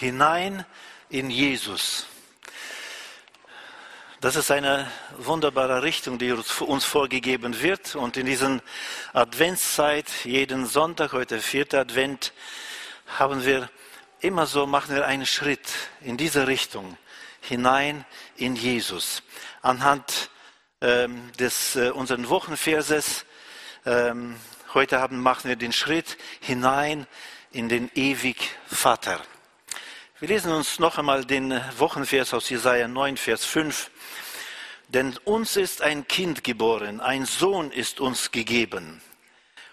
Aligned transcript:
hinein 0.00 0.64
in 1.08 1.30
Jesus. 1.30 2.06
Das 4.20 4.36
ist 4.36 4.50
eine 4.50 4.90
wunderbare 5.18 5.82
Richtung, 5.82 6.18
die 6.18 6.32
uns 6.32 6.84
vorgegeben 6.84 7.60
wird. 7.60 7.94
Und 7.94 8.16
in 8.16 8.24
diesen 8.24 8.62
Adventszeit, 9.12 10.06
jeden 10.24 10.64
Sonntag, 10.64 11.12
heute 11.12 11.40
vierter 11.40 11.80
Advent, 11.80 12.32
haben 13.18 13.44
wir 13.44 13.68
immer 14.20 14.46
so, 14.46 14.66
machen 14.66 14.94
wir 14.94 15.06
einen 15.06 15.26
Schritt 15.26 15.68
in 16.00 16.16
diese 16.16 16.46
Richtung, 16.46 16.96
hinein 17.42 18.06
in 18.36 18.56
Jesus. 18.56 19.22
Anhand 19.60 20.30
ähm, 20.80 21.30
des 21.38 21.76
äh, 21.76 21.90
unseren 21.90 22.30
Wochenverses 22.30 23.26
ähm, 23.84 24.36
heute 24.72 25.00
haben, 25.00 25.20
machen 25.20 25.48
wir 25.48 25.56
den 25.56 25.72
Schritt 25.72 26.16
hinein 26.40 27.06
in 27.52 27.68
den 27.68 27.90
ewig 27.94 28.36
Vater. 28.66 29.20
Wir 30.24 30.36
lesen 30.36 30.52
uns 30.52 30.78
noch 30.78 30.96
einmal 30.96 31.26
den 31.26 31.52
Wochenvers 31.76 32.32
aus 32.32 32.48
Jesaja 32.48 32.88
9, 32.88 33.18
Vers 33.18 33.44
5. 33.44 33.90
Denn 34.88 35.18
uns 35.24 35.58
ist 35.58 35.82
ein 35.82 36.08
Kind 36.08 36.42
geboren, 36.42 37.02
ein 37.02 37.26
Sohn 37.26 37.70
ist 37.70 38.00
uns 38.00 38.30
gegeben. 38.30 39.02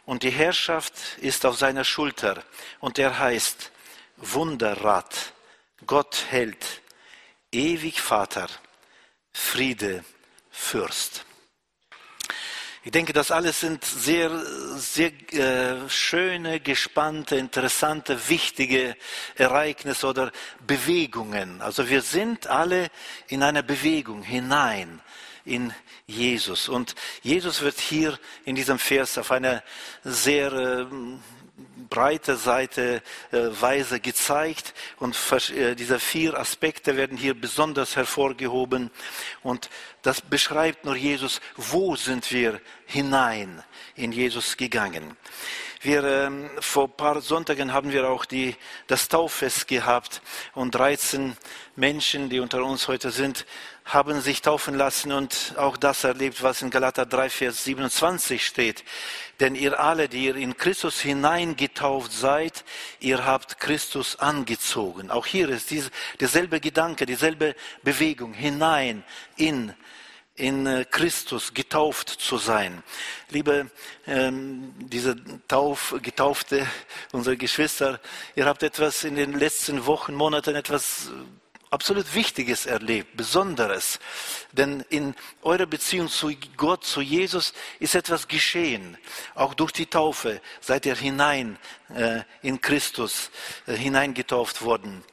Und 0.04 0.24
die 0.24 0.30
Herrschaft 0.30 0.94
ist 1.22 1.46
auf 1.46 1.58
seiner 1.58 1.86
Schulter. 1.86 2.44
Und 2.82 3.00
er 3.00 3.18
heißt 3.18 3.72
Wunderrat, 4.18 5.32
Gott 5.86 6.26
hält, 6.30 6.82
ewig 7.54 8.02
Vater, 8.02 8.49
Friede, 9.32 10.04
Fürst. 10.49 11.24
Ich 12.84 12.90
denke, 12.90 13.13
das 13.13 13.30
alles 13.30 13.59
sind 13.59 13.85
sehr, 13.85 14.31
sehr 14.76 15.12
äh, 15.34 15.88
schöne, 15.88 16.59
gespannte, 16.59 17.35
interessante, 17.35 18.27
wichtige 18.27 18.95
Ereignisse 19.35 20.07
oder 20.07 20.31
Bewegungen. 20.65 21.62
Also 21.62 21.88
wir 21.90 22.01
sind 22.01 22.48
alle 22.48 22.90
in 23.27 23.43
einer 23.43 23.62
Bewegung 23.62 24.23
hinein 24.23 24.99
in 25.46 25.71
Jesus. 26.07 26.70
Und 26.70 26.96
Jesus 27.21 27.62
wird 27.62 27.79
hier 27.79 28.18
in 28.46 28.55
diesem 28.55 28.79
Vers 28.79 29.20
auf 29.20 29.32
eine 29.32 29.62
sehr 30.04 30.51
äh, 30.51 30.85
breite 31.91 32.38
Seite 32.38 33.04
äh, 33.32 33.38
Weise 33.62 33.99
gezeigt 33.99 34.73
und 34.98 35.16
äh, 35.51 35.76
diese 35.76 35.99
vier 35.99 36.40
Aspekte 36.40 36.95
werden 36.95 37.18
hier 37.18 37.40
besonders 37.40 37.95
hervorgehoben 37.95 38.90
und 39.43 39.70
das 40.02 40.21
beschreibt 40.21 40.85
nur 40.85 40.96
Jesus, 40.96 41.41
wo 41.55 41.96
sind 41.96 42.32
wir 42.32 42.60
hinein 42.85 43.63
in 43.96 44.12
Jesus 44.12 44.57
gegangen. 44.57 45.16
Wir, 45.84 46.04
ähm, 46.04 46.49
vor 46.60 46.84
ein 46.84 46.96
paar 46.96 47.21
Sonntagen 47.21 47.74
haben 47.74 47.91
wir 47.91 48.07
auch 48.07 48.26
die, 48.26 48.55
das 48.85 49.07
Tauffest 49.07 49.68
gehabt 49.68 50.22
und 50.54 50.76
13 50.76 51.35
Menschen, 51.76 52.29
die 52.29 52.40
unter 52.40 52.63
uns 52.63 52.88
heute 52.88 53.10
sind, 53.10 53.48
haben 53.85 54.22
sich 54.22 54.44
taufen 54.44 54.76
lassen 54.76 55.12
und 55.12 55.55
auch 55.57 55.77
das 55.77 56.04
erlebt, 56.04 56.44
was 56.44 56.62
in 56.62 56.70
Galater 56.70 57.07
3, 57.07 57.32
Vers 57.32 57.63
27 57.63 58.46
steht. 58.46 58.84
Denn 59.40 59.55
ihr 59.55 59.79
alle, 59.79 60.07
die 60.07 60.26
ihr 60.26 60.35
in 60.35 60.55
Christus 60.55 60.99
hineingetauft 60.99 62.12
seid, 62.12 62.63
ihr 62.99 63.26
habt 63.26 63.60
Christus 63.60 64.19
angezogen. 64.19 65.09
Auch 65.09 65.25
hier 65.25 65.50
ist 65.50 65.72
diese, 65.72 65.90
derselbe 66.19 66.59
Gedanke, 66.59 67.07
dieselbe 67.07 67.56
Bewegung, 67.81 68.34
hinein 68.34 69.03
in 69.42 69.74
in 70.36 70.66
äh, 70.66 70.86
Christus 70.90 71.53
getauft 71.53 72.09
zu 72.09 72.38
sein. 72.38 72.84
Liebe 73.30 73.70
ähm, 74.08 74.74
diese 74.78 75.16
Tauf, 75.47 75.96
Getaufte, 76.02 76.66
unsere 77.12 77.38
Geschwister, 77.38 78.00
ihr 78.36 78.46
habt 78.46 78.64
etwas 78.64 79.03
in 79.03 79.16
den 79.16 79.34
letzten 79.34 79.86
Wochen, 79.86 80.16
Monaten 80.16 80.56
etwas 80.56 81.12
absolut 81.69 82.14
Wichtiges 82.16 82.66
erlebt, 82.66 83.16
Besonderes. 83.16 84.00
Denn 84.51 84.84
in 84.90 85.16
eurer 85.41 85.66
Beziehung 85.66 86.09
zu 86.09 86.31
Gott, 86.57 86.84
zu 86.84 87.01
Jesus, 87.01 87.53
ist 87.80 87.96
etwas 87.96 88.28
geschehen. 88.28 88.97
Auch 89.35 89.53
durch 89.53 89.72
die 89.72 89.85
Taufe 89.85 90.41
seid 90.59 90.85
ihr 90.85 90.96
hinein 90.96 91.57
äh, 91.94 92.22
in 92.41 92.59
Christus 92.62 93.31
äh, 93.68 93.74
hineingetauft 93.74 94.62
worden. 94.63 95.03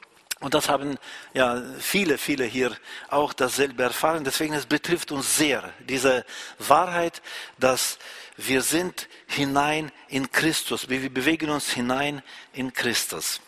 Und 0.41 0.55
das 0.55 0.69
haben 0.69 0.99
ja 1.35 1.61
viele, 1.81 2.17
viele 2.17 2.45
hier 2.45 2.77
auch 3.09 3.33
dasselbe 3.33 3.83
erfahren. 3.83 4.23
Deswegen 4.23 4.55
es 4.55 4.67
betrifft 4.67 5.11
uns 5.11 5.37
sehr 5.37 5.73
diese 5.81 6.25
Wahrheit, 6.59 7.23
dass 7.59 7.99
wir 8.37 8.63
sind 8.63 9.09
hinein 9.27 9.91
in 10.07 10.31
Christus. 10.31 10.89
Wir 10.89 11.11
bewegen 11.11 11.51
uns 11.51 11.71
hinein 11.71 12.23
in 12.53 12.73
Christus. 12.73 13.41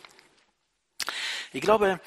Ich 1.53 1.61
glaube, 1.61 2.01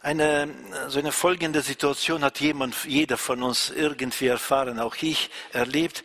eine, 0.00 0.48
so 0.88 1.00
eine 1.00 1.12
folgende 1.12 1.60
Situation 1.60 2.22
hat 2.22 2.40
jemand, 2.40 2.84
jeder 2.84 3.18
von 3.18 3.42
uns 3.42 3.70
irgendwie 3.70 4.28
erfahren, 4.28 4.78
auch 4.78 4.96
ich 5.00 5.28
erlebt. 5.52 6.04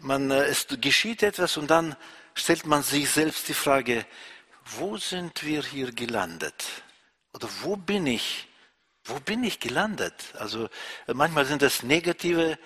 Man, 0.00 0.30
äh, 0.30 0.44
es 0.44 0.66
geschieht 0.80 1.22
etwas 1.22 1.56
und 1.56 1.70
dann 1.70 1.96
stellt 2.34 2.66
man 2.66 2.82
sich 2.82 3.08
selbst 3.10 3.48
die 3.48 3.54
Frage, 3.54 4.06
wo 4.76 4.98
sind 4.98 5.44
wir 5.44 5.62
hier 5.62 5.92
gelandet? 5.92 6.54
Oder 7.34 7.48
wo 7.62 7.76
bin 7.76 8.06
ich? 8.06 8.48
Wo 9.04 9.20
bin 9.20 9.44
ich 9.44 9.60
gelandet? 9.60 10.14
Also 10.38 10.68
manchmal 11.12 11.44
sind 11.44 11.62
es 11.62 11.82
negative 11.82 12.58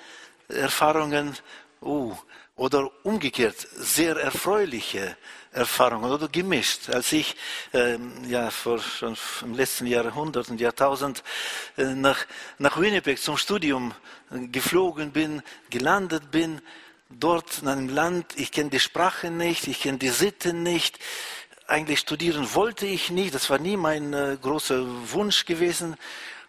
Erfahrungen, 0.49 1.37
uh, 1.83 2.15
oder 2.59 2.91
umgekehrt 3.05 3.57
sehr 3.77 4.17
erfreuliche 4.17 5.17
Erfahrungen 5.53 6.11
oder 6.11 6.29
gemischt. 6.29 6.91
Als 6.91 7.13
ich 7.13 7.37
ähm, 7.73 8.13
ja 8.29 8.51
vor 8.51 8.81
schon 8.81 9.17
im 9.43 9.55
letzten 9.55 9.87
Jahrhundert 9.87 10.51
und 10.51 10.61
Jahrtausend 10.61 11.23
äh, 11.77 11.85
nach, 11.85 12.27
nach 12.59 12.79
Winnipeg 12.79 13.21
zum 13.21 13.39
Studium 13.39 13.95
äh, 14.33 14.49
geflogen 14.49 15.13
bin, 15.13 15.43
gelandet 15.71 16.31
bin, 16.33 16.61
dort 17.09 17.63
in 17.63 17.69
einem 17.69 17.89
Land, 17.89 18.27
ich 18.37 18.51
kenne 18.51 18.71
die 18.71 18.81
Sprache 18.81 19.31
nicht, 19.31 19.69
ich 19.69 19.81
kenne 19.81 19.99
die 19.99 20.11
Sitten 20.11 20.63
nicht, 20.65 20.99
eigentlich 21.69 22.01
studieren 22.01 22.55
wollte 22.55 22.87
ich 22.87 23.11
nicht, 23.11 23.35
das 23.35 23.51
war 23.51 23.59
nie 23.59 23.77
mein 23.77 24.13
äh, 24.15 24.39
großer 24.41 25.13
Wunsch 25.13 25.45
gewesen. 25.45 25.97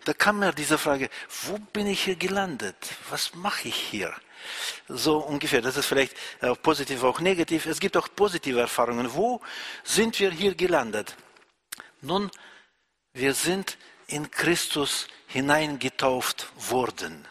Da 0.06 0.14
kam 0.14 0.40
mir 0.40 0.54
diese 0.54 0.78
Frage, 0.78 1.10
wo 1.44 1.60
bin 1.60 1.88
ich 1.88 2.06
hier 2.06 2.16
gelandet? 2.16 2.78
Was 3.10 3.36
mache 3.36 3.68
ich 3.68 3.76
hier? 3.76 4.14
So 4.88 5.18
ungefähr. 5.18 5.62
Das 5.62 5.76
ist 5.76 5.86
vielleicht 5.86 6.16
äh, 6.40 6.56
positiv, 6.56 7.04
auch 7.04 7.20
negativ. 7.20 7.66
Es 7.66 7.80
gibt 7.80 7.98
auch 7.98 8.08
positive 8.16 8.62
Erfahrungen. 8.62 9.14
Wo 9.14 9.42
sind 9.84 10.18
wir 10.20 10.32
hier 10.32 10.56
gelandet? 10.56 11.16
Nun, 12.02 12.32
wir 13.12 13.34
sind 13.34 13.78
in 14.08 14.32
Christus 14.32 15.08
hineingetauft 15.28 16.50
worden. 16.72 17.28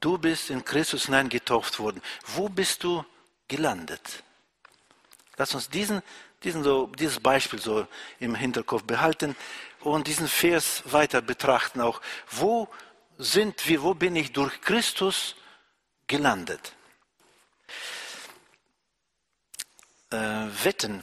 Du 0.00 0.16
bist 0.16 0.48
in 0.48 0.64
Christus 0.64 1.04
hineingetauft 1.04 1.78
worden. 1.78 2.00
Wo 2.34 2.48
bist 2.48 2.82
du 2.82 3.04
gelandet? 3.46 4.24
Lass 5.42 5.56
uns 5.56 5.68
diesen, 5.68 6.02
diesen 6.44 6.62
so, 6.62 6.86
dieses 6.86 7.18
Beispiel 7.18 7.60
so 7.60 7.88
im 8.20 8.36
Hinterkopf 8.36 8.84
behalten 8.84 9.34
und 9.80 10.06
diesen 10.06 10.28
Vers 10.28 10.84
weiter 10.84 11.20
betrachten. 11.20 11.80
Auch 11.80 12.00
wo 12.30 12.68
sind 13.18 13.66
wir, 13.66 13.82
wo 13.82 13.92
bin 13.92 14.14
ich 14.14 14.30
durch 14.30 14.60
Christus 14.60 15.34
gelandet? 16.06 16.74
Äh, 20.12 20.16
wetten, 20.62 21.02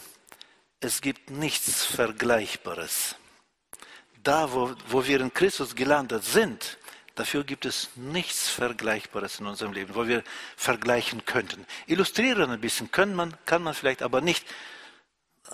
es 0.79 1.01
gibt 1.01 1.31
nichts 1.31 1.83
Vergleichbares. 1.83 3.16
Da, 4.23 4.53
wo, 4.53 4.73
wo 4.88 5.06
wir 5.06 5.19
in 5.19 5.33
Christus 5.33 5.75
gelandet 5.75 6.23
sind, 6.23 6.77
dafür 7.19 7.44
gibt 7.44 7.66
es 7.66 7.90
nichts 7.96 8.50
Vergleichbares 8.50 9.40
in 9.40 9.46
unserem 9.46 9.74
Leben, 9.74 9.94
wo 9.96 10.07
wir 10.07 10.24
vergleichen 10.56 11.25
könnten. 11.25 11.66
Illustrieren 11.85 12.50
ein 12.50 12.62
bisschen 12.62 12.91
können 12.91 13.13
man, 13.13 13.35
kann 13.46 13.62
man 13.62 13.74
vielleicht, 13.74 14.02
aber 14.02 14.22
nicht 14.22 14.46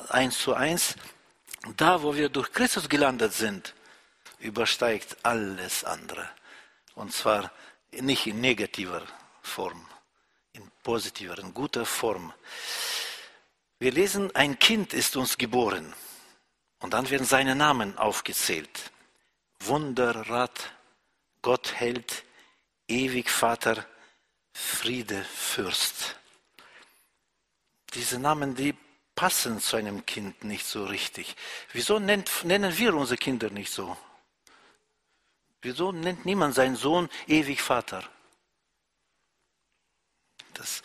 eins 0.10 0.38
zu 0.38 0.54
eins. 0.54 0.96
Da, 1.78 2.04
wo 2.04 2.16
wir 2.16 2.30
durch 2.30 2.52
Christus 2.52 2.88
gelandet 2.88 3.34
sind, 3.34 3.74
übersteigt 4.40 5.18
alles 5.24 5.84
andere. 5.84 6.30
Und 6.94 7.12
zwar 7.12 7.52
nicht 7.92 8.28
in 8.28 8.40
negativer 8.40 9.02
Form, 9.42 9.88
in 10.54 10.70
positiver, 10.84 11.40
in 11.40 11.54
guter 11.54 11.86
Form. 11.86 12.32
Wir 13.80 13.92
lesen, 13.92 14.34
ein 14.36 14.60
Kind 14.60 14.94
ist 14.94 15.18
uns 15.18 15.38
geboren. 15.38 15.94
Und 16.80 16.94
dann 16.94 17.10
werden 17.10 17.26
seine 17.26 17.56
Namen 17.56 17.98
aufgezählt. 17.98 18.92
Wunderrat, 19.62 20.75
Gott 21.46 21.76
hält, 21.76 22.24
ewig 22.88 23.30
Vater, 23.30 23.86
Friede 24.52 25.24
Fürst. 25.24 26.16
Diese 27.94 28.18
Namen, 28.18 28.56
die 28.56 28.74
passen 29.14 29.60
zu 29.60 29.76
einem 29.76 30.08
Kind 30.08 30.44
nicht 30.44 30.66
so 30.66 30.86
richtig. 30.86 31.36
Wieso 31.72 32.00
nennt, 32.00 32.44
nennen 32.46 32.76
wir 32.80 32.96
unsere 32.96 33.20
Kinder 33.20 33.52
nicht 33.52 33.72
so? 33.72 33.96
Wieso 35.62 35.92
nennt 35.92 36.26
niemand 36.26 36.56
seinen 36.56 36.76
Sohn 36.78 37.10
ewig 37.28 37.62
Vater? 37.62 38.04
Das, 40.56 40.82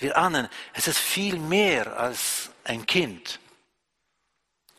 wir 0.00 0.16
ahnen, 0.16 0.48
es 0.72 0.88
ist 0.88 0.98
viel 0.98 1.38
mehr 1.38 1.96
als 1.96 2.50
ein 2.64 2.84
Kind. 2.84 3.38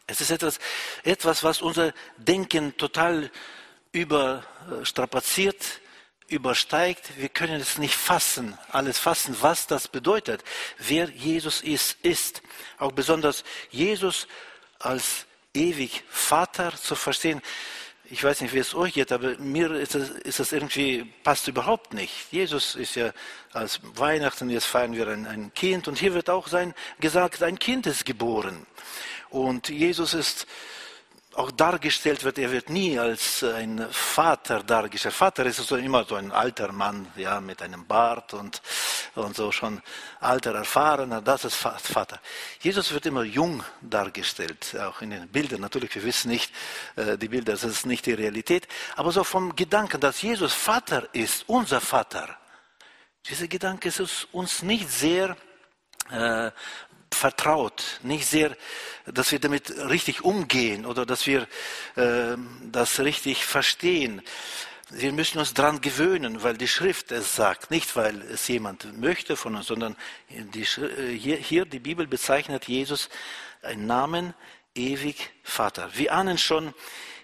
Es 0.08 0.20
ist 0.20 0.32
etwas, 0.32 0.60
etwas 1.04 1.42
was 1.42 1.62
unser 1.62 1.94
Denken 2.18 2.76
total 2.76 3.32
überstrapaziert, 3.92 5.82
übersteigt. 6.28 7.18
Wir 7.18 7.30
können 7.30 7.60
es 7.60 7.78
nicht 7.78 7.96
fassen, 7.96 8.58
alles 8.70 8.98
fassen, 8.98 9.36
was 9.42 9.68
das 9.68 9.88
bedeutet, 9.88 10.44
wer 10.78 11.10
Jesus 11.10 11.62
ist, 11.62 11.98
ist. 12.04 12.42
Auch 12.78 12.92
besonders 12.92 13.44
Jesus 13.70 14.28
als 14.80 15.26
ewig 15.54 16.04
Vater 16.10 16.74
zu 16.76 16.96
verstehen. 16.96 17.42
Ich 18.06 18.24
weiß 18.24 18.42
nicht, 18.42 18.54
wie 18.54 18.60
es 18.60 18.76
euch 18.76 18.94
geht, 18.94 19.12
aber 19.14 19.38
mir 19.38 19.72
ist 19.72 19.96
das, 19.96 20.10
ist 20.10 20.40
das 20.40 20.52
irgendwie, 20.52 21.06
passt 21.24 21.48
überhaupt 21.48 21.94
nicht. 21.94 22.14
Jesus 22.32 22.76
ist 22.76 22.96
ja 22.96 23.14
als 23.54 23.80
Weihnachten, 23.96 24.50
jetzt 24.50 24.66
feiern 24.66 24.94
wir 24.94 25.08
ein, 25.08 25.26
ein 25.26 25.54
Kind 25.54 25.88
und 25.88 25.98
hier 25.98 26.14
wird 26.14 26.30
auch 26.30 26.48
sein 26.48 26.74
gesagt, 27.00 27.42
ein 27.42 27.58
Kind 27.58 27.88
ist 27.88 28.06
geboren. 28.06 28.66
Und 29.30 29.70
Jesus 29.70 30.14
ist 30.14 30.46
auch 31.36 31.52
dargestellt 31.52 32.24
wird, 32.24 32.38
er 32.38 32.52
wird 32.52 32.70
nie 32.70 33.00
als 33.00 33.44
ein 33.44 33.88
Vater 33.92 34.64
dargestellt. 34.64 35.16
Vater 35.16 35.46
ist 35.46 35.58
so 35.58 35.78
immer 35.78 36.04
so 36.04 36.16
ein 36.16 36.32
alter 36.32 36.72
Mann, 36.72 37.08
ja, 37.16 37.40
mit 37.40 37.62
einem 37.62 37.86
Bart 37.86 38.34
und, 38.34 38.62
und 39.16 39.36
so 39.36 39.52
schon 39.52 39.82
alter, 40.20 40.54
erfahrener, 40.54 41.22
das 41.22 41.46
ist 41.46 41.56
Vater. 41.56 42.20
Jesus 42.60 42.92
wird 42.92 43.06
immer 43.06 43.24
jung 43.24 43.64
dargestellt, 43.82 44.76
auch 44.80 45.02
in 45.02 45.12
den 45.12 45.28
Bildern. 45.30 45.62
Natürlich, 45.62 45.96
wir 45.96 46.04
wissen 46.04 46.30
nicht, 46.30 46.52
äh, 46.98 47.18
die 47.18 47.30
Bilder, 47.30 47.54
das 47.54 47.64
ist 47.64 47.86
nicht 47.86 48.06
die 48.06 48.14
Realität, 48.14 48.68
aber 48.96 49.12
so 49.12 49.24
vom 49.24 49.56
Gedanken, 49.56 50.02
dass 50.02 50.22
Jesus 50.22 50.54
Vater 50.54 51.08
ist, 51.14 51.46
unser 51.48 51.80
Vater, 51.80 52.38
dieser 53.30 53.48
Gedanke 53.48 53.88
ist 53.88 54.28
uns 54.34 54.64
nicht 54.64 54.90
sehr 54.90 55.38
äh, 56.10 56.52
vertraut, 57.22 58.00
nicht 58.02 58.26
sehr, 58.26 58.58
dass 59.06 59.32
wir 59.32 59.40
damit 59.40 59.70
richtig 59.70 60.24
umgehen 60.24 60.88
oder 60.88 61.06
dass 61.06 61.28
wir 61.28 61.48
äh, 61.96 62.36
das 62.72 63.00
richtig 63.00 63.46
verstehen. 63.46 64.24
Wir 64.90 65.14
müssen 65.14 65.38
uns 65.38 65.54
daran 65.54 65.82
gewöhnen, 65.82 66.42
weil 66.42 66.58
die 66.58 66.68
Schrift 66.68 67.12
es 67.12 67.36
sagt, 67.36 67.70
nicht 67.70 67.96
weil 67.96 68.22
es 68.24 68.48
jemand 68.48 68.98
möchte 69.00 69.36
von 69.36 69.56
uns, 69.56 69.68
sondern 69.68 69.96
die, 70.30 70.64
äh, 70.64 71.16
hier, 71.16 71.38
hier 71.38 71.66
die 71.66 71.80
Bibel 71.80 72.08
bezeichnet 72.08 72.68
Jesus 72.68 73.10
einen 73.62 73.86
Namen 73.86 74.34
ewig 74.74 75.30
Vater. 75.44 75.92
Wir 75.94 76.14
ahnen 76.14 76.40
schon, 76.40 76.74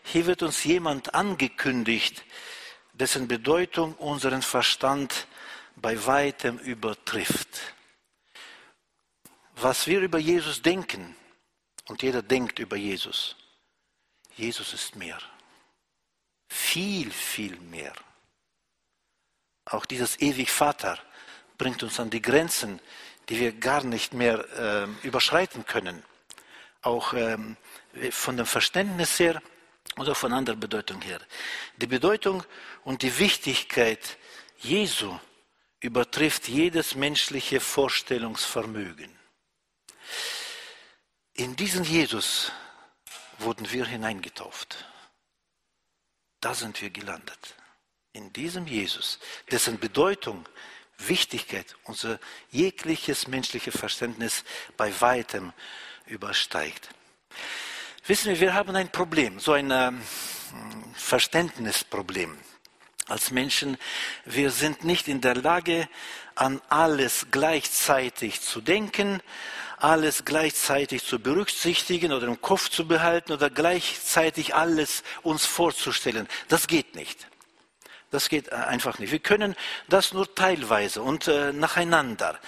hier 0.03 0.27
wird 0.27 0.43
uns 0.43 0.63
jemand 0.63 1.15
angekündigt, 1.15 2.23
dessen 2.93 3.27
Bedeutung 3.27 3.95
unseren 3.95 4.43
Verstand 4.43 5.25
bei 5.75 6.05
weitem 6.05 6.59
übertrifft 6.59 7.76
was 9.61 9.87
wir 9.87 10.01
über 10.01 10.19
Jesus 10.19 10.61
denken, 10.61 11.15
und 11.87 12.03
jeder 12.03 12.21
denkt 12.21 12.59
über 12.59 12.75
Jesus, 12.75 13.35
Jesus 14.35 14.73
ist 14.73 14.95
mehr. 14.95 15.19
Viel, 16.49 17.11
viel 17.11 17.55
mehr. 17.57 17.93
Auch 19.65 19.85
dieses 19.85 20.19
ewig 20.21 20.51
Vater 20.51 20.99
bringt 21.57 21.83
uns 21.83 21.99
an 21.99 22.09
die 22.09 22.21
Grenzen, 22.21 22.79
die 23.29 23.39
wir 23.39 23.51
gar 23.53 23.83
nicht 23.83 24.13
mehr 24.13 24.45
äh, 24.57 25.07
überschreiten 25.07 25.65
können. 25.65 26.03
Auch 26.81 27.13
ähm, 27.13 27.57
von 28.11 28.37
dem 28.37 28.45
Verständnis 28.45 29.19
her 29.19 29.41
oder 29.97 30.13
von 30.13 30.31
anderer 30.33 30.55
Bedeutung 30.55 31.01
her. 31.01 31.19
Die 31.77 31.87
Bedeutung 31.87 32.43
und 32.83 33.01
die 33.01 33.17
Wichtigkeit 33.17 34.17
Jesu 34.59 35.17
übertrifft 35.79 36.47
jedes 36.47 36.95
menschliche 36.95 37.59
Vorstellungsvermögen. 37.59 39.16
In 41.33 41.55
diesen 41.55 41.83
Jesus 41.83 42.51
wurden 43.39 43.71
wir 43.71 43.85
hineingetauft. 43.85 44.85
Da 46.41 46.53
sind 46.53 46.81
wir 46.81 46.89
gelandet. 46.89 47.55
In 48.13 48.33
diesem 48.33 48.65
Jesus, 48.67 49.19
dessen 49.51 49.79
Bedeutung, 49.79 50.47
Wichtigkeit, 50.97 51.75
unser 51.83 52.19
jegliches 52.49 53.27
menschliches 53.27 53.77
Verständnis 53.77 54.43
bei 54.75 54.99
weitem 54.99 55.53
übersteigt. 56.07 56.89
Wissen 58.07 58.29
wir, 58.29 58.39
wir 58.39 58.53
haben 58.53 58.75
ein 58.75 58.91
Problem, 58.91 59.39
so 59.39 59.51
ein 59.51 59.69
äh, 59.69 59.91
Verständnisproblem. 60.95 62.37
Als 63.07 63.31
Menschen, 63.31 63.77
wir 64.25 64.51
sind 64.51 64.83
nicht 64.83 65.07
in 65.07 65.21
der 65.21 65.35
Lage, 65.35 65.87
an 66.35 66.61
alles 66.69 67.27
gleichzeitig 67.31 68.41
zu 68.41 68.61
denken, 68.61 69.21
alles 69.77 70.25
gleichzeitig 70.25 71.03
zu 71.05 71.19
berücksichtigen 71.19 72.11
oder 72.11 72.27
im 72.27 72.41
Kopf 72.41 72.69
zu 72.69 72.87
behalten 72.87 73.31
oder 73.31 73.49
gleichzeitig 73.49 74.55
alles 74.55 75.03
uns 75.23 75.45
vorzustellen. 75.45 76.27
Das 76.49 76.67
geht 76.67 76.95
nicht. 76.95 77.27
Das 78.09 78.29
geht 78.29 78.51
einfach 78.53 78.99
nicht. 78.99 79.11
Wir 79.11 79.19
können 79.19 79.55
das 79.89 80.13
nur 80.13 80.33
teilweise 80.33 81.01
und 81.01 81.27
äh, 81.27 81.51
nacheinander. 81.51 82.39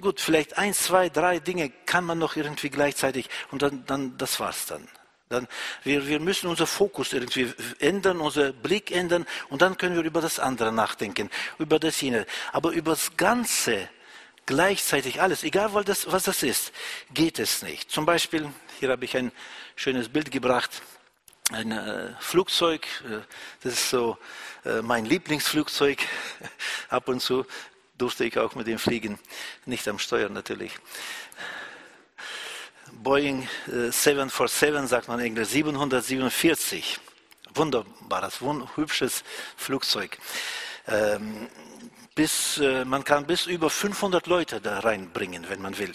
Gut, 0.00 0.20
vielleicht 0.20 0.56
ein, 0.58 0.72
zwei, 0.74 1.08
drei 1.08 1.40
Dinge 1.40 1.70
kann 1.86 2.04
man 2.04 2.18
noch 2.18 2.36
irgendwie 2.36 2.70
gleichzeitig 2.70 3.28
und 3.50 3.62
dann, 3.62 3.84
dann 3.86 4.16
das 4.16 4.38
war's 4.38 4.66
dann. 4.66 4.88
Dann, 5.28 5.46
wir, 5.84 6.06
wir 6.06 6.20
müssen 6.20 6.48
unser 6.48 6.66
Fokus 6.66 7.12
irgendwie 7.12 7.52
ändern, 7.80 8.20
unser 8.20 8.52
Blick 8.52 8.90
ändern 8.90 9.26
und 9.50 9.60
dann 9.60 9.76
können 9.76 9.94
wir 9.94 10.02
über 10.02 10.22
das 10.22 10.38
andere 10.38 10.72
nachdenken, 10.72 11.30
über 11.58 11.78
das 11.78 12.00
jene. 12.00 12.26
Aber 12.52 12.70
über 12.70 12.92
das 12.92 13.16
Ganze 13.16 13.88
gleichzeitig 14.46 15.20
alles, 15.20 15.44
egal 15.44 15.74
was 15.74 15.84
das, 15.84 16.10
was 16.10 16.22
das 16.22 16.42
ist, 16.42 16.72
geht 17.12 17.38
es 17.38 17.62
nicht. 17.62 17.90
Zum 17.90 18.06
Beispiel, 18.06 18.48
hier 18.80 18.88
habe 18.88 19.04
ich 19.04 19.14
ein 19.16 19.30
schönes 19.76 20.08
Bild 20.08 20.30
gebracht, 20.30 20.70
ein 21.50 21.72
äh, 21.72 22.14
Flugzeug, 22.18 22.86
äh, 23.04 23.20
das 23.62 23.74
ist 23.74 23.90
so 23.90 24.16
äh, 24.64 24.80
mein 24.80 25.04
Lieblingsflugzeug. 25.04 25.98
Ab 26.88 27.08
und 27.08 27.20
zu 27.20 27.44
durfte 27.98 28.24
ich 28.24 28.38
auch 28.38 28.54
mit 28.54 28.66
dem 28.66 28.78
fliegen, 28.78 29.18
nicht 29.66 29.86
am 29.88 29.98
Steuer 29.98 30.28
natürlich. 30.28 30.72
Boeing 33.02 33.48
747 33.66 34.84
äh, 34.84 34.86
sagt 34.86 35.08
man 35.08 35.20
Englisch, 35.20 35.48
747. 35.48 36.98
Wunderbares, 37.54 38.40
hübsches 38.76 39.24
Flugzeug. 39.56 40.18
Ähm, 40.86 41.48
bis, 42.14 42.58
äh, 42.58 42.84
man 42.84 43.04
kann 43.04 43.26
bis 43.26 43.46
über 43.46 43.70
500 43.70 44.26
Leute 44.26 44.60
da 44.60 44.80
reinbringen, 44.80 45.48
wenn 45.48 45.62
man 45.62 45.78
will. 45.78 45.92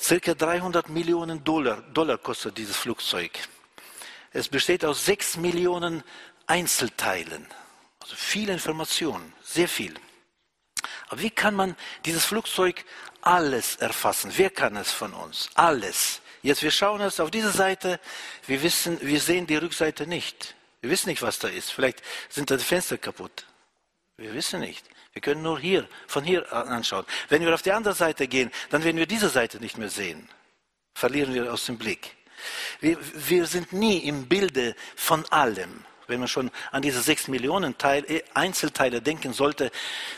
Circa 0.00 0.34
300 0.34 0.88
Millionen 0.88 1.44
Dollar, 1.44 1.82
Dollar 1.92 2.18
kostet 2.18 2.58
dieses 2.58 2.76
Flugzeug. 2.76 3.38
Es 4.32 4.48
besteht 4.48 4.84
aus 4.84 5.04
6 5.04 5.36
Millionen 5.36 6.02
Einzelteilen. 6.46 7.46
Also 8.00 8.16
viel 8.16 8.48
Information, 8.48 9.32
sehr 9.42 9.68
viel. 9.68 9.94
Aber 11.08 11.20
wie 11.20 11.30
kann 11.30 11.54
man 11.54 11.76
dieses 12.06 12.24
Flugzeug 12.24 12.84
alles 13.22 13.76
erfassen? 13.76 14.32
Wer 14.36 14.50
kann 14.50 14.76
es 14.76 14.90
von 14.90 15.12
uns? 15.12 15.48
Alles. 15.54 16.20
Jetzt, 16.42 16.62
wir 16.62 16.70
schauen 16.70 17.00
es 17.00 17.20
auf 17.20 17.30
diese 17.30 17.52
Seite, 17.52 18.00
wir 18.46 18.62
wissen, 18.62 18.98
wir 19.00 19.20
sehen 19.20 19.46
die 19.46 19.56
Rückseite 19.56 20.06
nicht. 20.06 20.54
Wir 20.80 20.90
wissen 20.90 21.08
nicht, 21.08 21.22
was 21.22 21.38
da 21.38 21.48
ist. 21.48 21.70
Vielleicht 21.70 22.02
sind 22.28 22.50
da 22.50 22.56
die 22.56 22.64
Fenster 22.64 22.98
kaputt. 22.98 23.46
Wir 24.16 24.34
wissen 24.34 24.60
nicht. 24.60 24.84
Wir 25.12 25.22
können 25.22 25.42
nur 25.42 25.60
hier, 25.60 25.88
von 26.06 26.24
hier 26.24 26.52
anschauen. 26.52 27.04
Wenn 27.28 27.44
wir 27.44 27.54
auf 27.54 27.62
die 27.62 27.72
andere 27.72 27.94
Seite 27.94 28.26
gehen, 28.26 28.50
dann 28.70 28.82
werden 28.82 28.96
wir 28.96 29.06
diese 29.06 29.28
Seite 29.28 29.60
nicht 29.60 29.78
mehr 29.78 29.90
sehen. 29.90 30.28
Verlieren 30.94 31.32
wir 31.34 31.52
aus 31.52 31.66
dem 31.66 31.78
Blick. 31.78 32.16
Wir, 32.80 32.98
wir 33.00 33.46
sind 33.46 33.72
nie 33.72 33.98
im 33.98 34.26
Bilde 34.26 34.74
von 34.96 35.24
allem. 35.26 35.84
Wenn 36.12 36.20
man 36.20 36.28
schon 36.28 36.50
an 36.72 36.82
diese 36.82 37.00
sechs 37.00 37.26
Millionen 37.26 37.78
Teil, 37.78 38.04
äh, 38.06 38.22
Einzelteile 38.34 39.00
denken 39.00 39.32
sollte, 39.32 39.70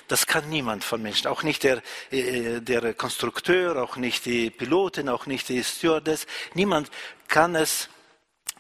das 0.09 0.27
kann 0.27 0.49
niemand 0.49 0.83
von 0.83 1.01
Menschen. 1.01 1.29
Auch 1.29 1.45
nicht 1.45 1.63
der, 1.63 1.83
äh, 2.11 2.61
der 2.61 2.95
Konstrukteur, 2.95 3.81
auch 3.81 3.95
nicht 3.97 4.27
die 4.27 4.51
Pilotin, 4.51 5.09
auch 5.09 5.27
nicht 5.27 5.49
die 5.49 5.63
Stewardess. 5.63 6.27
Niemand 6.55 6.91
kann 7.29 7.55
es 7.55 7.89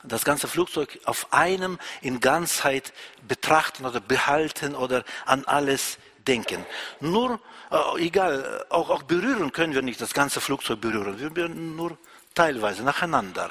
das 0.04 0.24
ganze 0.24 0.46
Flugzeug 0.46 1.00
auf 1.06 1.32
einem 1.32 1.80
in 2.02 2.20
Ganzheit 2.20 2.92
betrachten 3.26 3.84
oder 3.84 3.98
behalten 3.98 4.76
oder 4.76 5.02
an 5.26 5.44
alles 5.46 5.98
denken. 6.28 6.64
Nur, 7.00 7.40
äh, 7.72 8.00
egal, 8.00 8.64
auch, 8.68 8.90
auch 8.90 9.02
berühren 9.02 9.50
können 9.50 9.74
wir 9.74 9.82
nicht 9.82 10.00
das 10.00 10.14
ganze 10.14 10.40
Flugzeug 10.40 10.80
berühren. 10.80 11.18
Wir 11.18 11.30
berühren 11.30 11.74
nur 11.74 11.98
teilweise 12.34 12.82
nacheinander 12.82 13.50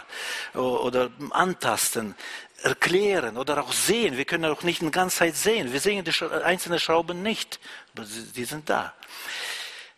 oder 0.53 1.09
antasten, 1.31 2.15
erklären 2.63 3.38
oder 3.38 3.62
auch 3.62 3.72
sehen. 3.74 4.17
Wir 4.17 4.25
können 4.25 4.46
auch 4.46 4.63
nicht 4.63 4.82
in 4.82 4.91
Ganzheit 4.91 5.36
sehen. 5.36 5.72
Wir 5.72 5.79
sehen 5.79 6.05
die 6.05 6.25
einzelnen 6.43 6.79
Schrauben 6.79 7.22
nicht, 7.22 7.60
aber 7.93 8.05
sie 8.05 8.46
sind 8.46 8.70
da. 8.70 8.93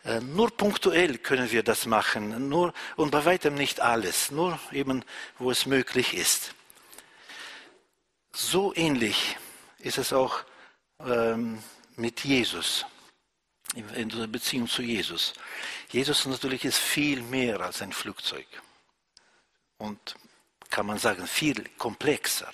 Äh, 0.04 0.20
nur 0.20 0.56
punktuell 0.56 1.18
können 1.18 1.52
wir 1.52 1.64
das 1.64 1.86
machen, 1.86 2.50
nur 2.50 2.74
und 2.96 3.12
bei 3.12 3.26
weitem 3.26 3.56
nicht 3.56 3.80
alles, 3.80 4.32
nur 4.32 4.60
eben, 4.72 5.04
wo 5.40 5.52
es 5.52 5.66
möglich 5.66 6.14
ist. 6.16 6.54
So 8.32 8.74
ähnlich 8.76 9.38
ist 9.80 9.98
es 9.98 10.14
auch 10.14 10.44
ähm, 11.00 11.64
mit 11.96 12.24
Jesus, 12.24 12.86
in 13.74 13.88
unserer 13.90 14.28
Beziehung 14.28 14.68
zu 14.68 14.82
Jesus. 14.82 15.34
Jesus 15.90 16.26
natürlich 16.26 16.66
ist 16.66 16.78
viel 16.78 17.22
mehr 17.22 17.60
als 17.62 17.82
ein 17.82 17.94
Flugzeug. 17.94 18.48
Und 19.78 20.16
kann 20.76 20.88
man 20.88 20.98
sagen, 20.98 21.26
viel 21.26 21.64
komplexer 21.78 22.52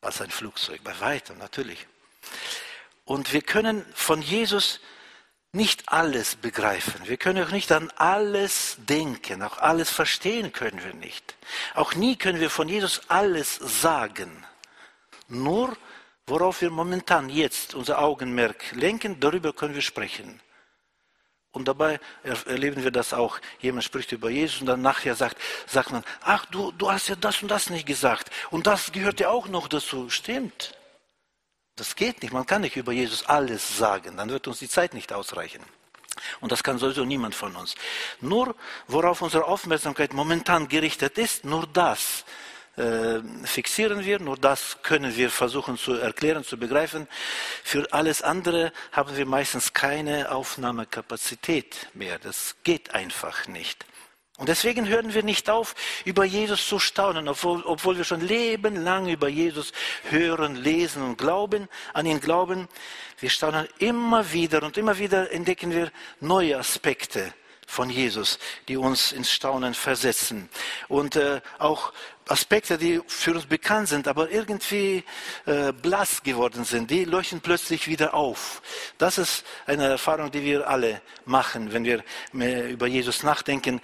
als 0.00 0.22
ein 0.22 0.30
Flugzeug, 0.30 0.80
bei 0.82 0.98
weitem 1.00 1.36
natürlich. 1.36 1.86
Und 3.04 3.34
wir 3.34 3.42
können 3.42 3.84
von 3.92 4.22
Jesus 4.22 4.80
nicht 5.52 5.90
alles 5.90 6.34
begreifen. 6.34 7.06
Wir 7.06 7.18
können 7.18 7.44
auch 7.44 7.50
nicht 7.50 7.70
an 7.72 7.90
alles 7.96 8.78
denken, 8.78 9.42
auch 9.42 9.58
alles 9.58 9.90
verstehen 9.90 10.54
können 10.54 10.82
wir 10.82 10.94
nicht. 10.94 11.34
Auch 11.74 11.94
nie 11.94 12.16
können 12.16 12.40
wir 12.40 12.48
von 12.48 12.70
Jesus 12.70 13.02
alles 13.08 13.56
sagen. 13.56 14.46
Nur 15.28 15.76
worauf 16.26 16.62
wir 16.62 16.70
momentan 16.70 17.28
jetzt 17.28 17.74
unser 17.74 17.98
Augenmerk 17.98 18.72
lenken, 18.72 19.20
darüber 19.20 19.52
können 19.52 19.74
wir 19.74 19.82
sprechen. 19.82 20.40
Und 21.52 21.68
dabei 21.68 22.00
erleben 22.46 22.82
wir 22.82 22.90
das 22.90 23.12
auch. 23.12 23.38
Jemand 23.60 23.84
spricht 23.84 24.10
über 24.12 24.30
Jesus 24.30 24.62
und 24.62 24.66
dann 24.66 24.80
nachher 24.80 25.14
sagt, 25.14 25.36
sagt 25.66 25.92
man, 25.92 26.02
ach, 26.22 26.46
du, 26.46 26.72
du 26.72 26.90
hast 26.90 27.08
ja 27.08 27.14
das 27.14 27.42
und 27.42 27.48
das 27.48 27.68
nicht 27.68 27.86
gesagt. 27.86 28.30
Und 28.50 28.66
das 28.66 28.90
gehört 28.90 29.20
ja 29.20 29.28
auch 29.28 29.48
noch 29.48 29.68
dazu. 29.68 30.08
Stimmt. 30.08 30.74
Das 31.76 31.94
geht 31.94 32.22
nicht. 32.22 32.32
Man 32.32 32.46
kann 32.46 32.62
nicht 32.62 32.76
über 32.76 32.92
Jesus 32.92 33.26
alles 33.26 33.76
sagen. 33.76 34.16
Dann 34.16 34.30
wird 34.30 34.48
uns 34.48 34.60
die 34.60 34.68
Zeit 34.68 34.94
nicht 34.94 35.12
ausreichen. 35.12 35.62
Und 36.40 36.52
das 36.52 36.62
kann 36.62 36.78
sowieso 36.78 37.04
niemand 37.04 37.34
von 37.34 37.54
uns. 37.54 37.74
Nur 38.20 38.54
worauf 38.86 39.20
unsere 39.20 39.44
Aufmerksamkeit 39.44 40.14
momentan 40.14 40.68
gerichtet 40.68 41.18
ist, 41.18 41.44
nur 41.44 41.66
das 41.66 42.24
fixieren 43.44 44.04
wir, 44.04 44.18
nur 44.18 44.36
das 44.36 44.78
können 44.82 45.14
wir 45.14 45.30
versuchen 45.30 45.76
zu 45.76 45.92
erklären, 45.94 46.42
zu 46.42 46.56
begreifen. 46.56 47.06
Für 47.62 47.92
alles 47.92 48.22
andere 48.22 48.72
haben 48.92 49.16
wir 49.16 49.26
meistens 49.26 49.74
keine 49.74 50.32
Aufnahmekapazität 50.32 51.88
mehr. 51.92 52.18
Das 52.18 52.56
geht 52.64 52.94
einfach 52.94 53.46
nicht. 53.46 53.84
Und 54.38 54.48
deswegen 54.48 54.88
hören 54.88 55.12
wir 55.12 55.22
nicht 55.22 55.50
auf, 55.50 55.74
über 56.04 56.24
Jesus 56.24 56.66
zu 56.66 56.78
staunen, 56.78 57.28
obwohl, 57.28 57.62
obwohl 57.64 57.98
wir 57.98 58.04
schon 58.04 58.22
lebenlang 58.22 59.08
über 59.08 59.28
Jesus 59.28 59.72
hören, 60.08 60.56
lesen 60.56 61.02
und 61.02 61.18
glauben, 61.18 61.68
an 61.92 62.06
ihn 62.06 62.20
glauben. 62.20 62.66
Wir 63.20 63.30
staunen 63.30 63.68
immer 63.78 64.32
wieder 64.32 64.62
und 64.62 64.78
immer 64.78 64.98
wieder 64.98 65.30
entdecken 65.30 65.70
wir 65.70 65.92
neue 66.20 66.58
Aspekte 66.58 67.34
von 67.66 67.88
Jesus, 67.88 68.38
die 68.68 68.76
uns 68.76 69.12
ins 69.12 69.30
Staunen 69.30 69.74
versetzen. 69.74 70.48
Und 70.88 71.16
äh, 71.16 71.40
auch 71.58 71.92
Aspekte, 72.28 72.78
die 72.78 73.00
für 73.06 73.34
uns 73.34 73.46
bekannt 73.46 73.88
sind, 73.88 74.06
aber 74.06 74.30
irgendwie 74.30 75.04
äh, 75.46 75.72
blass 75.72 76.22
geworden 76.22 76.64
sind, 76.64 76.90
die 76.90 77.04
leuchten 77.04 77.40
plötzlich 77.40 77.88
wieder 77.88 78.14
auf. 78.14 78.62
Das 78.98 79.18
ist 79.18 79.44
eine 79.66 79.88
Erfahrung, 79.88 80.30
die 80.30 80.42
wir 80.42 80.68
alle 80.68 81.02
machen, 81.24 81.72
wenn 81.72 81.84
wir 81.84 82.04
über 82.68 82.86
Jesus 82.86 83.22
nachdenken. 83.22 83.80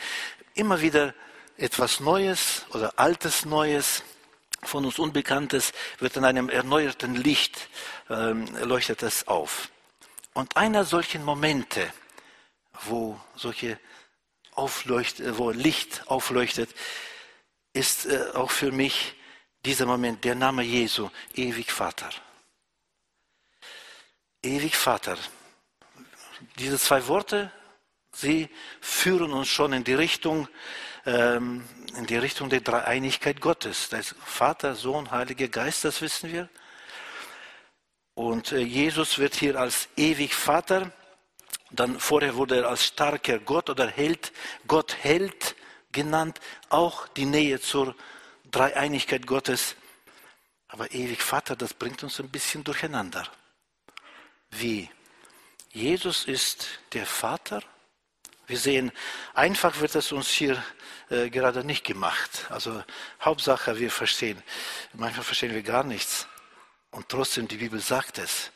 Immer 0.54 0.80
wieder 0.80 1.14
etwas 1.57 2.00
Neues 2.00 2.64
oder 2.71 2.92
Altes 2.97 3.45
Neues, 3.45 4.02
von 4.62 4.85
uns 4.85 4.99
Unbekanntes, 4.99 5.73
wird 5.99 6.16
in 6.16 6.25
einem 6.25 6.49
erneuerten 6.49 7.14
Licht 7.14 7.68
ähm, 8.11 8.47
leuchtet 8.64 9.02
es 9.02 9.28
auf. 9.28 9.68
Und 10.33 10.57
einer 10.57 10.85
solchen 10.85 11.25
Momente, 11.25 11.92
wo 12.85 13.21
solche 13.35 13.78
aufleucht, 14.52 15.23
wo 15.38 15.50
Licht 15.50 16.02
aufleuchtet, 16.07 16.71
ist 17.78 18.06
äh, 18.06 18.32
auch 18.35 18.50
für 18.50 18.73
mich 18.73 19.14
dieser 19.64 19.87
Moment, 19.87 20.25
der 20.25 20.35
Name 20.35 20.62
Jesu, 20.62 21.11
ewig 21.35 21.70
Vater. 21.70 22.11
Ewig 24.42 24.76
Vater. 24.76 25.16
Diese 26.58 26.78
zwei 26.78 27.06
Worte, 27.06 27.52
sie 28.12 28.49
führen 28.80 29.32
uns 29.32 29.49
schon 29.49 29.73
in 29.73 29.85
die 29.85 29.94
Richtung, 29.94 30.49
ähm, 31.06 31.64
in 31.97 32.06
die 32.06 32.16
Richtung 32.16 32.49
der 32.49 32.61
Dreieinigkeit 32.61 33.40
Gottes. 33.40 33.88
Das 33.88 34.14
Vater, 34.25 34.75
Sohn, 34.75 35.11
Heiliger 35.11 35.49
Geist, 35.49 35.85
das 35.85 36.00
wissen 36.00 36.32
wir. 36.32 36.49
Und 38.14 38.50
äh, 38.50 38.58
Jesus 38.58 39.18
wird 39.18 39.37
hier 39.37 39.56
als 39.56 39.88
ewig 39.97 40.35
Vater 40.35 40.92
dann 41.70 42.00
vorher 42.00 42.35
wurde 42.35 42.56
er 42.56 42.68
als 42.68 42.87
starker 42.87 43.38
Gott 43.38 43.68
oder 43.68 43.87
Held, 43.88 44.32
Gott 44.66 44.97
Held 45.02 45.54
genannt, 45.92 46.40
auch 46.68 47.09
die 47.09 47.25
Nähe 47.25 47.61
zur 47.61 47.95
Dreieinigkeit 48.50 49.26
Gottes. 49.26 49.76
Aber 50.68 50.92
ewig 50.92 51.23
Vater, 51.23 51.57
das 51.57 51.75
bringt 51.75 52.02
uns 52.02 52.21
ein 52.21 52.28
bisschen 52.28 52.64
durcheinander. 52.64 53.26
Wie? 54.50 54.90
Jesus 55.73 56.25
ist 56.25 56.66
der 56.92 57.07
Vater. 57.07 57.62
Wir 58.47 58.59
sehen, 58.59 58.92
einfach 59.35 59.80
wird 59.80 59.95
es 59.95 60.11
uns 60.12 60.28
hier 60.28 60.62
äh, 61.11 61.28
gerade 61.28 61.64
nicht 61.64 61.85
gemacht. 61.85 62.47
Also 62.49 62.83
Hauptsache, 63.21 63.78
wir 63.78 63.90
verstehen. 63.90 64.42
Manchmal 64.95 65.25
verstehen 65.25 65.54
wir 65.54 65.62
gar 65.62 65.85
nichts. 65.85 66.26
Und 66.90 67.09
trotzdem, 67.09 67.47
die 67.49 67.59
Bibel 67.59 67.80
sagt 67.80 68.18
es. 68.18 68.50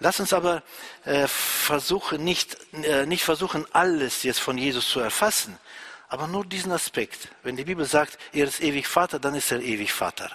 Lass 0.00 0.20
uns 0.20 0.32
aber 0.32 0.62
äh, 1.04 1.26
versuchen, 1.26 2.22
nicht, 2.22 2.56
äh, 2.72 3.06
nicht 3.06 3.24
versuchen, 3.24 3.66
alles 3.72 4.22
jetzt 4.22 4.40
von 4.40 4.56
Jesus 4.56 4.88
zu 4.88 5.00
erfassen, 5.00 5.58
aber 6.08 6.26
nur 6.26 6.44
diesen 6.44 6.72
Aspekt. 6.72 7.28
Wenn 7.42 7.56
die 7.56 7.64
Bibel 7.64 7.84
sagt, 7.84 8.18
er 8.32 8.46
ist 8.46 8.60
ewig 8.60 8.86
Vater, 8.86 9.18
dann 9.18 9.34
ist 9.34 9.52
er 9.52 9.60
ewig 9.60 9.92
Vater. 9.92 10.30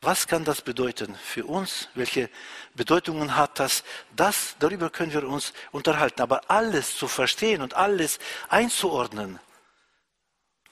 Was 0.00 0.28
kann 0.28 0.44
das 0.44 0.62
bedeuten 0.62 1.16
für 1.16 1.44
uns? 1.44 1.88
Welche 1.94 2.30
Bedeutungen 2.74 3.36
hat 3.36 3.58
das? 3.58 3.82
Das, 4.14 4.54
darüber 4.60 4.90
können 4.90 5.12
wir 5.12 5.28
uns 5.28 5.52
unterhalten. 5.72 6.22
Aber 6.22 6.48
alles 6.48 6.96
zu 6.96 7.08
verstehen 7.08 7.62
und 7.62 7.74
alles 7.74 8.20
einzuordnen, 8.48 9.40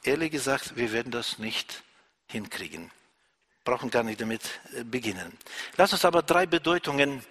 ehrlich 0.04 0.30
gesagt, 0.30 0.76
wir 0.76 0.92
werden 0.92 1.10
das 1.10 1.38
nicht 1.38 1.82
hinkriegen. 2.26 2.92
Brauchen 3.64 3.90
gar 3.90 4.04
nicht 4.04 4.20
damit 4.20 4.42
äh, 4.74 4.84
beginnen. 4.84 5.36
Lass 5.76 5.92
uns 5.92 6.04
aber 6.04 6.22
drei 6.22 6.46
Bedeutungen 6.46 7.24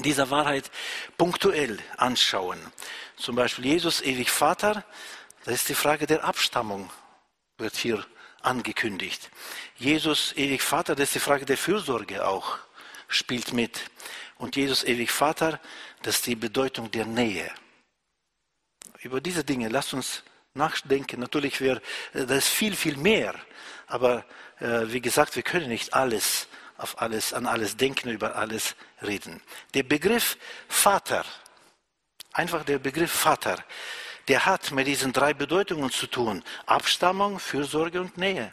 dieser 0.00 0.28
Wahrheit 0.30 0.70
punktuell 1.16 1.78
anschauen. 1.96 2.58
Zum 3.16 3.36
Beispiel 3.36 3.66
Jesus, 3.66 4.02
ewig 4.02 4.30
Vater, 4.30 4.84
das 5.46 5.54
ist 5.54 5.68
die 5.68 5.74
Frage 5.76 6.08
der 6.08 6.24
Abstammung, 6.24 6.90
wird 7.56 7.76
hier 7.76 8.04
angekündigt. 8.42 9.30
Jesus, 9.76 10.32
ewig 10.36 10.60
Vater, 10.60 10.96
das 10.96 11.10
ist 11.10 11.14
die 11.14 11.20
Frage 11.20 11.46
der 11.46 11.56
Fürsorge 11.56 12.26
auch, 12.26 12.58
spielt 13.06 13.52
mit. 13.52 13.80
Und 14.38 14.56
Jesus, 14.56 14.82
ewig 14.82 15.12
Vater, 15.12 15.60
das 16.02 16.16
ist 16.16 16.26
die 16.26 16.34
Bedeutung 16.34 16.90
der 16.90 17.06
Nähe. 17.06 17.48
Über 19.02 19.20
diese 19.20 19.44
Dinge, 19.44 19.68
lasst 19.68 19.94
uns 19.94 20.24
nachdenken. 20.54 21.20
Natürlich 21.20 21.60
wäre 21.60 21.80
das 22.12 22.30
ist 22.30 22.48
viel, 22.48 22.74
viel 22.74 22.96
mehr. 22.96 23.32
Aber 23.86 24.24
äh, 24.58 24.82
wie 24.86 25.00
gesagt, 25.00 25.36
wir 25.36 25.44
können 25.44 25.68
nicht 25.68 25.94
alles 25.94 26.48
auf 26.76 27.00
alles, 27.00 27.32
an 27.32 27.46
alles 27.46 27.76
denken, 27.76 28.10
über 28.10 28.34
alles 28.34 28.74
reden. 29.00 29.40
Der 29.74 29.84
Begriff 29.84 30.38
Vater, 30.68 31.24
einfach 32.32 32.64
der 32.64 32.80
Begriff 32.80 33.12
Vater, 33.12 33.64
der 34.28 34.46
hat 34.46 34.72
mit 34.72 34.86
diesen 34.86 35.12
drei 35.12 35.34
Bedeutungen 35.34 35.90
zu 35.90 36.06
tun. 36.06 36.42
Abstammung, 36.66 37.38
Fürsorge 37.38 38.00
und 38.00 38.16
Nähe. 38.16 38.52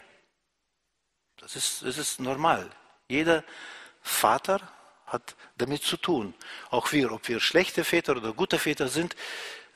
Das 1.38 1.56
ist, 1.56 1.82
das 1.82 1.98
ist 1.98 2.20
normal. 2.20 2.70
Jeder 3.08 3.44
Vater 4.00 4.60
hat 5.06 5.34
damit 5.58 5.82
zu 5.82 5.96
tun. 5.96 6.34
Auch 6.70 6.92
wir, 6.92 7.12
ob 7.12 7.28
wir 7.28 7.40
schlechte 7.40 7.84
Väter 7.84 8.16
oder 8.16 8.32
gute 8.32 8.58
Väter 8.58 8.88
sind, 8.88 9.16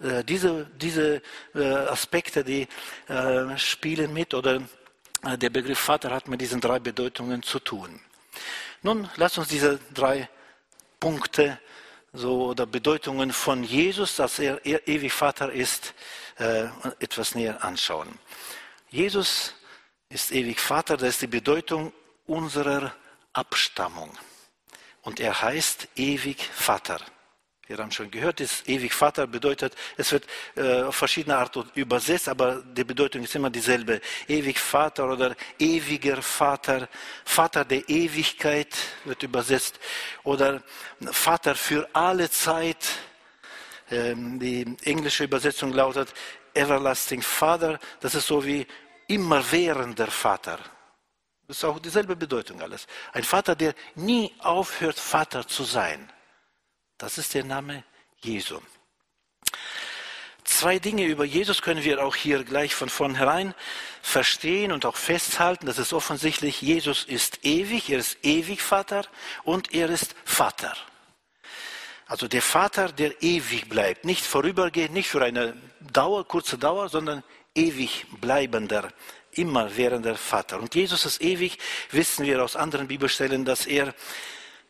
äh, 0.00 0.24
diese, 0.24 0.66
diese 0.76 1.22
äh, 1.54 1.64
Aspekte, 1.64 2.44
die 2.44 2.68
äh, 3.08 3.56
spielen 3.58 4.12
mit 4.12 4.34
oder 4.34 4.62
der 5.20 5.50
Begriff 5.50 5.80
Vater 5.80 6.12
hat 6.12 6.28
mit 6.28 6.40
diesen 6.40 6.60
drei 6.60 6.78
Bedeutungen 6.78 7.42
zu 7.42 7.58
tun. 7.58 8.00
Nun, 8.82 9.10
lasst 9.16 9.36
uns 9.36 9.48
diese 9.48 9.80
drei 9.92 10.28
Punkte 11.00 11.58
so, 12.12 12.46
oder 12.46 12.66
Bedeutungen 12.66 13.32
von 13.32 13.62
Jesus, 13.62 14.16
dass 14.16 14.38
er, 14.38 14.64
ewig 14.64 15.12
Vater 15.12 15.52
ist, 15.52 15.94
äh, 16.38 16.64
etwas 17.00 17.34
näher 17.34 17.62
anschauen. 17.62 18.18
Jesus 18.90 19.54
ist 20.08 20.32
ewig 20.32 20.60
Vater, 20.60 20.96
das 20.96 21.10
ist 21.10 21.22
die 21.22 21.26
Bedeutung 21.26 21.92
unserer 22.26 22.94
Abstammung. 23.32 24.10
Und 25.02 25.20
er 25.20 25.40
heißt 25.42 25.88
ewig 25.96 26.42
Vater. 26.42 27.00
Wir 27.68 27.76
haben 27.76 27.92
schon 27.92 28.10
gehört, 28.10 28.40
das 28.40 28.66
ewig 28.66 28.94
Vater 28.94 29.26
bedeutet, 29.26 29.76
es 29.98 30.10
wird 30.10 30.26
äh, 30.56 30.84
auf 30.84 30.96
verschiedene 30.96 31.36
Art 31.36 31.54
übersetzt, 31.74 32.26
aber 32.26 32.62
die 32.62 32.82
Bedeutung 32.82 33.22
ist 33.24 33.34
immer 33.34 33.50
dieselbe. 33.50 34.00
Ewig 34.26 34.58
Vater 34.58 35.12
oder 35.12 35.36
ewiger 35.58 36.22
Vater, 36.22 36.88
Vater 37.26 37.66
der 37.66 37.86
Ewigkeit 37.86 38.74
wird 39.04 39.22
übersetzt 39.22 39.78
oder 40.24 40.62
Vater 41.10 41.54
für 41.54 41.86
alle 41.92 42.30
Zeit. 42.30 42.86
Ähm, 43.90 44.38
die 44.38 44.74
englische 44.84 45.24
Übersetzung 45.24 45.74
lautet 45.74 46.14
Everlasting 46.54 47.20
Father, 47.20 47.78
das 48.00 48.14
ist 48.14 48.28
so 48.28 48.42
wie 48.46 48.66
immerwährender 49.08 50.06
Vater. 50.06 50.58
Das 51.46 51.58
ist 51.58 51.64
auch 51.64 51.78
dieselbe 51.78 52.16
Bedeutung 52.16 52.62
alles. 52.62 52.86
Ein 53.12 53.24
Vater, 53.24 53.54
der 53.54 53.74
nie 53.94 54.34
aufhört, 54.38 54.98
Vater 54.98 55.46
zu 55.46 55.64
sein. 55.64 56.10
Das 56.98 57.16
ist 57.16 57.32
der 57.34 57.44
Name 57.44 57.84
Jesu. 58.20 58.58
Zwei 60.42 60.80
Dinge 60.80 61.04
über 61.04 61.24
Jesus 61.24 61.62
können 61.62 61.84
wir 61.84 62.04
auch 62.04 62.16
hier 62.16 62.42
gleich 62.42 62.74
von 62.74 62.88
vornherein 62.88 63.54
verstehen 64.02 64.72
und 64.72 64.84
auch 64.84 64.96
festhalten. 64.96 65.66
Das 65.66 65.78
ist 65.78 65.92
offensichtlich, 65.92 66.60
Jesus 66.60 67.04
ist 67.04 67.44
ewig, 67.44 67.90
er 67.90 68.00
ist 68.00 68.18
ewig 68.24 68.62
Vater 68.62 69.04
und 69.44 69.72
er 69.72 69.90
ist 69.90 70.16
Vater. 70.24 70.74
Also 72.08 72.26
der 72.26 72.42
Vater, 72.42 72.90
der 72.90 73.22
ewig 73.22 73.68
bleibt, 73.68 74.04
nicht 74.04 74.24
vorübergehend, 74.24 74.94
nicht 74.94 75.08
für 75.08 75.22
eine 75.22 75.54
Dauer, 75.92 76.26
kurze 76.26 76.58
Dauer, 76.58 76.88
sondern 76.88 77.22
ewig 77.54 78.06
bleibender, 78.20 78.88
immerwährender 79.30 80.16
Vater. 80.16 80.58
Und 80.58 80.74
Jesus 80.74 81.04
ist 81.04 81.20
ewig, 81.20 81.58
wissen 81.90 82.26
wir 82.26 82.42
aus 82.42 82.56
anderen 82.56 82.88
Bibelstellen, 82.88 83.44
dass 83.44 83.66
er 83.66 83.94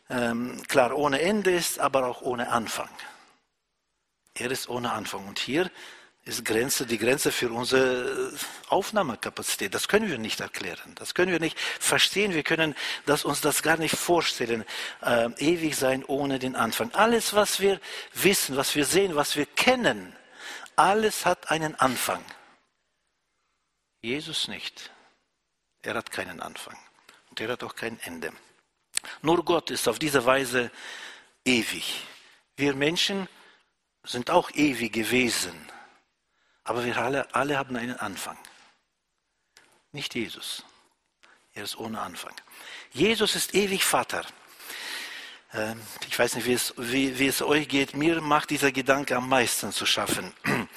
ähm, 0.09 0.61
klar 0.67 0.95
ohne 0.95 1.21
Ende 1.21 1.51
ist, 1.51 1.79
aber 1.79 2.07
auch 2.07 2.21
ohne 2.21 2.49
Anfang. 2.49 2.89
Er 4.33 4.51
ist 4.51 4.69
ohne 4.69 4.91
Anfang. 4.91 5.27
Und 5.27 5.39
hier 5.39 5.69
ist 6.23 6.45
Grenze, 6.45 6.85
die 6.85 6.97
Grenze 6.97 7.31
für 7.31 7.49
unsere 7.51 8.31
Aufnahmekapazität. 8.69 9.73
Das 9.73 9.87
können 9.87 10.09
wir 10.09 10.17
nicht 10.17 10.39
erklären. 10.39 10.95
Das 10.95 11.13
können 11.13 11.31
wir 11.31 11.39
nicht 11.39 11.59
verstehen. 11.59 12.33
Wir 12.33 12.43
können 12.43 12.75
das, 13.05 13.25
uns 13.25 13.41
das 13.41 13.63
gar 13.63 13.77
nicht 13.77 13.95
vorstellen. 13.95 14.65
Äh, 15.01 15.29
ewig 15.37 15.75
sein 15.75 16.03
ohne 16.05 16.39
den 16.39 16.55
Anfang. 16.55 16.91
Alles, 16.93 17.33
was 17.33 17.59
wir 17.59 17.79
wissen, 18.13 18.57
was 18.57 18.75
wir 18.75 18.85
sehen, 18.85 19.15
was 19.15 19.35
wir 19.35 19.45
kennen, 19.45 20.15
alles 20.75 21.25
hat 21.25 21.51
einen 21.51 21.75
Anfang. 21.75 22.23
Jesus 24.01 24.47
nicht. 24.47 24.91
Er 25.81 25.95
hat 25.95 26.11
keinen 26.11 26.41
Anfang. 26.41 26.77
Und 27.29 27.41
er 27.41 27.49
hat 27.49 27.63
auch 27.63 27.75
kein 27.75 27.99
Ende. 28.01 28.31
Nur 29.21 29.43
Gott 29.43 29.71
ist 29.71 29.87
auf 29.87 29.99
diese 29.99 30.25
Weise 30.25 30.71
ewig. 31.45 32.01
Wir 32.55 32.75
Menschen 32.75 33.27
sind 34.03 34.29
auch 34.29 34.51
ewig 34.51 34.93
gewesen, 34.93 35.69
aber 36.63 36.85
wir 36.85 36.97
alle, 36.97 37.33
alle 37.33 37.57
haben 37.57 37.75
einen 37.75 37.97
Anfang. 37.97 38.37
Nicht 39.91 40.15
Jesus. 40.15 40.63
Er 41.53 41.63
ist 41.63 41.77
ohne 41.77 41.99
Anfang. 41.99 42.33
Jesus 42.91 43.35
ist 43.35 43.55
ewig 43.55 43.83
Vater. 43.83 44.25
Ähm, 45.53 45.81
ich 46.07 46.17
weiß 46.17 46.35
nicht, 46.35 46.45
wie 46.45 46.53
es, 46.53 46.73
wie, 46.77 47.17
wie 47.17 47.27
es 47.27 47.41
euch 47.41 47.67
geht. 47.67 47.95
Mir 47.95 48.21
macht 48.21 48.51
dieser 48.51 48.71
Gedanke 48.71 49.15
am 49.15 49.27
meisten 49.27 49.71
zu 49.71 49.85
schaffen. 49.85 50.33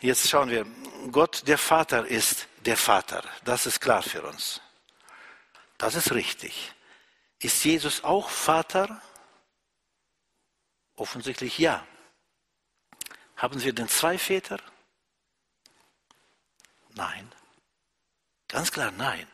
Jetzt 0.00 0.28
schauen 0.28 0.50
wir. 0.50 0.66
Gott, 1.10 1.46
der 1.48 1.58
Vater, 1.58 2.06
ist 2.06 2.46
der 2.64 2.76
Vater. 2.76 3.24
Das 3.44 3.66
ist 3.66 3.80
klar 3.80 4.02
für 4.02 4.22
uns. 4.22 4.60
Das 5.78 5.94
ist 5.94 6.12
richtig. 6.12 6.72
Ist 7.40 7.64
Jesus 7.64 8.04
auch 8.04 8.28
Vater? 8.28 9.00
Offensichtlich 10.94 11.58
ja. 11.58 11.86
Haben 13.36 13.62
wir 13.62 13.72
denn 13.72 13.88
zwei 13.88 14.18
Väter? 14.18 14.60
Nein. 16.90 17.32
Ganz 18.48 18.70
klar, 18.70 18.90
nein. 18.90 19.26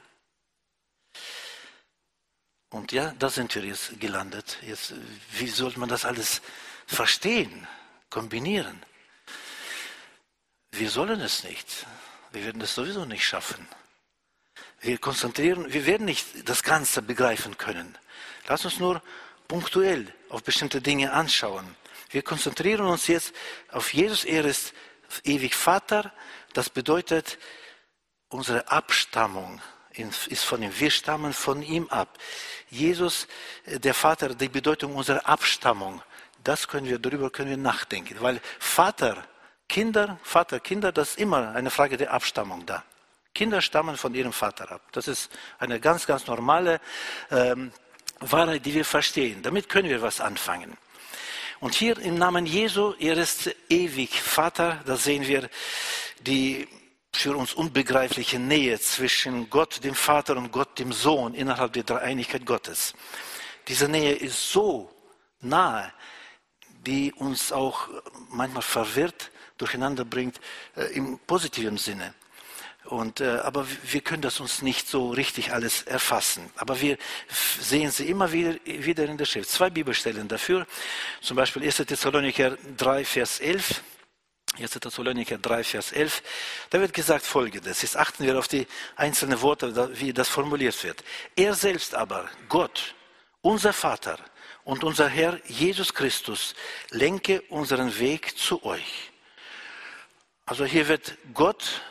Und 2.70 2.92
ja, 2.92 3.12
da 3.18 3.28
sind 3.28 3.54
wir 3.54 3.64
jetzt 3.64 3.98
gelandet. 3.98 4.58
Jetzt, 4.62 4.94
wie 5.32 5.48
sollte 5.48 5.80
man 5.80 5.88
das 5.88 6.04
alles 6.04 6.42
verstehen, 6.86 7.66
kombinieren? 8.10 8.84
Wir 10.70 10.90
sollen 10.90 11.20
es 11.20 11.42
nicht. 11.42 11.86
Wir 12.32 12.44
werden 12.44 12.60
es 12.60 12.74
sowieso 12.74 13.04
nicht 13.04 13.24
schaffen. 13.24 13.66
Wir 14.86 14.98
konzentrieren, 14.98 15.72
wir 15.72 15.84
werden 15.84 16.04
nicht 16.04 16.48
das 16.48 16.62
Ganze 16.62 17.02
begreifen 17.02 17.58
können. 17.58 17.98
Lass 18.46 18.64
uns 18.64 18.78
nur 18.78 19.02
punktuell 19.48 20.14
auf 20.28 20.44
bestimmte 20.44 20.80
Dinge 20.80 21.12
anschauen. 21.12 21.74
Wir 22.10 22.22
konzentrieren 22.22 22.86
uns 22.86 23.08
jetzt 23.08 23.34
auf 23.72 23.92
Jesus. 23.92 24.24
Er 24.24 24.44
ist 24.44 24.72
ewig 25.24 25.56
Vater. 25.56 26.12
Das 26.52 26.70
bedeutet, 26.70 27.36
unsere 28.28 28.68
Abstammung 28.68 29.60
ist 30.28 30.44
von 30.44 30.62
ihm. 30.62 30.70
Wir 30.78 30.92
stammen 30.92 31.32
von 31.32 31.62
ihm 31.62 31.88
ab. 31.88 32.16
Jesus, 32.70 33.26
äh, 33.64 33.80
der 33.80 33.92
Vater, 33.92 34.36
die 34.36 34.48
Bedeutung 34.48 34.94
unserer 34.94 35.26
Abstammung, 35.26 36.00
das 36.44 36.68
können 36.68 36.86
wir, 36.86 37.00
darüber 37.00 37.30
können 37.30 37.50
wir 37.50 37.56
nachdenken. 37.56 38.18
Weil 38.20 38.40
Vater, 38.60 39.26
Kinder, 39.68 40.20
Vater, 40.22 40.60
Kinder, 40.60 40.92
das 40.92 41.10
ist 41.10 41.18
immer 41.18 41.56
eine 41.56 41.72
Frage 41.72 41.96
der 41.96 42.12
Abstammung 42.12 42.64
da. 42.66 42.84
Kinder 43.36 43.60
stammen 43.60 43.96
von 43.96 44.14
ihrem 44.14 44.32
Vater 44.32 44.72
ab. 44.72 44.80
Das 44.92 45.06
ist 45.08 45.30
eine 45.58 45.78
ganz, 45.78 46.06
ganz 46.06 46.26
normale 46.26 46.80
ähm, 47.30 47.70
Wahrheit, 48.20 48.64
die 48.64 48.72
wir 48.72 48.84
verstehen. 48.84 49.42
Damit 49.42 49.68
können 49.68 49.90
wir 49.90 50.00
was 50.00 50.20
anfangen. 50.20 50.76
Und 51.60 51.74
hier 51.74 51.98
im 51.98 52.16
Namen 52.16 52.46
Jesu, 52.46 52.94
er 52.98 53.16
ist 53.18 53.54
ewig 53.68 54.20
Vater, 54.20 54.82
da 54.86 54.96
sehen 54.96 55.26
wir 55.26 55.48
die 56.20 56.66
für 57.12 57.36
uns 57.36 57.52
unbegreifliche 57.54 58.38
Nähe 58.38 58.78
zwischen 58.80 59.48
Gott, 59.50 59.84
dem 59.84 59.94
Vater 59.94 60.36
und 60.36 60.50
Gott, 60.50 60.78
dem 60.78 60.92
Sohn 60.92 61.34
innerhalb 61.34 61.72
der 61.74 61.84
Dreieinigkeit 61.84 62.44
Gottes. 62.44 62.94
Diese 63.68 63.88
Nähe 63.88 64.14
ist 64.14 64.50
so 64.50 64.90
nahe, 65.40 65.92
die 66.86 67.12
uns 67.12 67.52
auch 67.52 67.88
manchmal 68.30 68.62
verwirrt, 68.62 69.30
durcheinander 69.58 70.04
bringt, 70.04 70.40
äh, 70.76 70.84
im 70.94 71.18
positiven 71.26 71.78
Sinne. 71.78 72.14
Und, 72.86 73.20
äh, 73.20 73.38
aber 73.42 73.66
wir 73.84 74.00
können 74.00 74.22
das 74.22 74.40
uns 74.40 74.62
nicht 74.62 74.88
so 74.88 75.10
richtig 75.10 75.52
alles 75.52 75.82
erfassen. 75.82 76.50
Aber 76.56 76.80
wir 76.80 76.98
sehen 77.28 77.90
sie 77.90 78.08
immer 78.08 78.32
wieder, 78.32 78.54
wieder 78.64 79.04
in 79.04 79.16
der 79.18 79.24
Schrift. 79.24 79.50
Zwei 79.50 79.70
Bibelstellen 79.70 80.28
dafür. 80.28 80.66
Zum 81.20 81.36
Beispiel 81.36 81.64
1. 81.64 81.76
Thessalonicher 81.76 82.56
3, 82.76 83.04
Vers 83.04 83.40
11. 83.40 83.82
1. 84.58 84.70
Thessalonicher 84.70 85.38
3, 85.38 85.64
Vers 85.64 85.92
11. 85.92 86.22
Da 86.70 86.80
wird 86.80 86.92
gesagt 86.92 87.26
Folgendes. 87.26 87.82
Jetzt 87.82 87.96
achten 87.96 88.24
wir 88.24 88.38
auf 88.38 88.48
die 88.48 88.66
einzelnen 88.94 89.40
Worte, 89.42 89.98
wie 89.98 90.12
das 90.12 90.28
formuliert 90.28 90.82
wird. 90.84 91.02
Er 91.34 91.54
selbst 91.54 91.94
aber, 91.94 92.28
Gott, 92.48 92.94
unser 93.42 93.72
Vater 93.72 94.18
und 94.64 94.84
unser 94.84 95.08
Herr 95.08 95.40
Jesus 95.46 95.92
Christus, 95.92 96.54
lenke 96.90 97.42
unseren 97.48 97.98
Weg 97.98 98.36
zu 98.38 98.64
euch. 98.64 99.10
Also 100.46 100.64
hier 100.64 100.86
wird 100.86 101.18
Gott 101.34 101.82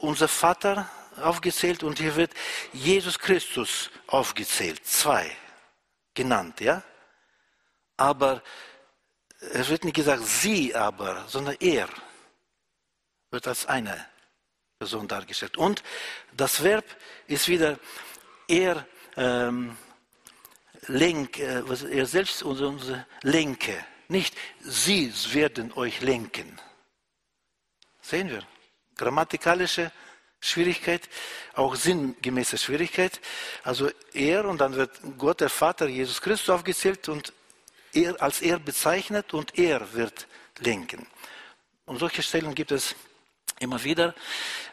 unser 0.00 0.28
Vater 0.28 0.88
aufgezählt 1.16 1.82
und 1.82 1.98
hier 1.98 2.16
wird 2.16 2.32
Jesus 2.72 3.18
Christus 3.18 3.90
aufgezählt. 4.06 4.86
Zwei 4.86 5.30
genannt, 6.14 6.60
ja? 6.60 6.82
Aber 7.96 8.42
es 9.52 9.68
wird 9.68 9.84
nicht 9.84 9.96
gesagt 9.96 10.24
sie 10.24 10.74
aber, 10.74 11.24
sondern 11.28 11.56
er 11.60 11.88
wird 13.30 13.46
als 13.48 13.66
eine 13.66 14.06
Person 14.78 15.08
dargestellt. 15.08 15.56
Und 15.56 15.82
das 16.32 16.62
Verb 16.62 16.84
ist 17.26 17.48
wieder 17.48 17.78
er 18.48 18.86
ähm, 19.16 19.76
lenk, 20.86 21.38
äh, 21.38 21.62
er 21.90 22.06
selbst 22.06 22.42
unsere, 22.42 22.68
unsere 22.68 23.06
lenke. 23.22 23.84
Nicht 24.08 24.36
sie 24.60 25.12
werden 25.32 25.72
euch 25.72 26.00
lenken. 26.00 26.60
Sehen 28.00 28.28
wir 28.28 28.46
grammatikalische 28.96 29.92
Schwierigkeit, 30.40 31.08
auch 31.54 31.74
sinngemäße 31.76 32.58
Schwierigkeit. 32.58 33.20
Also 33.62 33.90
er 34.12 34.44
und 34.44 34.60
dann 34.60 34.74
wird 34.74 34.90
Gott, 35.16 35.40
der 35.40 35.48
Vater, 35.48 35.86
Jesus 35.86 36.20
Christus 36.20 36.50
aufgezählt 36.50 37.08
und 37.08 37.32
er 37.92 38.20
als 38.20 38.40
er 38.40 38.58
bezeichnet 38.58 39.34
und 39.34 39.58
er 39.58 39.92
wird 39.92 40.26
lenken. 40.58 41.06
Und 41.84 41.98
solche 41.98 42.22
Stellen 42.22 42.54
gibt 42.54 42.72
es 42.72 42.94
immer 43.58 43.82
wieder 43.84 44.14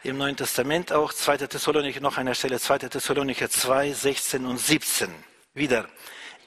im 0.02 0.18
Neuen 0.18 0.36
Testament 0.36 0.92
auch 0.92 1.12
2. 1.12 1.38
Thessalonicher, 1.38 2.00
noch 2.00 2.16
eine 2.16 2.34
Stelle, 2.34 2.58
2. 2.58 2.78
Thessalonicher 2.78 3.48
2, 3.48 3.92
16 3.92 4.46
und 4.46 4.58
17. 4.58 5.14
Wieder. 5.54 5.88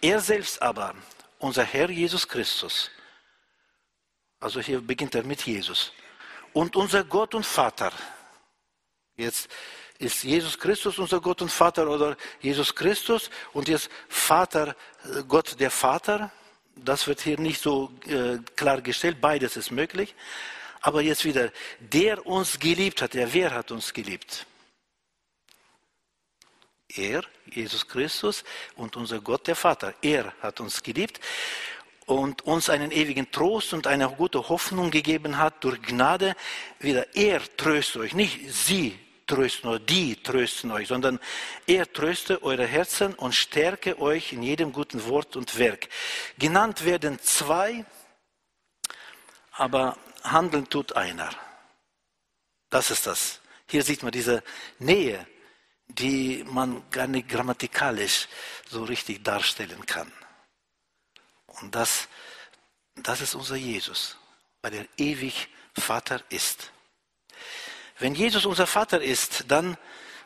Er 0.01 0.19
selbst 0.19 0.61
aber, 0.61 0.95
unser 1.39 1.63
Herr 1.63 1.89
Jesus 1.89 2.27
Christus, 2.27 2.91
also 4.39 4.59
hier 4.59 4.81
beginnt 4.81 5.15
er 5.15 5.23
mit 5.23 5.43
Jesus, 5.43 5.93
und 6.53 6.75
unser 6.75 7.03
Gott 7.03 7.35
und 7.35 7.45
Vater. 7.45 7.91
Jetzt 9.15 9.49
ist 9.99 10.23
Jesus 10.23 10.57
Christus 10.57 10.97
unser 10.99 11.21
Gott 11.21 11.41
und 11.41 11.51
Vater 11.51 11.87
oder 11.89 12.17
Jesus 12.41 12.73
Christus 12.73 13.29
und 13.53 13.67
jetzt 13.67 13.89
Vater, 14.07 14.75
äh, 15.05 15.23
Gott 15.27 15.59
der 15.59 15.71
Vater. 15.71 16.31
Das 16.75 17.07
wird 17.07 17.21
hier 17.21 17.39
nicht 17.39 17.61
so 17.61 17.91
äh, 18.07 18.37
klargestellt, 18.55 19.21
beides 19.21 19.57
ist 19.57 19.71
möglich. 19.71 20.15
Aber 20.81 21.01
jetzt 21.01 21.23
wieder, 21.23 21.51
der 21.79 22.25
uns 22.25 22.59
geliebt 22.59 23.01
hat, 23.01 23.13
der 23.13 23.33
wer 23.33 23.51
hat 23.51 23.71
uns 23.71 23.93
geliebt? 23.93 24.45
Er, 26.89 27.23
Jesus 27.45 27.87
Christus 27.87 28.43
und 28.75 28.95
unser 28.97 29.21
Gott 29.21 29.47
der 29.47 29.55
Vater. 29.55 29.93
Er 30.01 30.33
hat 30.41 30.59
uns 30.59 30.83
geliebt 30.83 31.19
und 32.05 32.41
uns 32.43 32.69
einen 32.69 32.91
ewigen 32.91 33.31
Trost 33.31 33.73
und 33.73 33.87
eine 33.87 34.09
gute 34.09 34.49
Hoffnung 34.49 34.91
gegeben 34.91 35.37
hat 35.37 35.63
durch 35.63 35.81
Gnade. 35.81 36.35
Wieder 36.79 37.15
er 37.15 37.41
tröstet 37.57 38.01
euch, 38.01 38.13
nicht 38.13 38.53
sie 38.53 38.99
trösten 39.27 39.69
oder 39.69 39.79
die 39.79 40.21
trösten 40.21 40.71
euch, 40.71 40.87
sondern 40.87 41.19
er 41.65 41.91
tröste 41.91 42.43
eure 42.43 42.65
Herzen 42.65 43.13
und 43.13 43.33
stärke 43.33 43.99
euch 43.99 44.33
in 44.33 44.43
jedem 44.43 44.71
guten 44.71 45.05
Wort 45.05 45.35
und 45.35 45.57
Werk. 45.57 45.87
Genannt 46.37 46.85
werden 46.85 47.19
zwei, 47.19 47.85
aber 49.51 49.97
handeln 50.23 50.69
tut 50.69 50.95
einer. 50.95 51.29
Das 52.69 52.91
ist 52.91 53.07
das. 53.07 53.39
Hier 53.67 53.83
sieht 53.83 54.03
man 54.03 54.11
diese 54.11 54.43
Nähe, 54.79 55.25
die 55.87 56.43
man 56.47 56.83
gar 56.89 57.07
nicht 57.07 57.29
grammatikalisch 57.29 58.27
so 58.69 58.83
richtig 58.83 59.23
darstellen 59.23 59.85
kann. 59.85 60.11
Und 61.61 61.75
das, 61.75 62.07
das 62.95 63.21
ist 63.21 63.35
unser 63.35 63.55
Jesus, 63.55 64.17
weil 64.61 64.73
er 64.73 64.87
ewig 64.97 65.49
Vater 65.75 66.21
ist. 66.29 66.71
Wenn 67.99 68.15
Jesus 68.15 68.45
unser 68.45 68.67
Vater 68.67 69.01
ist, 69.01 69.45
dann 69.47 69.77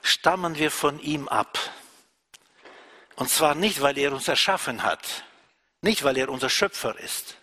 stammen 0.02 0.58
wir 0.58 0.72
von 0.72 1.00
ihm 1.00 1.28
ab. 1.28 1.60
Und 3.16 3.30
zwar 3.30 3.56
nicht, 3.56 3.82
weil 3.82 3.98
er 3.98 4.14
uns 4.14 4.28
erschaffen 4.28 4.84
hat, 4.84 5.24
nicht, 5.82 6.04
weil 6.04 6.18
er 6.18 6.30
unser 6.30 6.50
Schöpfer 6.50 6.98
ist. 7.00 7.38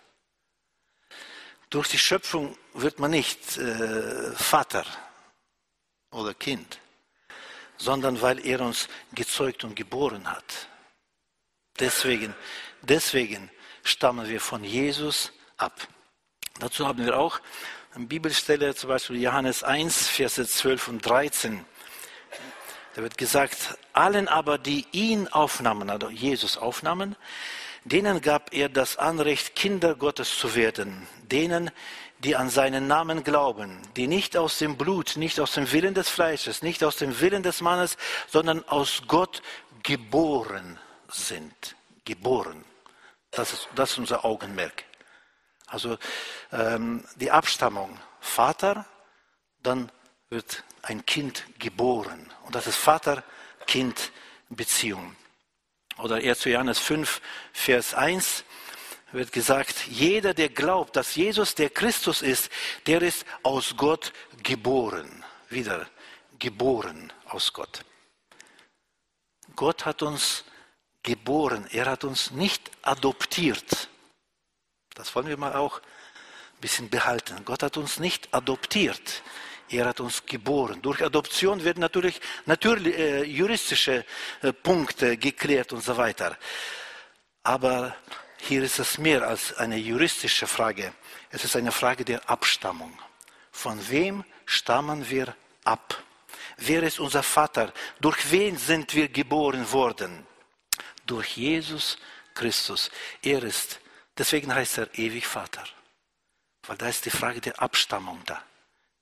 Durch 1.70 1.88
die 1.88 1.98
Schöpfung 1.98 2.56
wird 2.72 2.98
man 2.98 3.10
nicht 3.10 3.56
äh, 3.56 4.32
Vater 4.32 4.84
oder 6.10 6.34
Kind, 6.34 6.78
sondern 7.76 8.22
weil 8.22 8.44
er 8.46 8.60
uns 8.60 8.88
gezeugt 9.12 9.64
und 9.64 9.74
geboren 9.74 10.30
hat. 10.30 10.68
Deswegen, 11.80 12.34
deswegen 12.82 13.50
stammen 13.84 14.28
wir 14.28 14.40
von 14.40 14.64
Jesus 14.64 15.32
ab. 15.56 15.86
Dazu 16.58 16.88
haben 16.88 17.04
wir 17.04 17.18
auch 17.18 17.40
eine 17.94 18.06
Bibelstelle, 18.06 18.74
zum 18.74 18.88
Beispiel 18.88 19.20
Johannes 19.22 19.62
1, 19.62 20.08
Verse 20.08 20.44
12 20.44 20.88
und 20.88 21.06
13. 21.06 21.64
Da 22.94 23.02
wird 23.02 23.18
gesagt, 23.18 23.78
allen 23.92 24.26
aber, 24.28 24.58
die 24.58 24.86
ihn 24.92 25.28
aufnahmen, 25.28 25.90
also 25.90 26.08
Jesus 26.08 26.56
aufnahmen, 26.56 27.16
denen 27.84 28.20
gab 28.20 28.54
er 28.54 28.68
das 28.68 28.96
Anrecht, 28.96 29.54
Kinder 29.54 29.94
Gottes 29.94 30.38
zu 30.38 30.54
werden, 30.54 31.06
denen, 31.30 31.70
die 32.20 32.36
an 32.36 32.48
seinen 32.48 32.86
Namen 32.86 33.22
glauben, 33.22 33.82
die 33.96 34.06
nicht 34.06 34.36
aus 34.36 34.58
dem 34.58 34.76
Blut, 34.76 35.16
nicht 35.16 35.38
aus 35.40 35.52
dem 35.52 35.70
Willen 35.70 35.92
des 35.92 36.08
Fleisches, 36.08 36.62
nicht 36.62 36.82
aus 36.82 36.96
dem 36.96 37.20
Willen 37.20 37.42
des 37.42 37.60
Mannes, 37.60 37.98
sondern 38.28 38.66
aus 38.68 39.02
Gott 39.06 39.42
geboren 39.82 40.78
sind. 41.08 41.76
Geboren. 42.04 42.64
Das 43.36 43.52
ist, 43.52 43.68
das 43.74 43.90
ist 43.92 43.98
unser 43.98 44.24
Augenmerk. 44.24 44.84
Also 45.66 45.98
ähm, 46.52 47.04
die 47.16 47.30
Abstammung 47.30 48.00
Vater, 48.20 48.86
dann 49.62 49.92
wird 50.30 50.64
ein 50.82 51.06
Kind 51.06 51.44
geboren. 51.58 52.32
Und 52.44 52.54
das 52.54 52.66
ist 52.66 52.76
Vater-Kind-Beziehung. 52.76 55.16
Oder 55.98 56.16
1. 56.16 56.44
Johannes 56.44 56.78
5, 56.78 57.20
Vers 57.52 57.92
1 57.94 58.44
wird 59.12 59.32
gesagt, 59.32 59.86
jeder, 59.86 60.32
der 60.34 60.48
glaubt, 60.48 60.96
dass 60.96 61.14
Jesus 61.14 61.54
der 61.54 61.70
Christus 61.70 62.20
ist, 62.22 62.50
der 62.86 63.02
ist 63.02 63.24
aus 63.42 63.76
Gott 63.76 64.12
geboren. 64.42 65.24
Wieder 65.50 65.86
geboren 66.38 67.12
aus 67.26 67.52
Gott. 67.52 67.84
Gott 69.54 69.84
hat 69.86 70.02
uns 70.02 70.44
geboren, 71.04 71.68
er 71.70 71.86
hat 71.86 72.02
uns 72.02 72.32
nicht 72.32 72.68
adoptiert. 72.82 73.88
Das 74.94 75.14
wollen 75.14 75.28
wir 75.28 75.36
mal 75.36 75.54
auch 75.54 75.78
ein 75.78 76.60
bisschen 76.60 76.90
behalten. 76.90 77.44
Gott 77.44 77.62
hat 77.62 77.76
uns 77.76 78.00
nicht 78.00 78.34
adoptiert. 78.34 79.22
Er 79.68 79.86
hat 79.86 80.00
uns 80.00 80.26
geboren. 80.26 80.82
Durch 80.82 81.02
Adoption 81.02 81.62
werden 81.64 81.80
natürlich, 81.80 82.20
natürlich 82.46 82.98
äh, 82.98 83.24
juristische 83.24 84.04
äh, 84.42 84.52
Punkte 84.52 85.16
geklärt 85.16 85.72
und 85.72 85.82
so 85.82 85.96
weiter. 85.96 86.36
Aber 87.42 87.94
hier 88.38 88.62
ist 88.62 88.78
es 88.78 88.98
mehr 88.98 89.26
als 89.26 89.54
eine 89.56 89.76
juristische 89.76 90.46
Frage. 90.46 90.92
Es 91.30 91.44
ist 91.44 91.56
eine 91.56 91.72
Frage 91.72 92.04
der 92.04 92.28
Abstammung. 92.28 92.96
Von 93.50 93.88
wem 93.88 94.24
stammen 94.46 95.08
wir 95.08 95.34
ab? 95.64 96.02
Wer 96.58 96.82
ist 96.82 97.00
unser 97.00 97.22
Vater? 97.22 97.72
Durch 98.00 98.30
wen 98.30 98.56
sind 98.56 98.94
wir 98.94 99.08
geboren 99.08 99.72
worden? 99.72 100.26
Durch 101.06 101.36
Jesus 101.36 101.98
Christus. 102.34 102.90
Er 103.22 103.42
ist, 103.42 103.80
deswegen 104.16 104.54
heißt 104.54 104.78
er 104.78 104.98
ewig 104.98 105.26
Vater. 105.26 105.64
Weil 106.66 106.76
da 106.76 106.88
ist 106.88 107.04
die 107.04 107.10
Frage 107.10 107.40
der 107.40 107.60
Abstammung 107.60 108.22
da. 108.26 108.42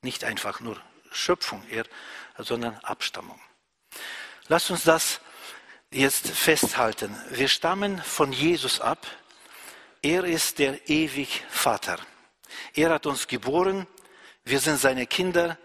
Nicht 0.03 0.25
einfach 0.25 0.61
nur 0.61 0.81
Schöpfung, 1.13 1.67
eher, 1.69 1.85
sondern 2.39 2.77
Abstammung. 2.79 3.41
Lasst 4.49 4.71
uns 4.71 4.85
das 4.85 5.21
jetzt 5.91 6.29
festhalten. 6.29 7.15
Wir 7.31 7.49
stammen 7.49 8.03
von 8.03 8.33
Jesus 8.33 8.81
ab. 8.81 9.07
Er 10.03 10.25
ist 10.25 10.59
der 10.59 10.89
ewig 10.89 11.45
Vater. 11.51 11.99
Er 12.75 12.91
hat 12.91 13.07
uns 13.07 13.29
geboren. 13.29 13.87
Wir 14.45 14.59
sind 14.59 14.81
seine 14.81 15.07
Kinder. 15.07 15.59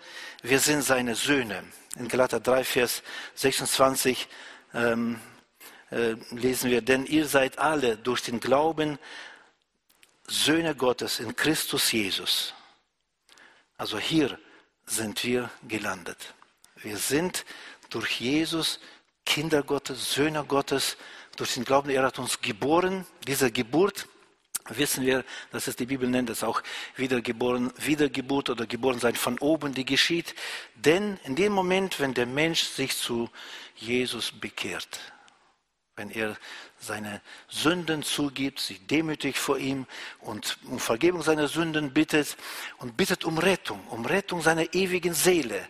Wir 0.44 0.60
sind 0.60 0.84
seine 0.84 1.16
Söhne. 1.16 1.64
In 1.96 2.08
Galater 2.08 2.40
3, 2.40 2.64
Vers 2.64 3.02
26 3.36 4.28
ähm, 4.76 5.20
äh, 5.92 6.16
lesen 6.32 6.70
wir, 6.70 6.82
denn 6.82 7.06
ihr 7.06 7.28
seid 7.28 7.60
alle 7.60 7.98
durch 7.98 8.22
den 8.22 8.40
Glauben 8.40 9.00
Söhne 10.28 10.76
Gottes 10.76 11.20
in 11.20 11.36
Christus 11.36 11.92
Jesus. 11.92 12.54
Also 13.78 13.98
hier 13.98 14.38
sind 14.86 15.24
wir 15.24 15.50
gelandet. 15.68 16.34
Wir 16.76 16.98
sind 16.98 17.46
durch 17.90 18.20
Jesus 18.20 18.80
Kinder 19.26 19.64
Gottes, 19.64 20.14
Söhne 20.14 20.44
Gottes, 20.46 20.98
durch 21.36 21.54
den 21.54 21.66
Glauben, 21.66 21.90
er 21.90 22.04
hat 22.04 22.18
uns 22.18 22.42
geboren. 22.42 23.06
Diese 23.28 23.52
Geburt 23.52 24.08
wissen 24.70 25.06
wir, 25.06 25.24
dass 25.52 25.68
es 25.68 25.76
die 25.76 25.86
Bibel 25.86 26.10
nennt, 26.10 26.30
es 26.30 26.44
auch 26.44 26.62
Wiedergeboren, 26.96 27.72
Wiedergeburt 27.78 28.50
oder 28.50 28.66
Geborensein 28.66 29.16
von 29.16 29.38
oben, 29.40 29.74
die 29.74 29.86
geschieht. 29.86 30.36
Denn 30.76 31.20
in 31.24 31.36
dem 31.36 31.54
Moment, 31.54 32.00
wenn 32.00 32.14
der 32.14 32.26
Mensch 32.26 32.64
sich 32.64 32.98
zu 32.98 33.30
Jesus 33.76 34.32
bekehrt, 34.32 35.00
wenn 35.98 36.12
er 36.12 36.38
seine 36.80 37.22
Sünden 37.50 38.04
zugibt, 38.04 38.60
sich 38.60 38.86
demütig 38.86 39.38
vor 39.38 39.58
ihm 39.58 39.88
und 40.20 40.58
um 40.66 40.80
Vergebung 40.80 41.24
seiner 41.24 41.48
Sünden 41.48 41.92
bittet 41.92 42.38
und 42.78 42.96
bittet 42.96 43.26
um 43.26 43.40
Rettung, 43.40 43.86
um 43.88 44.06
Rettung 44.06 44.42
seiner 44.42 44.74
ewigen 44.76 45.16
Seele. 45.16 45.68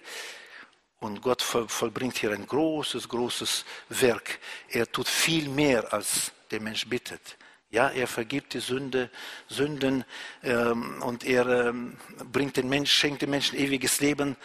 Und 0.99 1.21
Gott 1.21 1.41
vollbringt 1.41 2.17
hier 2.17 2.31
ein 2.31 2.45
großes, 2.45 3.07
großes 3.07 3.65
Werk. 3.89 4.39
Er 4.67 4.91
tut 4.91 5.07
viel 5.07 5.47
mehr, 5.47 5.93
als 5.93 6.33
der 6.51 6.59
Mensch 6.59 6.85
bittet. 6.87 7.37
Ja, 7.69 7.89
er 7.89 8.07
vergibt 8.07 8.53
die 8.53 8.59
Sünde, 8.59 9.09
Sünden 9.47 10.03
ähm, 10.43 11.01
und 11.03 11.23
er 11.23 11.67
ähm, 11.67 11.97
bringt 12.31 12.57
den 12.57 12.67
Mensch, 12.67 12.91
schenkt 12.91 13.21
dem 13.21 13.29
Menschen 13.29 13.57
ewiges 13.57 13.99
Leben. 14.01 14.35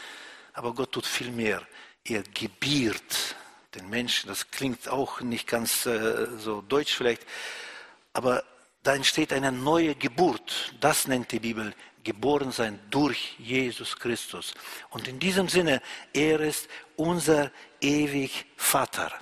Aber 0.53 0.75
Gott 0.75 0.93
tut 0.93 1.07
viel 1.07 1.31
mehr. 1.31 1.63
Er 2.05 2.23
gebiert 2.23 3.37
den 3.75 3.89
Menschen. 3.89 4.29
Das 4.29 4.51
klingt 4.51 4.89
auch 4.89 5.21
nicht 5.21 5.47
ganz 5.47 5.87
äh, 5.87 6.27
so 6.39 6.63
deutsch 6.63 6.95
vielleicht, 6.95 7.27
aber 8.13 8.45
da 8.83 8.95
entsteht 8.95 9.33
eine 9.33 9.53
neue 9.53 9.95
Geburt. 9.95 10.75
Das 10.81 11.07
nennt 11.07 11.31
die 11.33 11.41
Bibel 11.41 11.75
geboren 12.05 12.51
sein 12.51 12.81
durch 12.91 13.37
Jesus 13.39 13.97
Christus. 13.97 14.55
Und 14.91 15.07
in 15.07 15.19
diesem 15.19 15.49
Sinne, 15.49 15.81
er 16.13 16.41
ist 16.41 16.69
unser 16.97 17.51
ewig 17.81 18.47
Vater. 18.57 19.13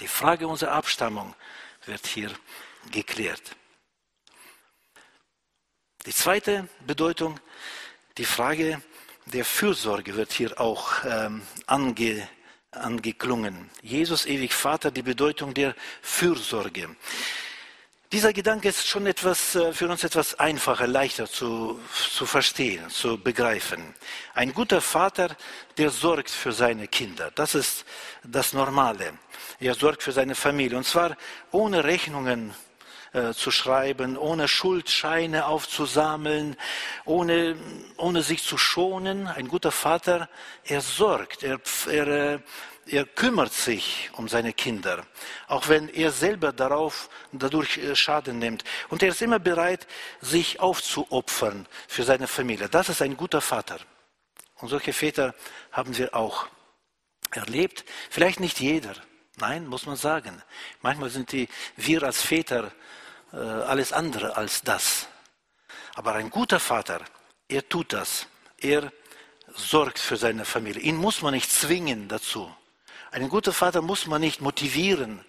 Die 0.00 0.08
Frage 0.08 0.46
unserer 0.46 0.72
Abstammung 0.72 1.34
wird 1.86 2.06
hier 2.06 2.30
geklärt. 2.90 3.56
Die 6.04 6.12
zweite 6.12 6.68
Bedeutung, 6.86 7.40
die 8.18 8.26
Frage 8.26 8.82
der 9.26 9.44
Fürsorge 9.44 10.14
wird 10.14 10.32
hier 10.32 10.60
auch 10.60 11.04
ähm, 11.04 11.42
ange, 11.66 12.28
angeklungen. 12.76 13.70
Jesus, 13.82 14.26
ewig 14.26 14.52
Vater, 14.54 14.90
die 14.90 15.02
Bedeutung 15.02 15.54
der 15.54 15.74
Fürsorge. 16.02 16.96
Dieser 18.12 18.32
Gedanke 18.32 18.68
ist 18.68 18.86
schon 18.86 19.06
etwas, 19.06 19.56
äh, 19.56 19.72
für 19.72 19.88
uns 19.88 20.04
etwas 20.04 20.38
einfacher, 20.38 20.86
leichter 20.86 21.28
zu, 21.28 21.80
zu 21.92 22.24
verstehen, 22.24 22.88
zu 22.88 23.18
begreifen. 23.18 23.94
Ein 24.32 24.54
guter 24.54 24.80
Vater, 24.80 25.36
der 25.76 25.90
sorgt 25.90 26.30
für 26.30 26.52
seine 26.52 26.86
Kinder. 26.86 27.32
Das 27.34 27.56
ist 27.56 27.84
das 28.22 28.52
Normale. 28.52 29.14
Er 29.58 29.74
sorgt 29.74 30.04
für 30.04 30.12
seine 30.12 30.36
Familie. 30.36 30.78
Und 30.78 30.86
zwar 30.86 31.16
ohne 31.50 31.82
Rechnungen 31.82 32.54
äh, 33.16 33.32
zu 33.32 33.50
schreiben, 33.50 34.18
ohne 34.18 34.46
Schuldscheine 34.46 35.46
aufzusammeln, 35.46 36.54
ohne, 37.06 37.56
ohne 37.96 38.20
sich 38.20 38.42
zu 38.42 38.58
schonen. 38.58 39.26
Ein 39.26 39.48
guter 39.48 39.72
Vater, 39.72 40.28
er 40.64 40.82
sorgt, 40.82 41.42
er, 41.42 41.58
er, 41.90 42.06
äh, 42.06 42.38
er 42.84 43.06
kümmert 43.06 43.54
sich 43.54 44.10
um 44.12 44.28
seine 44.28 44.52
Kinder, 44.52 45.06
auch 45.48 45.68
wenn 45.68 45.88
er 45.88 46.12
selber 46.12 46.52
darauf, 46.52 47.08
dadurch 47.32 47.78
äh, 47.78 47.96
Schaden 47.96 48.38
nimmt. 48.38 48.64
Und 48.90 49.02
er 49.02 49.08
ist 49.08 49.22
immer 49.22 49.38
bereit, 49.38 49.86
sich 50.20 50.60
aufzuopfern 50.60 51.66
für 51.88 52.02
seine 52.02 52.26
Familie. 52.26 52.68
Das 52.68 52.90
ist 52.90 53.00
ein 53.00 53.16
guter 53.16 53.40
Vater. 53.40 53.78
Und 54.56 54.68
solche 54.68 54.92
Väter 54.92 55.34
haben 55.72 55.96
wir 55.96 56.14
auch 56.14 56.48
erlebt. 57.30 57.86
Vielleicht 58.10 58.40
nicht 58.40 58.60
jeder. 58.60 58.94
Nein, 59.38 59.66
muss 59.66 59.86
man 59.86 59.96
sagen. 59.96 60.42
Manchmal 60.80 61.10
sind 61.10 61.32
die, 61.32 61.48
wir 61.76 62.02
als 62.02 62.22
Väter 62.22 62.72
alles 63.32 63.92
andere 63.92 64.36
als 64.36 64.62
das. 64.62 65.08
Aber 65.94 66.14
ein 66.14 66.30
guter 66.30 66.60
Vater, 66.60 67.00
er 67.48 67.68
tut 67.68 67.92
das. 67.92 68.26
Er 68.58 68.92
sorgt 69.54 69.98
für 69.98 70.16
seine 70.16 70.44
Familie. 70.44 70.82
Ihn 70.82 70.96
muss 70.96 71.22
man 71.22 71.34
nicht 71.34 71.50
zwingen 71.50 72.08
dazu. 72.08 72.54
Einen 73.10 73.28
guten 73.28 73.52
Vater 73.52 73.82
muss 73.82 74.06
man 74.06 74.20
nicht 74.20 74.40
motivieren, 74.40 75.24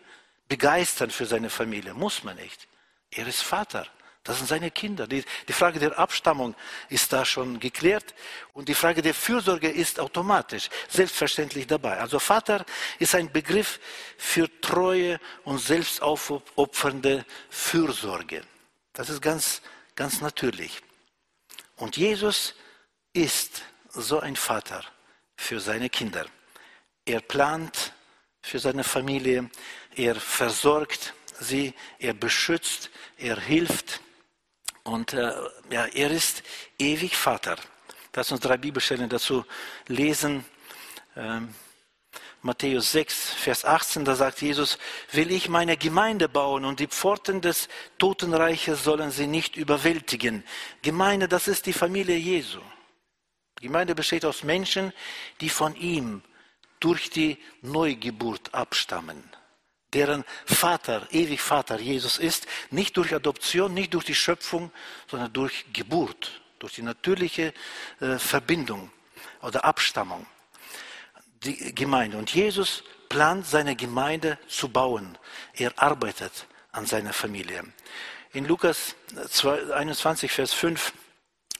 begeistern 0.48 1.12
für 1.12 1.26
seine 1.26 1.50
Familie. 1.50 1.94
Muss 1.94 2.24
man 2.24 2.36
nicht. 2.36 2.68
Er 3.12 3.28
ist 3.28 3.42
Vater. 3.42 3.88
Das 4.28 4.40
sind 4.40 4.48
seine 4.48 4.72
Kinder. 4.72 5.08
Die, 5.08 5.24
die, 5.48 5.54
Frage 5.54 5.80
der 5.80 5.98
Abstammung 5.98 6.54
ist 6.90 7.14
da 7.14 7.24
schon 7.24 7.62
geklärt 7.62 8.14
und 8.52 8.68
die 8.68 8.74
Frage 8.74 9.02
der 9.02 9.14
Fürsorge 9.14 9.70
ist 9.70 10.02
automatisch, 10.02 10.70
selbstverständlich 10.90 11.66
dabei. 11.66 11.98
Also 11.98 12.20
Vater 12.20 12.66
ist 13.00 13.16
ein 13.16 13.32
Begriff 13.32 13.80
für 14.18 14.50
treue 14.60 15.18
und 15.46 15.60
selbstaufopfernde 15.60 17.26
Fürsorge. 17.50 18.42
Das 18.92 19.10
ist 19.10 19.22
ganz, 19.22 19.62
ganz 19.96 20.20
natürlich. 20.20 20.82
Und 21.78 21.96
Jesus 21.96 22.54
ist 23.14 23.62
so 23.88 24.20
ein 24.20 24.36
Vater 24.36 24.84
für 25.38 25.62
seine 25.62 25.90
Kinder. 25.90 26.26
Er 27.06 27.22
plant 27.22 27.94
für 28.42 28.60
seine 28.60 28.84
Familie, 28.84 29.50
er 29.96 30.16
versorgt 30.16 31.14
sie, 31.40 31.74
er 31.98 32.14
beschützt, 32.14 32.90
er 33.18 33.40
hilft 33.40 34.02
und 34.88 35.14
äh, 35.14 35.34
ja, 35.70 35.86
er 35.86 36.12
ist 36.12 36.44
ewig 36.80 37.16
Vater. 37.16 37.58
Lass 38.16 38.32
uns 38.32 38.42
drei 38.42 38.58
Bibelstellen 38.58 39.10
dazu 39.10 39.46
lesen. 39.88 40.44
Ähm, 41.16 41.54
Matthäus 42.42 42.92
6, 42.94 43.34
Vers 43.34 43.66
18, 43.66 44.06
da 44.06 44.16
sagt 44.16 44.42
Jesus, 44.42 44.78
will 45.12 45.32
ich 45.32 45.50
meine 45.50 45.76
Gemeinde 45.76 46.30
bauen 46.30 46.66
und 46.66 46.80
die 46.80 46.88
Pforten 46.88 47.42
des 47.42 47.68
Totenreiches 47.98 48.84
sollen 48.84 49.12
sie 49.12 49.28
nicht 49.28 49.56
überwältigen. 49.56 50.44
Gemeinde, 50.82 51.28
das 51.28 51.48
ist 51.48 51.66
die 51.66 51.74
Familie 51.74 52.16
Jesu. 52.16 52.62
Gemeinde 53.60 53.96
besteht 53.96 54.24
aus 54.24 54.44
Menschen, 54.44 54.94
die 55.42 55.50
von 55.50 55.76
ihm 55.76 56.22
durch 56.80 57.10
die 57.10 57.38
Neugeburt 57.62 58.54
abstammen, 58.54 59.24
deren 59.94 60.26
Vater, 60.46 61.08
ewig 61.12 61.42
Vater 61.42 61.80
Jesus 61.80 62.18
ist, 62.18 62.48
nicht 62.72 62.98
durch 62.98 63.14
Adoption, 63.14 63.74
nicht 63.74 63.94
durch 63.94 64.06
die 64.06 64.16
Schöpfung, 64.16 64.72
sondern 65.10 65.32
durch 65.32 65.66
Geburt, 65.74 66.42
durch 66.60 66.74
die 66.74 66.82
natürliche 66.82 67.54
äh, 68.00 68.18
Verbindung 68.18 68.92
oder 69.42 69.64
Abstammung. 69.64 70.26
Die 71.44 71.74
Gemeinde. 71.74 72.18
Und 72.18 72.34
Jesus 72.34 72.84
plant 73.10 73.46
seine 73.46 73.76
Gemeinde 73.76 74.38
zu 74.48 74.70
bauen. 74.70 75.18
Er 75.54 75.72
arbeitet 75.78 76.48
an 76.72 76.86
seiner 76.86 77.14
Familie. 77.14 77.64
In 78.34 78.46
Lukas 78.46 78.96
21, 79.74 80.32
Vers 80.32 80.54
5 80.54 80.94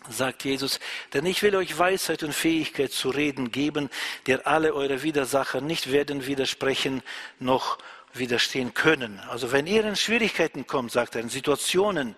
sagt 0.10 0.44
Jesus, 0.46 0.80
denn 1.14 1.26
ich 1.26 1.42
will 1.44 1.56
euch 1.56 1.78
Weisheit 1.78 2.24
und 2.24 2.34
Fähigkeit 2.34 2.92
zu 2.92 3.10
reden 3.10 3.52
geben, 3.52 3.90
der 4.26 4.48
alle 4.48 4.74
eure 4.74 5.04
Widersacher 5.04 5.62
nicht 5.62 5.92
werden 5.92 6.28
widersprechen 6.28 7.02
noch 7.40 7.78
widerstehen 8.20 8.74
können. 8.74 9.20
Also 9.30 9.52
wenn 9.52 9.68
ihr 9.68 9.86
in 9.86 9.96
Schwierigkeiten 9.96 10.68
kommt, 10.68 10.92
sagt 10.92 11.16
er, 11.16 11.22
in 11.22 11.30
Situationen, 11.30 12.16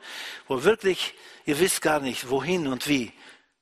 wo 0.48 0.64
wirklich 0.64 1.14
ihr 1.46 1.60
wisst 1.60 1.82
gar 1.82 2.00
nicht, 2.00 2.30
wohin 2.30 2.68
und 2.68 2.88
wie, 2.88 3.12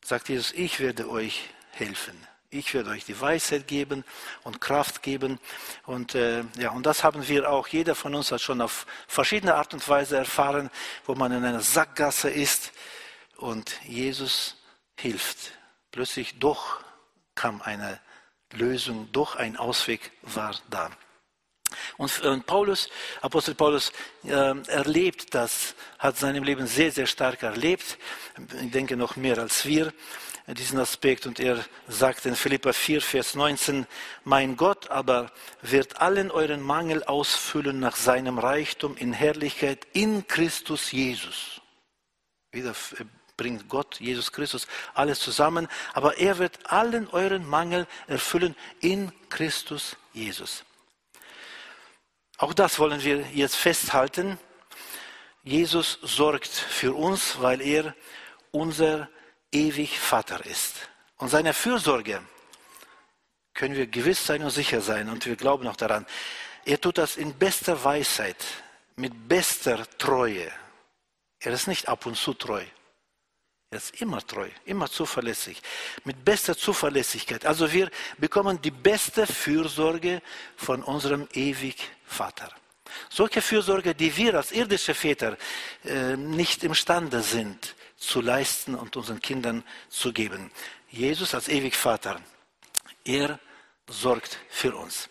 sagt 0.04 0.30
Jesus, 0.30 0.52
ich 0.54 0.80
werde 0.80 1.10
euch 1.10 1.50
helfen. 1.72 2.16
Ich 2.50 2.74
werde 2.74 2.92
euch 2.92 3.04
die 3.04 3.20
Weisheit 3.20 3.68
geben 3.68 4.06
und 4.44 4.62
Kraft 4.62 5.04
geben. 5.04 5.38
Und, 5.86 6.16
äh, 6.16 6.44
ja, 6.58 6.72
und 6.72 6.86
das 6.86 7.04
haben 7.04 7.28
wir 7.28 7.52
auch, 7.52 7.68
jeder 7.68 7.94
von 7.94 8.16
uns 8.16 8.32
hat 8.32 8.42
schon 8.42 8.62
auf 8.62 8.86
verschiedene 9.08 9.56
Art 9.56 9.74
und 9.74 9.88
Weise 9.88 10.18
erfahren, 10.18 10.70
wo 11.06 11.14
man 11.14 11.34
in 11.34 11.44
einer 11.44 11.60
Sackgasse 11.60 12.30
ist 12.30 12.72
und 13.36 13.80
Jesus 13.84 14.56
hilft. 14.96 15.52
Plötzlich 15.92 16.40
doch 16.40 16.80
kam 17.36 17.62
eine 17.62 18.00
Lösung, 18.54 19.10
doch 19.12 19.36
ein 19.36 19.58
Ausweg 19.58 20.12
war 20.22 20.56
da. 20.70 20.90
Und, 21.98 22.20
und 22.22 22.46
Paulus, 22.46 22.90
Apostel 23.22 23.56
Paulus 23.56 23.92
äh, 24.24 24.30
erlebt 24.68 25.34
das, 25.34 25.76
hat 26.00 26.18
seinem 26.18 26.44
Leben 26.44 26.68
sehr, 26.68 26.92
sehr 26.92 27.08
stark 27.08 27.44
erlebt. 27.44 27.98
Ich 28.62 28.72
denke 28.72 28.96
noch 28.96 29.16
mehr 29.16 29.38
als 29.38 29.66
wir 29.66 29.94
diesen 30.54 30.80
Aspekt. 30.80 31.26
Und 31.26 31.40
er 31.40 31.64
sagt 31.88 32.26
in 32.26 32.36
Philippa 32.36 32.72
4, 32.74 33.02
Vers 33.02 33.36
19, 33.36 33.86
mein 34.24 34.56
Gott 34.56 34.90
aber 34.90 35.32
wird 35.62 36.02
allen 36.02 36.32
euren 36.32 36.62
Mangel 36.62 37.04
ausfüllen 37.04 37.80
nach 37.80 37.96
seinem 37.96 38.40
Reichtum 38.40 38.96
in 38.96 39.14
Herrlichkeit 39.14 39.86
in 39.94 40.26
Christus 40.28 40.92
Jesus. 40.92 41.62
Wieder 42.52 42.74
bringt 43.36 43.70
Gott, 43.70 44.00
Jesus 44.00 44.32
Christus, 44.32 44.68
alles 44.94 45.20
zusammen, 45.20 45.68
aber 45.94 46.18
er 46.18 46.40
wird 46.40 46.72
allen 46.72 47.08
euren 47.10 47.48
Mangel 47.48 47.86
erfüllen 48.08 48.56
in 48.80 49.12
Christus 49.30 49.96
Jesus. 50.14 50.64
Auch 52.38 52.54
das 52.54 52.78
wollen 52.78 53.04
wir 53.04 53.26
jetzt 53.34 53.56
festhalten. 53.56 54.40
Jesus 55.44 56.00
sorgt 56.04 56.50
für 56.50 56.94
uns, 56.96 57.42
weil 57.42 57.62
er 57.62 57.96
unser 58.52 59.10
ewig 59.52 60.00
Vater 60.00 60.46
ist. 60.46 60.76
Und 61.18 61.30
seine 61.30 61.54
Fürsorge 61.54 62.22
können 63.54 63.76
wir 63.76 63.88
gewiss 63.88 64.26
sein 64.26 64.44
und 64.44 64.52
sicher 64.52 64.82
sein 64.82 65.10
und 65.10 65.26
wir 65.26 65.36
glauben 65.36 65.68
auch 65.68 65.76
daran. 65.76 66.06
Er 66.64 66.80
tut 66.80 67.00
das 67.00 67.18
in 67.18 67.34
bester 67.34 67.84
Weisheit, 67.84 68.44
mit 68.96 69.28
bester 69.28 69.88
Treue. 69.98 70.52
Er 71.40 71.52
ist 71.54 71.68
nicht 71.68 71.88
ab 71.88 72.06
und 72.06 72.18
zu 72.18 72.34
treu. 72.34 72.64
Er 73.70 73.80
ist 73.80 74.02
immer 74.02 74.26
treu, 74.26 74.48
immer 74.64 74.90
zuverlässig, 74.90 75.62
mit 76.06 76.24
bester 76.24 76.56
Zuverlässigkeit. 76.58 77.46
Also 77.46 77.70
wir 77.74 77.90
bekommen 78.18 78.62
die 78.62 78.72
beste 78.72 79.28
Fürsorge 79.28 80.22
von 80.56 80.82
unserem 80.84 81.28
ewig 81.34 81.76
Vater. 82.06 82.50
Solche 83.10 83.42
Fürsorge, 83.42 83.94
die 83.94 84.16
wir 84.16 84.36
als 84.36 84.54
irdische 84.54 84.94
Väter 84.94 85.38
äh, 85.84 86.16
nicht 86.16 86.64
imstande 86.64 87.22
sind 87.22 87.76
zu 87.98 88.22
leisten 88.22 88.74
und 88.74 88.96
unseren 88.96 89.22
Kindern 89.22 89.66
zu 89.90 90.14
geben. 90.14 90.50
Jesus 90.90 91.36
als 91.36 91.50
ewig 91.50 91.76
Vater, 91.76 92.22
er 93.04 93.38
sorgt 93.90 94.38
für 94.50 94.74
uns. 94.78 95.10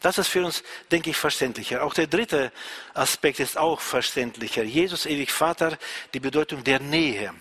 Das 0.00 0.16
ist 0.16 0.28
für 0.28 0.42
uns, 0.42 0.62
denke 0.90 1.10
ich, 1.10 1.16
verständlicher. 1.18 1.84
Auch 1.84 1.92
der 1.92 2.06
dritte 2.06 2.50
Aspekt 2.94 3.40
ist 3.40 3.58
auch 3.58 3.80
verständlicher. 3.80 4.62
Jesus, 4.62 5.04
ewig 5.04 5.30
Vater, 5.30 5.76
die 6.14 6.20
Bedeutung 6.20 6.64
der 6.64 6.80
Nähe. 6.80 7.34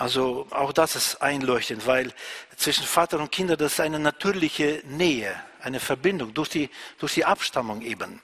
Also 0.00 0.46
auch 0.48 0.72
das 0.72 0.96
ist 0.96 1.20
einleuchtend, 1.20 1.86
weil 1.86 2.14
zwischen 2.56 2.84
Vater 2.84 3.18
und 3.18 3.30
Kinder 3.30 3.58
das 3.58 3.74
ist 3.74 3.80
eine 3.80 3.98
natürliche 3.98 4.82
Nähe, 4.86 5.34
eine 5.60 5.78
Verbindung 5.78 6.32
durch 6.32 6.48
die, 6.48 6.70
durch 6.98 7.12
die 7.12 7.26
Abstammung 7.26 7.82
eben. 7.82 8.22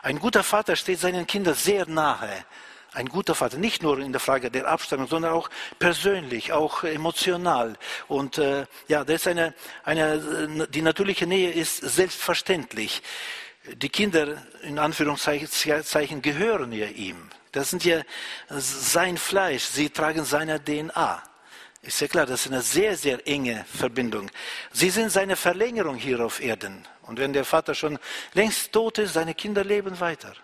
Ein 0.00 0.18
guter 0.18 0.42
Vater 0.42 0.76
steht 0.76 0.98
seinen 0.98 1.26
Kindern 1.26 1.52
sehr 1.52 1.86
nahe. 1.86 2.46
Ein 2.92 3.04
guter 3.10 3.34
Vater, 3.34 3.58
nicht 3.58 3.82
nur 3.82 3.98
in 3.98 4.12
der 4.12 4.20
Frage 4.20 4.50
der 4.50 4.66
Abstammung, 4.66 5.08
sondern 5.08 5.34
auch 5.34 5.50
persönlich, 5.78 6.54
auch 6.54 6.84
emotional. 6.84 7.76
Und 8.08 8.38
äh, 8.38 8.64
ja, 8.88 9.04
das 9.04 9.16
ist 9.16 9.28
eine, 9.28 9.52
eine, 9.84 10.68
die 10.70 10.80
natürliche 10.80 11.26
Nähe 11.26 11.52
ist 11.52 11.76
selbstverständlich. 11.82 13.02
Die 13.74 13.90
Kinder, 13.90 14.42
in 14.62 14.78
Anführungszeichen, 14.78 16.22
gehören 16.22 16.72
ja 16.72 16.86
ihm. 16.86 17.28
Das 17.52 17.70
sind 17.70 17.84
ja 17.84 18.02
sein 18.48 19.18
Fleisch, 19.18 19.64
sie 19.64 19.90
tragen 19.90 20.24
seine 20.24 20.62
DNA. 20.62 21.22
Ist 21.82 22.00
ja 22.00 22.08
klar, 22.08 22.26
das 22.26 22.42
ist 22.44 22.52
eine 22.52 22.62
sehr, 22.62 22.96
sehr 22.96 23.26
enge 23.26 23.64
Verbindung. 23.64 24.30
Sie 24.70 24.90
sind 24.90 25.10
seine 25.10 25.34
Verlängerung 25.34 25.96
hier 25.96 26.20
auf 26.20 26.40
Erden. 26.40 26.86
Und 27.02 27.18
wenn 27.18 27.32
der 27.32 27.44
Vater 27.44 27.74
schon 27.74 27.98
längst 28.34 28.72
tot 28.72 28.98
ist, 28.98 29.14
seine 29.14 29.34
Kinder 29.34 29.64
leben 29.64 29.98
weiter. 29.98 30.34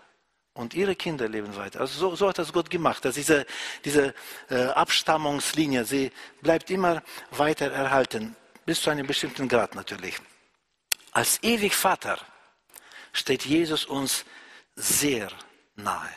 Und 0.55 0.73
ihre 0.73 0.97
Kinder 0.97 1.29
leben 1.29 1.55
weiter. 1.55 1.81
Also 1.81 1.99
so, 1.99 2.17
so 2.17 2.29
hat 2.29 2.39
das 2.39 2.53
Gott 2.53 2.71
gemacht, 2.71 3.05
dass 3.05 3.17
diese, 3.17 3.45
diese 3.85 4.15
äh, 4.49 4.65
Abstammungslinie, 4.69 5.85
sie 5.85 6.11
bleibt 6.41 6.71
immer 6.71 7.03
weiter 7.31 7.71
erhalten, 7.71 8.35
bis 8.65 8.81
zu 8.81 8.89
einem 8.89 9.07
bestimmten 9.07 9.49
Grad 9.49 9.75
natürlich. 9.75 10.17
Als 11.13 11.43
ewig 11.43 11.75
Vater 11.75 12.19
steht 13.13 13.45
Jesus 13.45 13.85
uns 13.85 14.25
sehr 14.75 15.29
nahe. 15.75 16.11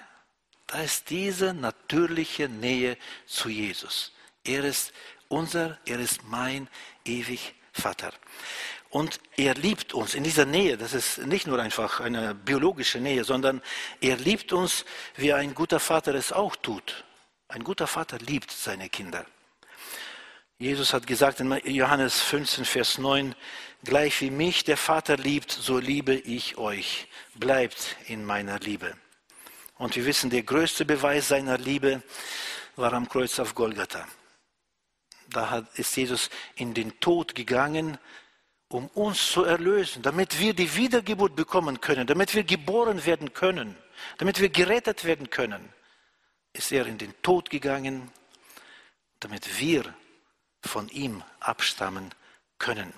Da 0.71 0.83
ist 0.83 1.09
diese 1.09 1.55
natürliche 1.55 2.47
Nähe 2.47 2.95
zu 3.25 3.49
Jesus. 3.49 4.11
Er 4.43 4.63
ist 4.63 4.93
unser, 5.27 5.79
er 5.85 5.99
ist 5.99 6.23
mein 6.25 6.69
ewig 7.03 7.55
Vater. 7.73 8.13
Und 8.91 9.19
er 9.35 9.55
liebt 9.55 9.95
uns 9.95 10.13
in 10.13 10.23
dieser 10.23 10.45
Nähe. 10.45 10.77
Das 10.77 10.93
ist 10.93 11.19
nicht 11.19 11.47
nur 11.47 11.59
einfach 11.59 11.99
eine 11.99 12.35
biologische 12.35 12.99
Nähe, 12.99 13.23
sondern 13.23 13.63
er 13.99 14.17
liebt 14.17 14.53
uns, 14.53 14.85
wie 15.15 15.33
ein 15.33 15.55
guter 15.55 15.79
Vater 15.79 16.13
es 16.13 16.31
auch 16.31 16.55
tut. 16.55 17.03
Ein 17.47 17.63
guter 17.63 17.87
Vater 17.87 18.19
liebt 18.19 18.51
seine 18.51 18.89
Kinder. 18.89 19.25
Jesus 20.59 20.93
hat 20.93 21.07
gesagt 21.07 21.39
in 21.39 21.51
Johannes 21.73 22.21
15, 22.21 22.65
Vers 22.65 22.99
9, 22.99 23.33
gleich 23.83 24.21
wie 24.21 24.29
mich 24.29 24.65
der 24.65 24.77
Vater 24.77 25.17
liebt, 25.17 25.51
so 25.51 25.79
liebe 25.79 26.13
ich 26.13 26.57
euch. 26.57 27.07
Bleibt 27.33 27.95
in 28.05 28.23
meiner 28.23 28.59
Liebe. 28.59 28.95
Und 29.79 29.95
wir 29.95 30.05
wissen, 30.05 30.29
der 30.29 30.43
größte 30.43 30.83
Beweis 30.83 31.29
seiner 31.29 31.57
Liebe 31.57 32.03
war 32.75 32.91
am 32.93 33.07
Kreuz 33.07 33.39
auf 33.39 33.55
Golgatha. 33.55 34.05
Da 35.29 35.65
ist 35.75 35.95
Jesus 35.95 36.29
in 36.55 36.73
den 36.73 36.99
Tod 36.99 37.33
gegangen, 37.33 37.97
um 38.67 38.87
uns 38.87 39.31
zu 39.31 39.45
erlösen, 39.45 40.01
damit 40.03 40.37
wir 40.37 40.53
die 40.53 40.75
Wiedergeburt 40.75 41.35
bekommen 41.35 41.79
können, 41.79 42.05
damit 42.05 42.35
wir 42.35 42.43
geboren 42.43 43.05
werden 43.05 43.33
können, 43.33 43.77
damit 44.17 44.41
wir 44.41 44.49
gerettet 44.49 45.05
werden 45.05 45.29
können. 45.29 45.73
Ist 46.51 46.73
er 46.73 46.85
in 46.85 46.97
den 46.97 47.13
Tod 47.21 47.49
gegangen, 47.49 48.11
damit 49.21 49.59
wir 49.59 49.95
von 50.61 50.89
ihm 50.89 51.23
abstammen 51.39 52.13
können. 52.57 52.91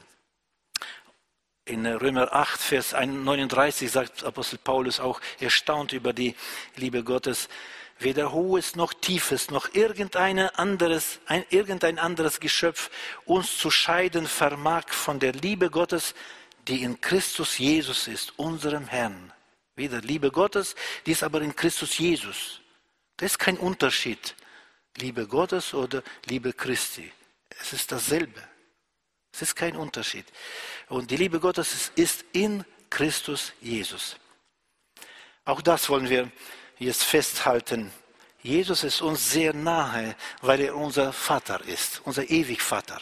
In 1.66 1.86
Römer 1.86 2.34
8, 2.34 2.60
Vers 2.60 2.94
39 2.94 3.92
sagt 3.92 4.24
Apostel 4.24 4.58
Paulus 4.58 5.00
auch, 5.00 5.22
er 5.40 5.52
staunt 5.52 5.94
über 5.94 6.12
die 6.12 6.36
Liebe 6.76 7.04
Gottes. 7.04 7.50
Weder 8.00 8.32
hohes 8.32 8.76
noch 8.76 8.94
tiefes 8.94 9.52
noch 9.52 9.76
irgendein 9.76 10.40
anderes, 10.40 11.20
ein, 11.28 11.46
irgendein 11.52 12.00
anderes 12.00 12.40
Geschöpf 12.40 12.90
uns 13.26 13.58
zu 13.58 13.70
scheiden 13.70 14.26
vermag 14.26 14.90
von 14.90 15.20
der 15.20 15.34
Liebe 15.34 15.70
Gottes, 15.70 16.16
die 16.68 16.82
in 16.82 17.00
Christus 17.00 17.60
Jesus 17.60 18.08
ist, 18.08 18.40
unserem 18.40 18.88
Herrn. 18.88 19.32
Weder 19.76 20.02
Liebe 20.02 20.32
Gottes, 20.32 20.76
die 21.06 21.12
ist 21.12 21.22
aber 21.22 21.42
in 21.42 21.56
Christus 21.56 22.00
Jesus. 22.00 22.60
Das 23.18 23.34
ist 23.34 23.38
kein 23.38 23.58
Unterschied. 23.58 24.36
Liebe 24.98 25.28
Gottes 25.28 25.76
oder 25.76 26.02
Liebe 26.26 26.54
Christi. 26.54 27.12
Es 27.62 27.72
ist 27.72 27.92
dasselbe. 27.92 28.51
Es 29.34 29.42
ist 29.42 29.56
kein 29.56 29.76
Unterschied. 29.76 30.26
Und 30.90 31.12
die 31.12 31.18
Liebe 31.18 31.40
Gottes 31.40 31.92
ist 31.96 32.26
in 32.34 32.66
Christus 32.90 33.54
Jesus. 33.62 34.18
Auch 35.46 35.62
das 35.62 35.90
wollen 35.90 36.10
wir 36.10 36.32
jetzt 36.78 37.04
festhalten. 37.04 37.92
Jesus 38.44 38.84
ist 38.84 39.02
uns 39.02 39.32
sehr 39.32 39.54
nahe, 39.54 40.16
weil 40.42 40.62
er 40.62 40.76
unser 40.76 41.14
Vater 41.14 41.64
ist, 41.66 42.02
unser 42.04 42.30
Ewigvater. 42.30 43.02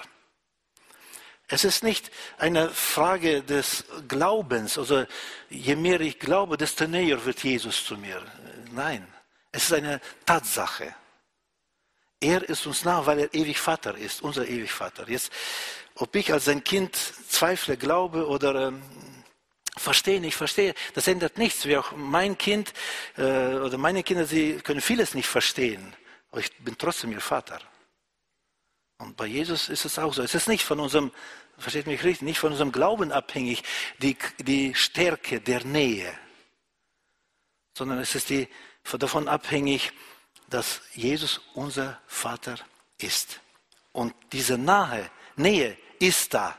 Es 1.47 1.63
ist 1.63 1.83
nicht 1.83 2.11
eine 2.37 2.69
Frage 2.69 3.41
des 3.41 3.85
Glaubens, 4.07 4.77
also 4.77 5.05
je 5.49 5.75
mehr 5.75 5.99
ich 5.99 6.19
glaube, 6.19 6.57
desto 6.57 6.87
näher 6.87 7.25
wird 7.25 7.43
Jesus 7.43 7.83
zu 7.83 7.97
mir. 7.97 8.21
Nein, 8.71 9.07
es 9.51 9.63
ist 9.63 9.73
eine 9.73 9.99
Tatsache. 10.25 10.93
Er 12.21 12.47
ist 12.47 12.65
uns 12.67 12.83
nah, 12.83 13.05
weil 13.05 13.19
er 13.19 13.33
ewig 13.33 13.59
Vater 13.59 13.97
ist, 13.97 14.21
unser 14.21 14.47
ewig 14.47 14.71
Vater. 14.71 15.09
Jetzt, 15.09 15.31
ob 15.95 16.15
ich 16.15 16.33
als 16.33 16.45
sein 16.45 16.63
Kind 16.63 16.95
zweifle, 16.95 17.77
glaube 17.77 18.27
oder 18.27 18.67
ähm, 18.67 18.81
verstehe, 19.77 20.19
nicht 20.19 20.35
verstehe, 20.35 20.73
das 20.93 21.07
ändert 21.07 21.37
nichts. 21.37 21.65
Wie 21.65 21.77
auch 21.77 21.93
mein 21.95 22.37
Kind 22.37 22.73
äh, 23.17 23.21
oder 23.55 23.77
meine 23.77 24.03
Kinder, 24.03 24.25
sie 24.25 24.55
können 24.55 24.81
vieles 24.81 25.13
nicht 25.13 25.27
verstehen, 25.27 25.95
aber 26.31 26.41
ich 26.41 26.51
bin 26.57 26.77
trotzdem 26.77 27.11
ihr 27.13 27.21
Vater. 27.21 27.59
Und 28.97 29.15
bei 29.15 29.25
Jesus 29.25 29.69
ist 29.69 29.85
es 29.85 29.97
auch 29.97 30.13
so. 30.13 30.21
Es 30.21 30.35
ist 30.35 30.49
nicht 30.49 30.65
von 30.65 30.81
unserem, 30.81 31.11
versteht 31.57 31.87
mich 31.87 32.03
richtig, 32.03 32.23
nicht 32.23 32.39
von 32.39 32.51
unserem 32.51 32.73
Glauben 32.73 33.13
abhängig, 33.13 33.63
die, 33.99 34.17
die 34.39 34.75
Stärke 34.75 35.39
der 35.39 35.63
Nähe, 35.63 36.11
sondern 37.77 37.99
es 37.99 38.13
ist 38.13 38.29
die, 38.29 38.49
davon 38.97 39.29
abhängig, 39.29 39.93
dass 40.49 40.81
Jesus 40.93 41.41
unser 41.53 41.99
Vater 42.07 42.55
ist. 42.97 43.39
Und 43.91 44.13
diese 44.31 44.57
nahe 44.57 45.09
Nähe 45.35 45.77
ist 45.99 46.33
da. 46.33 46.57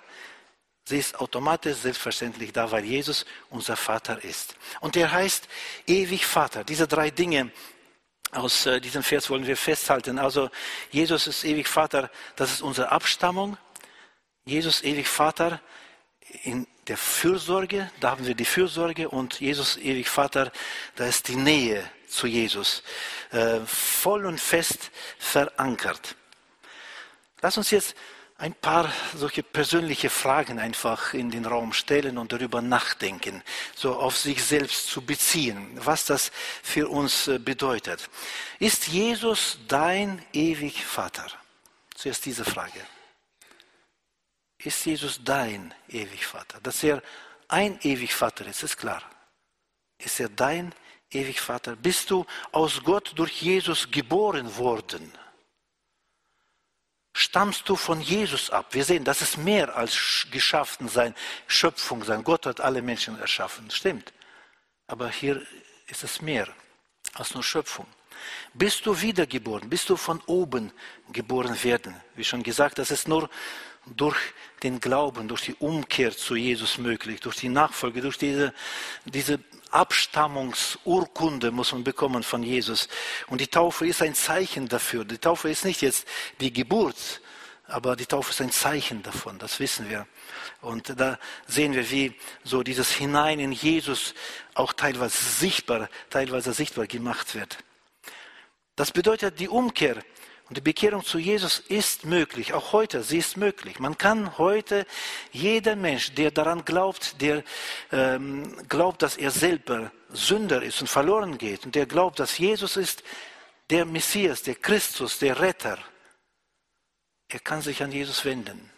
Sie 0.84 0.98
ist 0.98 1.20
automatisch 1.20 1.76
selbstverständlich 1.78 2.52
da, 2.52 2.70
weil 2.70 2.84
Jesus 2.84 3.24
unser 3.50 3.76
Vater 3.76 4.24
ist. 4.24 4.56
Und 4.80 4.96
er 4.96 5.12
heißt 5.12 5.48
ewig 5.86 6.26
Vater. 6.26 6.64
Diese 6.64 6.88
drei 6.88 7.10
Dinge 7.10 7.52
aus 8.32 8.66
äh, 8.66 8.80
diesem 8.80 9.02
Vers 9.02 9.30
wollen 9.30 9.46
wir 9.46 9.56
festhalten. 9.56 10.18
Also 10.18 10.50
Jesus 10.90 11.26
ist 11.26 11.44
ewig 11.44 11.68
Vater, 11.68 12.10
das 12.36 12.52
ist 12.52 12.62
unsere 12.62 12.90
Abstammung. 12.90 13.56
Jesus 14.44 14.82
ewig 14.82 15.06
Vater 15.06 15.60
in 16.42 16.66
der 16.86 16.96
Fürsorge, 16.96 17.90
da 18.00 18.10
haben 18.10 18.26
wir 18.26 18.34
die 18.34 18.44
Fürsorge 18.44 19.08
und 19.08 19.40
Jesus 19.40 19.76
ewig 19.76 20.08
Vater, 20.08 20.50
da 20.96 21.06
ist 21.06 21.28
die 21.28 21.36
Nähe 21.36 21.88
zu 22.10 22.26
Jesus, 22.26 22.82
äh, 23.30 23.60
voll 23.60 24.26
und 24.26 24.40
fest 24.40 24.90
verankert. 25.18 26.16
Lass 27.40 27.56
uns 27.56 27.70
jetzt 27.70 27.94
ein 28.40 28.54
paar 28.54 28.90
solche 29.14 29.42
persönliche 29.42 30.08
Fragen 30.08 30.58
einfach 30.58 31.12
in 31.12 31.30
den 31.30 31.44
Raum 31.44 31.74
stellen 31.74 32.16
und 32.16 32.32
darüber 32.32 32.62
nachdenken, 32.62 33.42
so 33.76 33.96
auf 33.96 34.16
sich 34.16 34.42
selbst 34.42 34.86
zu 34.86 35.02
beziehen, 35.02 35.72
was 35.74 36.06
das 36.06 36.32
für 36.62 36.88
uns 36.88 37.28
äh, 37.28 37.38
bedeutet. 37.38 38.08
Ist 38.58 38.88
Jesus 38.88 39.58
dein 39.68 40.24
ewig 40.32 40.84
Vater? 40.84 41.26
Zuerst 41.94 42.24
diese 42.24 42.46
Frage. 42.46 42.80
Ist 44.56 44.86
Jesus 44.86 45.20
dein 45.22 45.74
ewig 45.88 46.26
Vater? 46.26 46.60
Dass 46.62 46.82
er 46.82 47.02
ein 47.48 47.78
ewig 47.82 48.14
Vater 48.14 48.46
ist, 48.46 48.62
ist 48.62 48.78
klar. 48.78 49.02
Ist 49.98 50.18
er 50.18 50.30
dein 50.30 50.74
ewig 51.10 51.40
Vater, 51.40 51.76
bist 51.76 52.10
du 52.10 52.26
aus 52.52 52.82
Gott 52.82 53.12
durch 53.16 53.42
Jesus 53.42 53.90
geboren 53.90 54.56
worden. 54.56 55.12
Stammst 57.12 57.68
du 57.68 57.76
von 57.76 58.00
Jesus 58.00 58.50
ab? 58.50 58.66
Wir 58.70 58.84
sehen, 58.84 59.04
das 59.04 59.20
ist 59.20 59.36
mehr 59.36 59.76
als 59.76 60.26
geschaffen 60.30 60.88
sein, 60.88 61.14
Schöpfung 61.46 62.04
sein. 62.04 62.22
Gott 62.22 62.46
hat 62.46 62.60
alle 62.60 62.82
Menschen 62.82 63.18
erschaffen, 63.18 63.70
stimmt. 63.70 64.12
Aber 64.86 65.08
hier 65.08 65.44
ist 65.86 66.04
es 66.04 66.22
mehr 66.22 66.48
als 67.14 67.34
nur 67.34 67.42
Schöpfung. 67.42 67.86
Bist 68.54 68.86
du 68.86 69.00
wiedergeboren? 69.00 69.68
Bist 69.68 69.88
du 69.90 69.96
von 69.96 70.20
oben 70.26 70.72
geboren 71.12 71.62
werden? 71.62 72.00
Wie 72.14 72.24
schon 72.24 72.42
gesagt, 72.42 72.78
das 72.78 72.90
ist 72.90 73.08
nur 73.08 73.28
durch 73.86 74.18
den 74.62 74.80
Glauben, 74.80 75.28
durch 75.28 75.42
die 75.42 75.54
Umkehr 75.54 76.16
zu 76.16 76.36
Jesus 76.36 76.78
möglich, 76.78 77.20
durch 77.20 77.36
die 77.36 77.48
Nachfolge, 77.48 78.00
durch 78.02 78.18
diese, 78.18 78.52
diese 79.04 79.40
Abstammungsurkunde 79.70 81.50
muss 81.50 81.72
man 81.72 81.84
bekommen 81.84 82.22
von 82.22 82.42
Jesus. 82.42 82.88
Und 83.28 83.40
die 83.40 83.46
Taufe 83.46 83.86
ist 83.86 84.02
ein 84.02 84.14
Zeichen 84.14 84.68
dafür. 84.68 85.04
Die 85.04 85.18
Taufe 85.18 85.50
ist 85.50 85.64
nicht 85.64 85.80
jetzt 85.82 86.06
die 86.40 86.52
Geburt, 86.52 87.20
aber 87.66 87.96
die 87.96 88.06
Taufe 88.06 88.30
ist 88.30 88.40
ein 88.40 88.50
Zeichen 88.50 89.02
davon, 89.02 89.38
das 89.38 89.60
wissen 89.60 89.88
wir. 89.88 90.06
Und 90.60 90.98
da 91.00 91.18
sehen 91.46 91.72
wir, 91.72 91.88
wie 91.90 92.14
so 92.44 92.62
dieses 92.62 92.90
Hinein 92.90 93.38
in 93.38 93.52
Jesus 93.52 94.14
auch 94.54 94.72
teilweise 94.72 95.24
sichtbar, 95.24 95.88
teilweise 96.10 96.52
sichtbar 96.52 96.86
gemacht 96.86 97.34
wird. 97.34 97.58
Das 98.76 98.92
bedeutet 98.92 99.38
die 99.38 99.48
Umkehr 99.48 100.02
und 100.50 100.56
die 100.56 100.62
Bekehrung 100.62 101.04
zu 101.04 101.20
Jesus 101.20 101.60
ist 101.60 102.04
möglich, 102.04 102.54
auch 102.54 102.72
heute, 102.72 103.04
sie 103.04 103.18
ist 103.18 103.36
möglich. 103.36 103.78
Man 103.78 103.96
kann 103.96 104.36
heute, 104.36 104.84
jeder 105.30 105.76
Mensch, 105.76 106.12
der 106.14 106.32
daran 106.32 106.64
glaubt, 106.64 107.20
der 107.20 107.44
ähm, 107.92 108.56
glaubt, 108.68 109.02
dass 109.02 109.16
er 109.16 109.30
selber 109.30 109.92
Sünder 110.08 110.60
ist 110.60 110.80
und 110.80 110.88
verloren 110.88 111.38
geht 111.38 111.64
und 111.64 111.76
der 111.76 111.86
glaubt, 111.86 112.18
dass 112.18 112.36
Jesus 112.36 112.76
ist 112.76 113.04
der 113.70 113.84
Messias, 113.84 114.42
der 114.42 114.56
Christus, 114.56 115.20
der 115.20 115.38
Retter, 115.38 115.78
er 117.28 117.38
kann 117.38 117.62
sich 117.62 117.80
an 117.84 117.92
Jesus 117.92 118.24
wenden. 118.24 118.72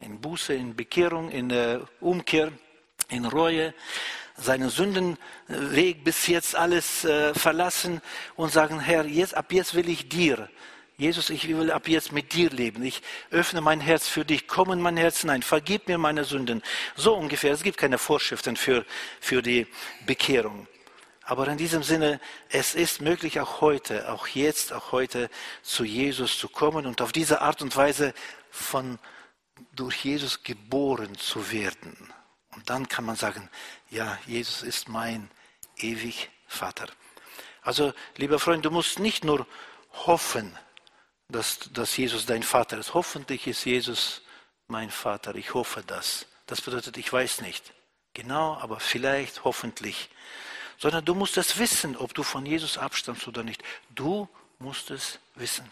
In 0.00 0.18
Buße, 0.22 0.54
in 0.54 0.74
Bekehrung, 0.74 1.30
in 1.30 1.50
äh, 1.50 1.78
Umkehr, 2.00 2.52
in 3.10 3.26
Reue, 3.26 3.74
seinen 4.38 4.70
Sündenweg 4.70 6.04
bis 6.04 6.26
jetzt 6.26 6.56
alles 6.56 7.04
äh, 7.04 7.34
verlassen 7.34 8.00
und 8.34 8.50
sagen, 8.50 8.80
Herr, 8.80 9.04
jetzt, 9.04 9.34
ab 9.34 9.52
jetzt 9.52 9.74
will 9.74 9.90
ich 9.90 10.08
dir 10.08 10.48
Jesus, 10.98 11.28
ich 11.28 11.46
will 11.48 11.70
ab 11.70 11.88
jetzt 11.88 12.12
mit 12.12 12.32
dir 12.32 12.48
leben. 12.48 12.82
Ich 12.82 13.02
öffne 13.30 13.60
mein 13.60 13.80
Herz 13.80 14.08
für 14.08 14.24
dich. 14.24 14.48
Komm 14.48 14.72
in 14.72 14.80
mein 14.80 14.96
Herz 14.96 15.20
hinein. 15.20 15.42
Vergib 15.42 15.88
mir 15.88 15.98
meine 15.98 16.24
Sünden. 16.24 16.62
So 16.94 17.14
ungefähr. 17.14 17.52
Es 17.52 17.62
gibt 17.62 17.76
keine 17.76 17.98
Vorschriften 17.98 18.56
für, 18.56 18.86
für 19.20 19.42
die 19.42 19.66
Bekehrung. 20.06 20.66
Aber 21.22 21.48
in 21.48 21.58
diesem 21.58 21.82
Sinne, 21.82 22.18
es 22.48 22.74
ist 22.74 23.02
möglich 23.02 23.40
auch 23.40 23.60
heute, 23.60 24.10
auch 24.10 24.26
jetzt, 24.28 24.72
auch 24.72 24.92
heute 24.92 25.28
zu 25.62 25.84
Jesus 25.84 26.38
zu 26.38 26.48
kommen 26.48 26.86
und 26.86 27.02
auf 27.02 27.12
diese 27.12 27.42
Art 27.42 27.60
und 27.60 27.76
Weise 27.76 28.14
von 28.50 28.98
durch 29.74 30.04
Jesus 30.04 30.44
geboren 30.44 31.16
zu 31.18 31.50
werden. 31.50 32.12
Und 32.54 32.70
dann 32.70 32.88
kann 32.88 33.04
man 33.04 33.16
sagen, 33.16 33.50
ja, 33.90 34.18
Jesus 34.26 34.62
ist 34.62 34.88
mein 34.88 35.28
ewig 35.76 36.30
Vater. 36.46 36.86
Also, 37.60 37.92
lieber 38.16 38.38
Freund, 38.38 38.64
du 38.64 38.70
musst 38.70 38.98
nicht 38.98 39.24
nur 39.24 39.46
hoffen, 40.06 40.56
dass, 41.28 41.60
dass 41.72 41.96
Jesus 41.96 42.26
dein 42.26 42.42
Vater 42.42 42.78
ist. 42.78 42.94
Hoffentlich 42.94 43.46
ist 43.46 43.64
Jesus 43.64 44.22
mein 44.68 44.90
Vater. 44.90 45.34
Ich 45.34 45.54
hoffe 45.54 45.82
das. 45.86 46.26
Das 46.46 46.60
bedeutet, 46.60 46.96
ich 46.96 47.12
weiß 47.12 47.40
nicht 47.40 47.72
genau, 48.16 48.56
aber 48.56 48.80
vielleicht, 48.80 49.44
hoffentlich. 49.44 50.08
Sondern 50.78 51.04
du 51.04 51.14
musst 51.14 51.36
es 51.36 51.58
wissen, 51.58 51.96
ob 51.96 52.14
du 52.14 52.22
von 52.22 52.44
Jesus 52.44 52.78
abstammst 52.78 53.28
oder 53.28 53.42
nicht. 53.42 53.62
Du 53.94 54.28
musst 54.58 54.90
es 54.90 55.18
wissen. 55.34 55.70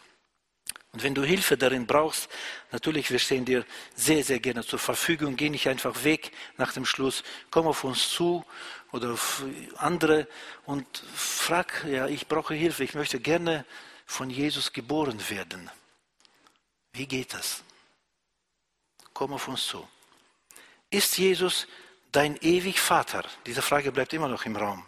Und 0.93 1.03
wenn 1.03 1.15
du 1.15 1.25
Hilfe 1.25 1.57
darin 1.57 1.87
brauchst, 1.87 2.29
natürlich, 2.71 3.11
wir 3.11 3.19
stehen 3.19 3.45
dir 3.45 3.67
sehr, 3.97 4.23
sehr 4.23 4.39
gerne 4.39 4.65
zur 4.65 4.79
Verfügung. 4.79 5.35
Geh 5.35 5.51
nicht 5.51 5.69
einfach 5.69 6.05
weg 6.05 6.31
nach 6.57 6.73
dem 6.73 6.87
Schluss. 6.87 7.25
Komm 7.51 7.67
auf 7.67 7.83
uns 7.83 8.11
zu 8.11 8.45
oder 8.93 9.13
auf 9.13 9.43
andere 9.77 10.29
und 10.67 10.87
frag, 11.15 11.85
ja, 11.89 12.07
ich 12.07 12.29
brauche 12.29 12.55
Hilfe. 12.55 12.85
Ich 12.85 12.95
möchte 12.95 13.19
gerne 13.19 13.65
von 14.07 14.31
Jesus 14.31 14.73
geboren 14.73 15.21
werden. 15.31 15.71
Wie 16.93 17.07
geht 17.07 17.35
das? 17.35 17.63
Komm 19.13 19.33
auf 19.33 19.49
uns 19.49 19.67
zu. 19.67 19.87
Ist 20.91 21.19
Jesus 21.19 21.67
dein 22.13 22.37
ewig 22.37 22.81
Vater? 22.81 23.25
Diese 23.47 23.63
Frage 23.63 23.93
bleibt 23.93 24.13
immer 24.13 24.29
noch 24.29 24.45
im 24.45 24.57
Raum. 24.57 24.85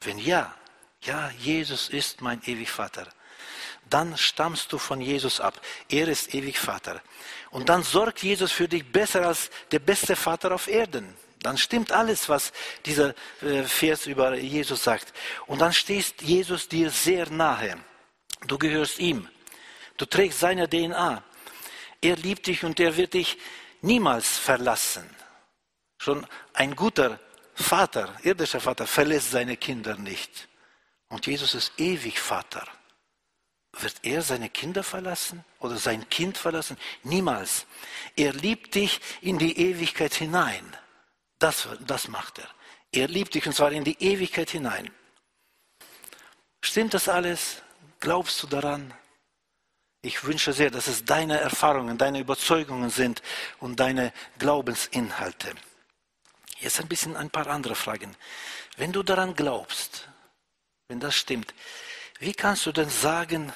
Wenn 0.00 0.18
ja, 0.18 0.54
ja, 1.02 1.30
Jesus 1.38 1.88
ist 1.88 2.20
mein 2.20 2.42
ewig 2.44 2.70
Vater, 2.70 3.08
dann 3.90 4.16
stammst 4.16 4.72
du 4.72 4.78
von 4.78 5.00
Jesus 5.00 5.40
ab. 5.40 5.60
Er 5.88 6.08
ist 6.08 6.34
ewig 6.34 6.58
Vater. 6.58 7.02
Und 7.50 7.68
dann 7.68 7.82
sorgt 7.82 8.22
Jesus 8.22 8.52
für 8.52 8.68
dich 8.68 8.90
besser 8.90 9.26
als 9.26 9.50
der 9.70 9.80
beste 9.80 10.16
Vater 10.16 10.52
auf 10.52 10.68
Erden. 10.68 11.14
Dann 11.40 11.58
stimmt 11.58 11.92
alles, 11.92 12.28
was 12.28 12.52
dieser 12.86 13.14
äh, 13.42 13.64
Vers 13.64 14.06
über 14.06 14.34
Jesus 14.34 14.84
sagt. 14.84 15.12
Und 15.46 15.60
dann 15.60 15.72
stehst 15.72 16.22
Jesus 16.22 16.68
dir 16.68 16.90
sehr 16.90 17.28
nahe. 17.30 17.76
Du 18.46 18.58
gehörst 18.58 18.98
ihm. 18.98 19.28
Du 19.96 20.06
trägst 20.06 20.40
seine 20.40 20.68
DNA. 20.68 21.22
Er 22.00 22.16
liebt 22.16 22.46
dich 22.46 22.64
und 22.64 22.80
er 22.80 22.96
wird 22.96 23.14
dich 23.14 23.38
niemals 23.80 24.38
verlassen. 24.38 25.08
Schon 25.98 26.26
ein 26.52 26.74
guter 26.74 27.20
Vater, 27.54 28.16
irdischer 28.22 28.60
Vater, 28.60 28.86
verlässt 28.86 29.30
seine 29.30 29.56
Kinder 29.56 29.96
nicht. 29.96 30.48
Und 31.08 31.26
Jesus 31.26 31.54
ist 31.54 31.72
ewig 31.78 32.18
Vater. 32.18 32.66
Wird 33.78 33.96
er 34.02 34.22
seine 34.22 34.50
Kinder 34.50 34.82
verlassen 34.82 35.44
oder 35.60 35.76
sein 35.76 36.08
Kind 36.10 36.36
verlassen? 36.36 36.76
Niemals. 37.04 37.66
Er 38.16 38.32
liebt 38.32 38.74
dich 38.74 39.00
in 39.20 39.38
die 39.38 39.58
Ewigkeit 39.58 40.14
hinein. 40.14 40.76
Das, 41.38 41.68
das 41.86 42.08
macht 42.08 42.38
er. 42.38 42.48
Er 42.92 43.08
liebt 43.08 43.34
dich 43.34 43.46
und 43.46 43.54
zwar 43.54 43.72
in 43.72 43.84
die 43.84 44.02
Ewigkeit 44.02 44.50
hinein. 44.50 44.90
Stimmt 46.60 46.94
das 46.94 47.08
alles? 47.08 47.62
Glaubst 48.02 48.42
du 48.42 48.48
daran? 48.48 48.92
Ich 50.00 50.24
wünsche 50.24 50.52
sehr, 50.52 50.72
dass 50.72 50.88
es 50.88 51.04
deine 51.04 51.38
Erfahrungen, 51.38 51.98
deine 51.98 52.18
Überzeugungen 52.18 52.90
sind 52.90 53.22
und 53.60 53.78
deine 53.78 54.12
Glaubensinhalte. 54.40 55.54
Jetzt 56.58 56.80
ein 56.80 56.88
bisschen 56.88 57.16
ein 57.16 57.30
paar 57.30 57.46
andere 57.46 57.76
Fragen. 57.76 58.16
Wenn 58.76 58.90
du 58.90 59.04
daran 59.04 59.36
glaubst, 59.36 60.08
wenn 60.88 60.98
das 60.98 61.14
stimmt, 61.14 61.54
wie 62.18 62.32
kannst 62.32 62.66
du 62.66 62.72
denn 62.72 62.90
sagen, 62.90 63.52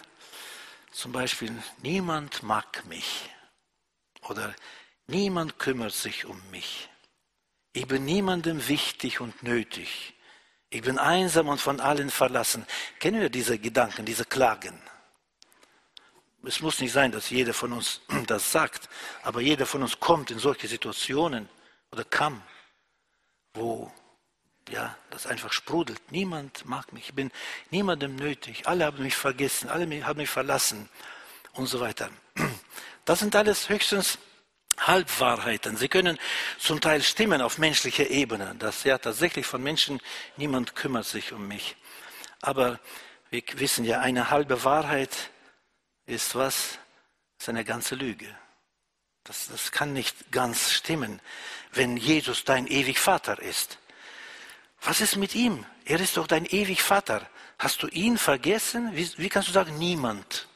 zum 0.93 1.11
Beispiel, 1.11 1.53
niemand 1.83 2.45
mag 2.45 2.85
mich 2.87 3.29
oder 4.29 4.55
niemand 5.09 5.59
kümmert 5.59 5.93
sich 5.93 6.25
um 6.25 6.41
mich. 6.53 6.89
Ich 7.73 7.89
bin 7.89 8.05
niemandem 8.05 8.69
wichtig 8.69 9.21
und 9.21 9.43
nötig. 9.43 10.15
Ich 10.71 10.83
bin 10.83 10.99
einsam 10.99 11.49
und 11.49 11.61
von 11.61 11.81
allen 11.81 12.11
verlassen. 12.11 12.67
Kennen 12.99 13.21
wir 13.21 13.31
diese 13.31 13.59
Gedanken, 13.59 14.05
diese 14.05 14.25
Klagen? 14.25 14.81
Es 16.45 16.61
muss 16.61 16.81
nicht 16.81 16.93
sein, 16.93 17.13
dass 17.13 17.31
jeder 17.31 17.55
von 17.55 17.73
uns 17.73 18.01
das 18.27 18.53
sagt, 18.53 18.89
aber 19.23 19.41
jeder 19.41 19.67
von 19.67 19.83
uns 19.83 19.99
kommt 19.99 20.31
in 20.31 20.39
solche 20.39 20.69
Situationen 20.69 21.49
oder 21.91 22.05
kam, 22.05 22.43
wo 23.55 23.91
ja, 24.69 24.97
das 25.11 25.27
einfach 25.27 25.53
sprudelt. 25.53 26.01
Niemand 26.11 26.65
mag 26.67 26.93
mich, 26.93 27.09
ich 27.09 27.15
bin 27.15 27.31
niemandem 27.71 28.17
nötig. 28.17 28.67
Alle 28.67 28.85
haben 28.85 29.03
mich 29.03 29.15
vergessen, 29.15 29.69
alle 29.69 30.05
haben 30.05 30.17
mich 30.17 30.31
verlassen 30.31 30.89
und 31.53 31.67
so 31.67 31.81
weiter. 31.81 32.11
Das 33.05 33.21
sind 33.21 33.37
alles 33.37 33.69
höchstens 33.69 34.19
Halbwahrheiten. 34.79 35.77
Sie 35.77 35.89
können 35.89 36.19
zum 36.59 36.81
Teil 36.81 37.03
stimmen 37.03 37.41
auf 37.41 37.59
menschlicher 37.59 38.09
Ebene, 38.09 38.55
dass 38.59 38.85
ja 38.85 38.99
tatsächlich 38.99 39.47
von 39.47 39.63
Menschen 39.63 40.01
niemand 40.37 40.75
kümmert 40.75 41.07
sich 41.07 41.33
um 41.33 41.49
mich. 41.49 41.77
Aber 42.41 42.79
wir 43.31 43.43
wissen 43.55 43.85
ja, 43.85 44.01
eine 44.01 44.31
halbe 44.31 44.65
Wahrheit 44.65 45.31
ist 46.07 46.35
was? 46.35 46.79
Ist 47.39 47.49
eine 47.49 47.65
ganze 47.65 47.95
Lüge. 47.95 48.35
Das, 49.25 49.49
das 49.49 49.73
kann 49.73 49.93
nicht 49.93 50.31
ganz 50.31 50.71
stimmen, 50.71 51.21
wenn 51.73 51.97
Jesus 51.97 52.45
dein 52.45 52.67
ewig 52.67 52.99
Vater 52.99 53.41
ist. 53.43 53.79
Was 54.81 55.01
ist 55.01 55.17
mit 55.17 55.35
ihm? 55.35 55.67
Er 55.85 56.01
ist 56.01 56.17
doch 56.17 56.27
dein 56.27 56.47
ewig 56.47 56.83
Vater. 56.83 57.29
Hast 57.59 57.83
du 57.83 57.89
ihn 57.89 58.19
vergessen? 58.19 58.95
Wie, 58.95 59.11
wie 59.19 59.29
kannst 59.29 59.49
du 59.49 59.53
sagen, 59.53 59.79
niemand 59.79 60.47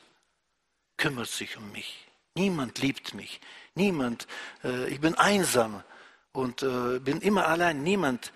kümmert 0.96 1.28
sich 1.28 1.56
um 1.56 1.72
mich? 1.72 2.06
Niemand 2.34 2.78
liebt 2.78 3.14
mich. 3.14 3.40
Niemand. 3.74 4.26
Äh, 4.64 4.88
ich 4.88 5.00
bin 5.00 5.14
einsam 5.14 5.82
und 6.32 6.62
äh, 6.62 6.98
bin 6.98 7.20
immer 7.20 7.46
allein. 7.46 7.82
Niemand 7.82 8.32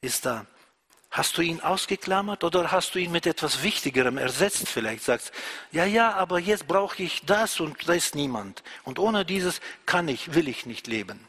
ist 0.00 0.26
da. 0.26 0.46
Hast 1.10 1.38
du 1.38 1.42
ihn 1.42 1.60
ausgeklammert 1.60 2.42
oder 2.42 2.72
hast 2.72 2.96
du 2.96 2.98
ihn 2.98 3.12
mit 3.12 3.24
etwas 3.24 3.62
Wichtigerem 3.62 4.18
ersetzt? 4.18 4.68
Vielleicht 4.68 5.04
sagst, 5.04 5.32
ja, 5.70 5.84
ja, 5.84 6.12
aber 6.14 6.40
jetzt 6.40 6.66
brauche 6.66 7.00
ich 7.02 7.24
das 7.24 7.60
und 7.60 7.88
da 7.88 7.92
ist 7.92 8.16
niemand. 8.16 8.64
Und 8.82 8.98
ohne 8.98 9.24
dieses 9.24 9.60
kann 9.86 10.08
ich, 10.08 10.34
will 10.34 10.48
ich 10.48 10.66
nicht 10.66 10.88
leben. 10.88 11.28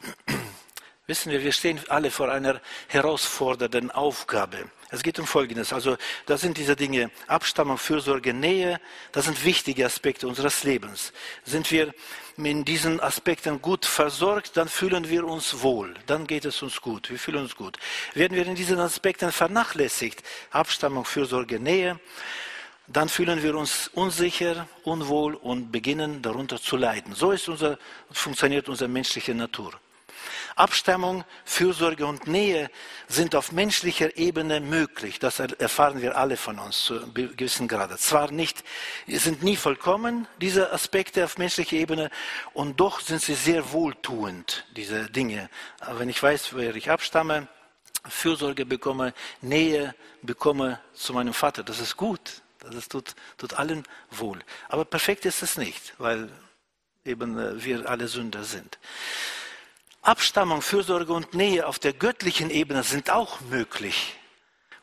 Wissen 1.06 1.30
wir, 1.30 1.42
wir 1.42 1.52
stehen 1.52 1.78
alle 1.88 2.10
vor 2.10 2.32
einer 2.32 2.60
herausfordernden 2.88 3.90
Aufgabe. 3.90 4.70
Es 4.90 5.02
geht 5.02 5.18
um 5.18 5.26
Folgendes. 5.26 5.72
Also, 5.72 5.96
das 6.26 6.40
sind 6.40 6.56
diese 6.58 6.76
Dinge, 6.76 7.10
Abstammung, 7.26 7.76
Fürsorge, 7.76 8.32
Nähe. 8.32 8.80
Das 9.12 9.24
sind 9.24 9.44
wichtige 9.44 9.84
Aspekte 9.84 10.28
unseres 10.28 10.62
Lebens. 10.62 11.12
Sind 11.44 11.70
wir 11.72 11.92
in 12.36 12.64
diesen 12.64 13.00
Aspekten 13.00 13.60
gut 13.60 13.84
versorgt, 13.84 14.56
dann 14.56 14.68
fühlen 14.68 15.08
wir 15.08 15.24
uns 15.24 15.62
wohl. 15.62 15.94
Dann 16.06 16.26
geht 16.26 16.44
es 16.44 16.62
uns 16.62 16.80
gut. 16.80 17.10
Wir 17.10 17.18
fühlen 17.18 17.42
uns 17.42 17.56
gut. 17.56 17.78
Werden 18.14 18.36
wir 18.36 18.46
in 18.46 18.54
diesen 18.54 18.78
Aspekten 18.78 19.32
vernachlässigt, 19.32 20.22
Abstammung, 20.50 21.04
Fürsorge, 21.04 21.58
Nähe, 21.58 21.98
dann 22.88 23.08
fühlen 23.08 23.42
wir 23.42 23.56
uns 23.56 23.88
unsicher, 23.88 24.68
unwohl 24.84 25.34
und 25.34 25.72
beginnen 25.72 26.22
darunter 26.22 26.60
zu 26.60 26.76
leiden. 26.76 27.14
So 27.14 27.32
ist 27.32 27.48
unser, 27.48 27.78
funktioniert 28.12 28.68
unsere 28.68 28.88
menschliche 28.88 29.34
Natur. 29.34 29.72
Abstammung, 30.56 31.24
Fürsorge 31.44 32.06
und 32.06 32.26
Nähe 32.26 32.70
sind 33.08 33.34
auf 33.34 33.52
menschlicher 33.52 34.16
Ebene 34.16 34.60
möglich. 34.60 35.18
Das 35.18 35.38
erfahren 35.38 36.00
wir 36.00 36.16
alle 36.16 36.38
von 36.38 36.58
uns 36.58 36.84
zu 36.84 36.94
einem 36.94 37.14
gewissen 37.14 37.68
Grade. 37.68 37.98
Zwar 37.98 38.30
nicht, 38.30 38.64
sind 39.06 39.42
nie 39.42 39.56
vollkommen, 39.56 40.26
diese 40.40 40.72
Aspekte 40.72 41.24
auf 41.24 41.36
menschlicher 41.36 41.76
Ebene, 41.76 42.10
und 42.54 42.80
doch 42.80 43.00
sind 43.00 43.20
sie 43.20 43.34
sehr 43.34 43.70
wohltuend, 43.72 44.66
diese 44.76 45.10
Dinge. 45.10 45.50
Aber 45.78 46.00
wenn 46.00 46.08
ich 46.08 46.22
weiß, 46.22 46.56
wer 46.56 46.74
ich 46.74 46.90
abstamme, 46.90 47.48
Fürsorge 48.08 48.64
bekomme, 48.64 49.12
Nähe 49.42 49.94
bekomme 50.22 50.80
zu 50.94 51.12
meinem 51.12 51.34
Vater, 51.34 51.64
das 51.64 51.80
ist 51.80 51.96
gut. 51.96 52.42
Das 52.70 52.88
tut, 52.88 53.14
tut 53.36 53.54
allen 53.54 53.84
wohl. 54.10 54.40
Aber 54.68 54.84
perfekt 54.84 55.24
ist 55.24 55.42
es 55.42 55.56
nicht, 55.56 55.94
weil 55.98 56.30
eben 57.04 57.38
äh, 57.38 57.62
wir 57.62 57.88
alle 57.88 58.08
Sünder 58.08 58.42
sind. 58.42 58.78
Abstammung, 60.06 60.62
Fürsorge 60.62 61.12
und 61.12 61.34
Nähe 61.34 61.66
auf 61.66 61.80
der 61.80 61.92
göttlichen 61.92 62.48
Ebene 62.50 62.84
sind 62.84 63.10
auch 63.10 63.40
möglich. 63.40 64.14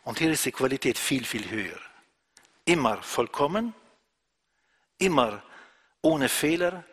Und 0.03 0.19
hier 0.19 0.30
ist 0.30 0.43
die 0.43 0.51
Qualität 0.51 0.97
viel, 0.97 1.24
viel 1.24 1.49
höher. 1.49 1.80
Immer 2.65 3.01
vollkommen, 3.01 3.74
immer 4.97 5.41
ohne 6.01 6.28
Fehler 6.28 6.84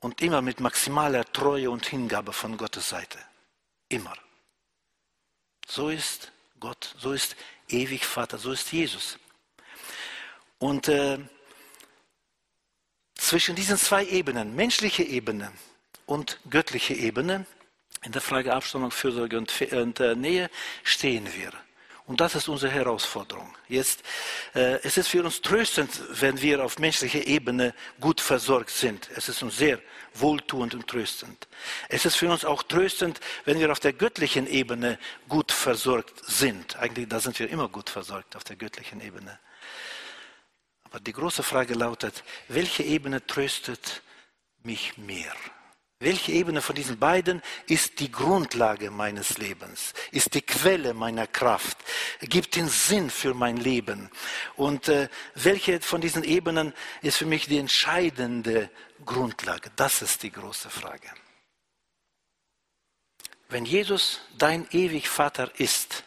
und 0.00 0.22
immer 0.22 0.40
mit 0.40 0.58
maximaler 0.60 1.30
Treue 1.32 1.70
und 1.70 1.84
Hingabe 1.84 2.32
von 2.32 2.56
Gottes 2.56 2.88
Seite. 2.88 3.18
Immer. 3.90 4.16
So 5.66 5.90
ist 5.90 6.32
Gott, 6.58 6.94
so 6.98 7.12
ist 7.12 7.36
ewig 7.68 8.06
Vater, 8.06 8.38
so 8.38 8.52
ist 8.52 8.72
Jesus. 8.72 9.18
Und 10.58 10.88
äh, 10.88 11.18
zwischen 13.16 13.54
diesen 13.54 13.76
zwei 13.76 14.06
Ebenen, 14.06 14.56
menschliche 14.56 15.02
Ebene 15.02 15.52
und 16.06 16.40
göttliche 16.48 16.94
Ebene, 16.94 17.44
in 18.04 18.12
der 18.12 18.20
Frage 18.20 18.52
Abstammung, 18.54 18.90
Fürsorge 18.90 19.38
und, 19.38 19.52
und 19.72 20.00
äh, 20.00 20.14
Nähe 20.14 20.50
stehen 20.84 21.28
wir. 21.34 21.52
Und 22.06 22.20
das 22.20 22.36
ist 22.36 22.48
unsere 22.48 22.70
Herausforderung. 22.70 23.52
Jetzt, 23.68 24.04
äh, 24.54 24.78
es 24.84 24.96
ist 24.96 25.08
für 25.08 25.24
uns 25.24 25.42
tröstend, 25.42 25.90
wenn 26.10 26.40
wir 26.40 26.64
auf 26.64 26.78
menschlicher 26.78 27.26
Ebene 27.26 27.74
gut 28.00 28.20
versorgt 28.20 28.70
sind. 28.70 29.10
Es 29.16 29.28
ist 29.28 29.42
uns 29.42 29.56
sehr 29.56 29.80
wohltuend 30.14 30.74
und 30.74 30.86
tröstend. 30.86 31.48
Es 31.88 32.04
ist 32.06 32.16
für 32.16 32.30
uns 32.30 32.44
auch 32.44 32.62
tröstend, 32.62 33.18
wenn 33.44 33.58
wir 33.58 33.72
auf 33.72 33.80
der 33.80 33.92
göttlichen 33.92 34.46
Ebene 34.46 35.00
gut 35.28 35.50
versorgt 35.50 36.24
sind. 36.24 36.76
Eigentlich, 36.76 37.08
da 37.08 37.18
sind 37.18 37.38
wir 37.40 37.50
immer 37.50 37.68
gut 37.68 37.90
versorgt, 37.90 38.36
auf 38.36 38.44
der 38.44 38.54
göttlichen 38.54 39.00
Ebene. 39.00 39.40
Aber 40.84 41.00
die 41.00 41.12
große 41.12 41.42
Frage 41.42 41.74
lautet, 41.74 42.22
welche 42.46 42.84
Ebene 42.84 43.26
tröstet 43.26 44.02
mich 44.62 44.96
mehr? 44.96 45.34
Welche 45.98 46.32
Ebene 46.32 46.60
von 46.60 46.76
diesen 46.76 46.98
beiden 46.98 47.40
ist 47.66 48.00
die 48.00 48.12
Grundlage 48.12 48.90
meines 48.90 49.38
Lebens, 49.38 49.94
ist 50.10 50.34
die 50.34 50.42
Quelle 50.42 50.92
meiner 50.92 51.26
Kraft, 51.26 51.78
gibt 52.20 52.54
den 52.56 52.68
Sinn 52.68 53.08
für 53.08 53.32
mein 53.32 53.56
Leben? 53.56 54.10
Und 54.56 54.88
äh, 54.88 55.08
welche 55.34 55.80
von 55.80 56.02
diesen 56.02 56.22
Ebenen 56.22 56.74
ist 57.00 57.16
für 57.16 57.24
mich 57.24 57.46
die 57.46 57.56
entscheidende 57.56 58.68
Grundlage? 59.06 59.70
Das 59.76 60.02
ist 60.02 60.22
die 60.22 60.30
große 60.30 60.68
Frage. 60.68 61.08
Wenn 63.48 63.64
Jesus 63.64 64.20
dein 64.36 64.68
ewig 64.72 65.08
Vater 65.08 65.50
ist, 65.58 66.04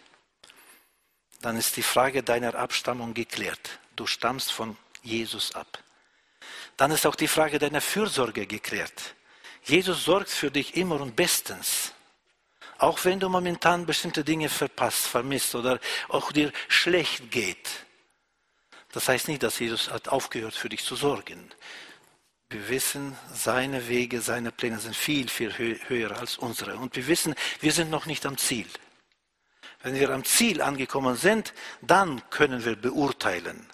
dann 1.41 1.57
ist 1.57 1.77
die 1.77 1.83
Frage 1.83 2.21
deiner 2.21 2.53
Abstammung 2.53 3.15
geklärt. 3.15 3.79
Du 3.95 4.05
stammst 4.05 4.51
von 4.51 4.77
Jesus 5.01 5.55
ab. 5.55 5.83
dann 6.77 6.91
ist 6.91 7.07
auch 7.07 7.15
die 7.15 7.27
Frage 7.27 7.57
deiner 7.57 7.81
Fürsorge 7.81 8.45
geklärt. 8.45 9.15
Jesus 9.63 10.05
sorgt 10.05 10.29
für 10.29 10.51
dich 10.51 10.75
immer 10.75 10.99
und 11.01 11.15
bestens. 11.15 11.93
Auch 12.77 13.03
wenn 13.03 13.19
du 13.19 13.27
momentan 13.27 13.85
bestimmte 13.85 14.23
Dinge 14.23 14.49
verpasst, 14.49 15.05
vermisst 15.07 15.53
oder 15.53 15.79
auch 16.07 16.31
dir 16.31 16.51
schlecht 16.69 17.29
geht. 17.29 17.69
Das 18.91 19.07
heißt 19.07 19.27
nicht, 19.27 19.43
dass 19.43 19.59
Jesus 19.59 19.91
hat 19.91 20.07
aufgehört, 20.07 20.55
für 20.55 20.69
dich 20.69 20.83
zu 20.83 20.95
sorgen. 20.95 21.51
Wir 22.49 22.67
wissen, 22.69 23.15
seine 23.31 23.87
Wege, 23.87 24.21
seine 24.21 24.51
Pläne 24.51 24.79
sind 24.79 24.95
viel, 24.95 25.29
viel 25.29 25.53
höher 25.53 26.17
als 26.17 26.37
unsere. 26.37 26.77
Und 26.77 26.95
wir 26.95 27.05
wissen, 27.05 27.35
wir 27.59 27.71
sind 27.71 27.91
noch 27.91 28.07
nicht 28.07 28.25
am 28.25 28.37
Ziel. 28.37 28.65
Wenn 29.83 29.93
wir 29.93 30.09
am 30.09 30.25
Ziel 30.25 30.61
angekommen 30.61 31.15
sind, 31.15 31.53
dann 31.81 32.27
können 32.31 32.65
wir 32.65 32.75
beurteilen 32.75 33.69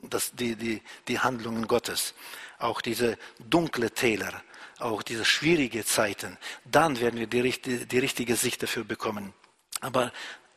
das, 0.00 0.32
die, 0.32 0.56
die, 0.56 0.82
die 1.08 1.18
Handlungen 1.18 1.66
Gottes. 1.66 2.14
Auch 2.58 2.80
diese 2.80 3.18
dunkle 3.38 3.90
Täler, 3.90 4.42
auch 4.78 5.02
diese 5.02 5.24
schwierige 5.24 5.84
Zeiten. 5.84 6.36
Dann 6.64 7.00
werden 7.00 7.18
wir 7.18 7.26
die, 7.26 7.86
die 7.86 7.98
richtige 7.98 8.36
Sicht 8.36 8.62
dafür 8.62 8.84
bekommen. 8.84 9.32
Aber 9.80 10.12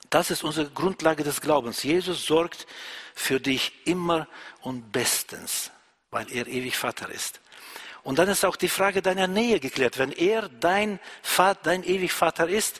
das 0.09 0.31
ist 0.31 0.43
unsere 0.43 0.69
Grundlage 0.69 1.23
des 1.23 1.41
Glaubens. 1.41 1.83
Jesus 1.83 2.25
sorgt 2.25 2.67
für 3.13 3.39
dich 3.39 3.73
immer 3.85 4.27
und 4.61 4.91
bestens, 4.91 5.71
weil 6.11 6.31
er 6.31 6.47
ewig 6.47 6.77
Vater 6.77 7.09
ist. 7.09 7.39
Und 8.03 8.17
dann 8.17 8.29
ist 8.29 8.45
auch 8.45 8.55
die 8.55 8.69
Frage 8.69 9.01
deiner 9.01 9.27
Nähe 9.27 9.59
geklärt. 9.59 9.97
Wenn 9.97 10.11
er 10.11 10.49
dein, 10.49 10.99
Vater, 11.21 11.59
dein 11.63 11.83
ewig 11.83 12.11
Vater 12.11 12.47
ist, 12.47 12.79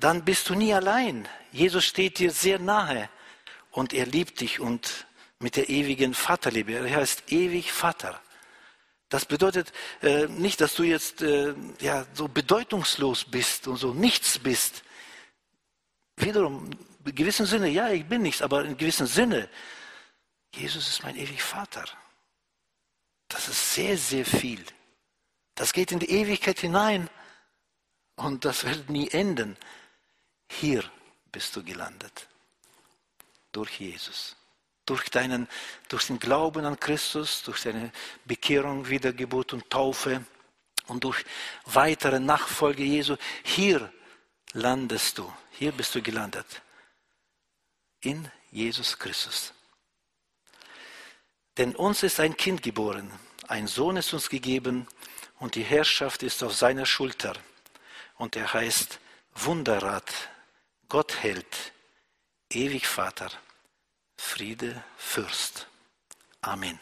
dann 0.00 0.24
bist 0.24 0.48
du 0.48 0.54
nie 0.54 0.74
allein. 0.74 1.28
Jesus 1.52 1.84
steht 1.84 2.18
dir 2.18 2.30
sehr 2.30 2.58
nahe 2.58 3.08
und 3.70 3.92
er 3.92 4.06
liebt 4.06 4.40
dich 4.40 4.60
und 4.60 5.06
mit 5.38 5.56
der 5.56 5.68
ewigen 5.68 6.14
Vaterliebe. 6.14 6.72
Er 6.72 6.96
heißt 6.96 7.30
ewig 7.30 7.72
Vater. 7.72 8.20
Das 9.08 9.24
bedeutet 9.24 9.72
äh, 10.02 10.26
nicht, 10.26 10.60
dass 10.60 10.74
du 10.74 10.82
jetzt 10.82 11.22
äh, 11.22 11.54
ja, 11.80 12.06
so 12.12 12.26
bedeutungslos 12.26 13.24
bist 13.24 13.68
und 13.68 13.76
so 13.76 13.94
nichts 13.94 14.38
bist. 14.38 14.82
Wiederum, 16.16 16.70
in 17.04 17.14
gewissem 17.14 17.46
Sinne, 17.46 17.68
ja, 17.68 17.90
ich 17.90 18.06
bin 18.06 18.22
nichts, 18.22 18.42
aber 18.42 18.64
in 18.64 18.76
gewissem 18.76 19.06
Sinne, 19.06 19.48
Jesus 20.52 20.88
ist 20.88 21.02
mein 21.04 21.16
ewig 21.16 21.42
Vater. 21.42 21.84
Das 23.28 23.48
ist 23.48 23.74
sehr, 23.74 23.96
sehr 23.96 24.24
viel. 24.24 24.64
Das 25.54 25.72
geht 25.72 25.92
in 25.92 25.98
die 25.98 26.10
Ewigkeit 26.10 26.58
hinein 26.58 27.08
und 28.16 28.44
das 28.44 28.64
wird 28.64 28.90
nie 28.90 29.08
enden. 29.10 29.56
Hier 30.50 30.84
bist 31.32 31.54
du 31.56 31.62
gelandet. 31.62 32.28
Durch 33.52 33.80
Jesus. 33.80 34.35
Durch, 34.86 35.10
deinen, 35.10 35.48
durch 35.88 36.06
den 36.06 36.18
Glauben 36.18 36.64
an 36.64 36.78
Christus, 36.78 37.42
durch 37.42 37.62
deine 37.62 37.92
Bekehrung, 38.24 38.88
Wiedergeburt 38.88 39.52
und 39.52 39.68
Taufe 39.68 40.24
und 40.86 41.04
durch 41.04 41.24
weitere 41.64 42.20
Nachfolge 42.20 42.84
Jesu. 42.84 43.16
Hier 43.44 43.92
landest 44.52 45.18
du. 45.18 45.32
Hier 45.50 45.72
bist 45.72 45.94
du 45.94 46.02
gelandet. 46.02 46.62
In 48.00 48.30
Jesus 48.50 48.98
Christus. 48.98 49.52
Denn 51.56 51.74
uns 51.74 52.02
ist 52.02 52.20
ein 52.20 52.36
Kind 52.36 52.62
geboren, 52.62 53.10
ein 53.48 53.66
Sohn 53.66 53.96
ist 53.96 54.12
uns 54.12 54.28
gegeben 54.28 54.86
und 55.38 55.54
die 55.54 55.62
Herrschaft 55.62 56.22
ist 56.22 56.42
auf 56.42 56.54
seiner 56.54 56.86
Schulter. 56.86 57.34
Und 58.16 58.36
er 58.36 58.52
heißt 58.52 58.98
Wunderrat, 59.34 60.10
Gott 60.88 61.22
hält, 61.22 61.72
ewig 62.50 62.86
Vater, 62.86 63.30
Friede 64.16 64.82
Fürst. 64.96 65.66
Amen. 66.40 66.78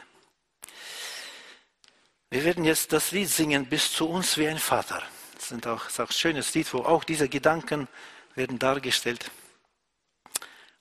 Wir 2.31 2.45
werden 2.45 2.65
jetzt 2.65 2.93
das 2.93 3.13
Lied 3.13 3.29
singen, 3.29 3.67
bis 3.67 3.93
zu 3.93 4.09
uns 4.09 4.37
wie 4.39 4.49
ein 4.49 4.59
Vater. 4.59 5.03
Das 5.35 5.53
ist 5.53 5.67
auch, 5.67 5.99
ein 5.99 6.13
schönes 6.13 6.55
Lied, 6.55 6.73
wo 6.73 6.79
auch 6.79 7.05
diese 7.05 7.29
Gedanken 7.29 7.89
werden 8.35 8.59
dargestellt. 8.59 9.31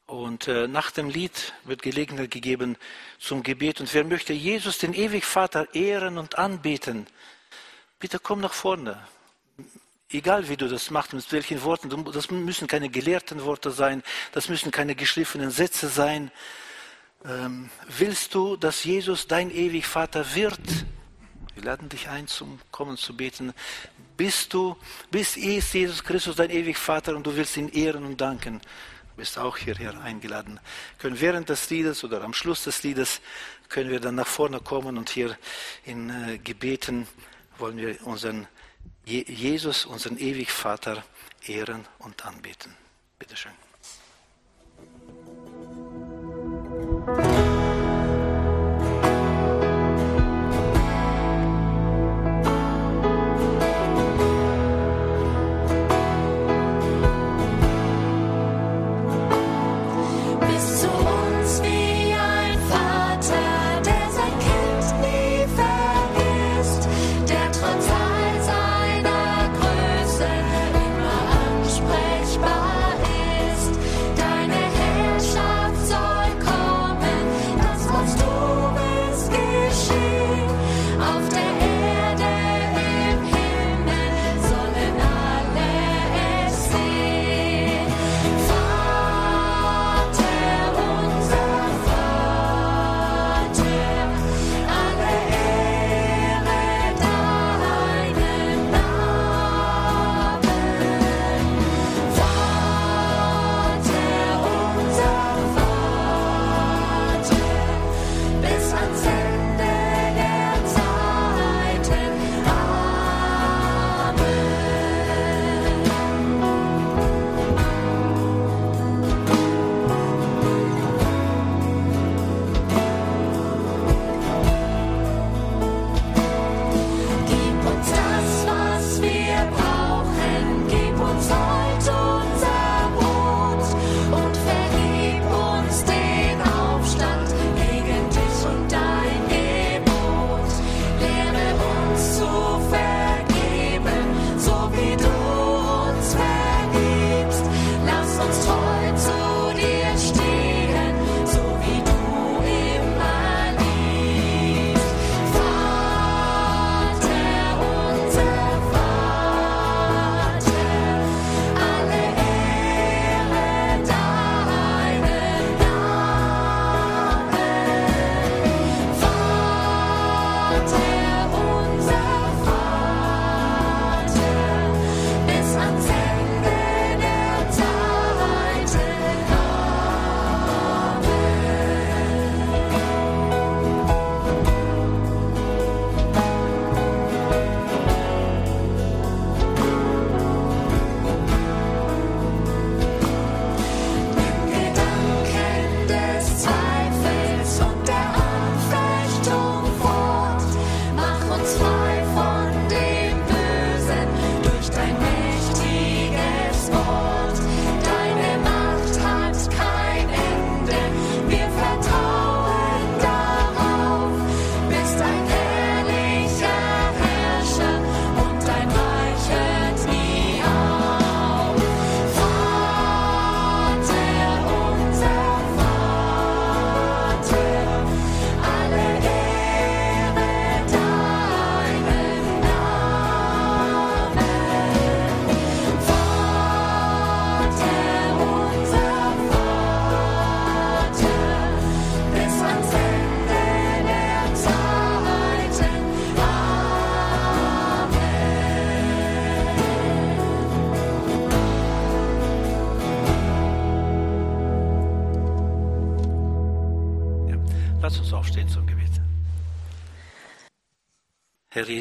Und 0.05 0.47
äh, 0.47 0.67
nach 0.67 0.91
dem 0.91 1.09
Lied 1.09 1.53
wird 1.63 1.81
Gelegenheit 1.81 2.31
gegeben 2.31 2.77
zum 3.19 3.43
Gebet. 3.43 3.79
Und 3.79 3.93
wer 3.93 4.03
möchte 4.03 4.33
Jesus, 4.33 4.77
den 4.77 4.93
ewig 4.93 5.25
Vater, 5.25 5.73
ehren 5.73 6.17
und 6.17 6.37
anbeten, 6.37 7.07
bitte 7.99 8.19
komm 8.19 8.41
nach 8.41 8.53
vorne 8.53 9.07
egal 10.13 10.49
wie 10.49 10.57
du 10.57 10.67
das 10.67 10.91
machst, 10.91 11.13
mit 11.13 11.31
welchen 11.31 11.61
Worten, 11.63 11.89
das 12.11 12.29
müssen 12.29 12.67
keine 12.67 12.89
gelehrten 12.89 13.43
Worte 13.43 13.71
sein, 13.71 14.03
das 14.31 14.49
müssen 14.49 14.71
keine 14.71 14.95
geschliffenen 14.95 15.51
Sätze 15.51 15.87
sein. 15.87 16.31
Ähm, 17.25 17.69
willst 17.87 18.35
du, 18.35 18.57
dass 18.57 18.83
Jesus 18.83 19.27
dein 19.27 19.49
ewig 19.49 19.85
Vater 19.85 20.35
wird? 20.35 20.59
Wir 21.55 21.63
laden 21.63 21.89
dich 21.89 22.09
ein, 22.09 22.27
zum 22.27 22.59
Kommen 22.71 22.97
zu 22.97 23.15
beten. 23.15 23.53
Bist 24.17 24.53
du, 24.53 24.75
bist 25.11 25.37
Jesus 25.37 26.03
Christus 26.03 26.35
dein 26.35 26.49
ewig 26.49 26.77
Vater 26.77 27.15
und 27.15 27.25
du 27.25 27.35
willst 27.35 27.57
ihn 27.57 27.69
ehren 27.69 28.05
und 28.05 28.19
danken? 28.19 28.59
Du 28.59 29.17
bist 29.17 29.37
auch 29.37 29.57
hierher 29.57 29.99
eingeladen. 30.01 30.59
Können 30.97 31.21
während 31.21 31.49
des 31.49 31.69
Liedes 31.69 32.03
oder 32.03 32.23
am 32.23 32.33
Schluss 32.33 32.63
des 32.63 32.83
Liedes 32.83 33.21
können 33.69 33.89
wir 33.89 33.99
dann 33.99 34.15
nach 34.15 34.27
vorne 34.27 34.59
kommen 34.59 34.97
und 34.97 35.09
hier 35.09 35.37
in 35.85 36.09
äh, 36.09 36.37
Gebeten 36.39 37.07
wollen 37.57 37.77
wir 37.77 38.05
unseren 38.05 38.47
Jesus, 39.05 39.85
unseren 39.85 40.17
ewig 40.17 40.51
Vater, 40.51 41.03
ehren 41.45 41.85
und 41.99 42.25
anbeten. 42.25 42.75
Bitte 43.19 43.35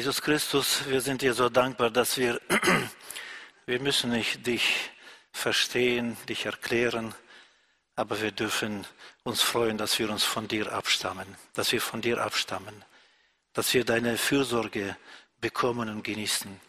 Jesus 0.03 0.21
Christus, 0.21 0.85
wir 0.89 0.99
sind 0.99 1.21
dir 1.21 1.33
so 1.33 1.47
dankbar, 1.47 1.89
dass 1.89 2.17
wir, 2.17 2.41
wir 3.65 3.79
müssen 3.79 4.09
nicht 4.09 4.45
dich 4.45 4.91
verstehen, 5.31 6.17
dich 6.27 6.45
erklären, 6.45 7.15
aber 7.95 8.19
wir 8.21 8.33
dürfen 8.33 8.85
uns 9.23 9.41
freuen, 9.41 9.77
dass 9.77 9.97
wir 9.99 10.09
uns 10.09 10.25
von 10.25 10.49
dir 10.49 10.73
abstammen, 10.73 11.37
dass 11.53 11.71
wir 11.71 11.79
von 11.79 12.01
dir 12.01 12.17
abstammen, 12.17 12.83
dass 13.53 13.73
wir 13.73 13.85
deine 13.85 14.17
Fürsorge 14.17 14.97
bekommen 15.39 15.87
und 15.87 16.03
genießen 16.03 16.59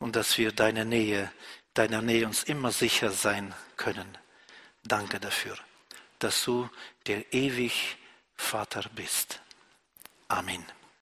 und 0.00 0.16
dass 0.16 0.36
wir 0.36 0.50
deine 0.50 0.84
Nähe, 0.84 1.30
deiner 1.72 2.02
Nähe 2.02 2.26
uns 2.26 2.42
immer 2.42 2.72
sicher 2.72 3.12
sein 3.12 3.54
können. 3.76 4.18
Danke 4.82 5.20
dafür, 5.20 5.56
dass 6.18 6.42
du 6.42 6.68
der 7.06 7.32
ewig 7.32 7.96
Vater 8.34 8.82
bist. 8.92 9.40
Amen. 10.26 10.66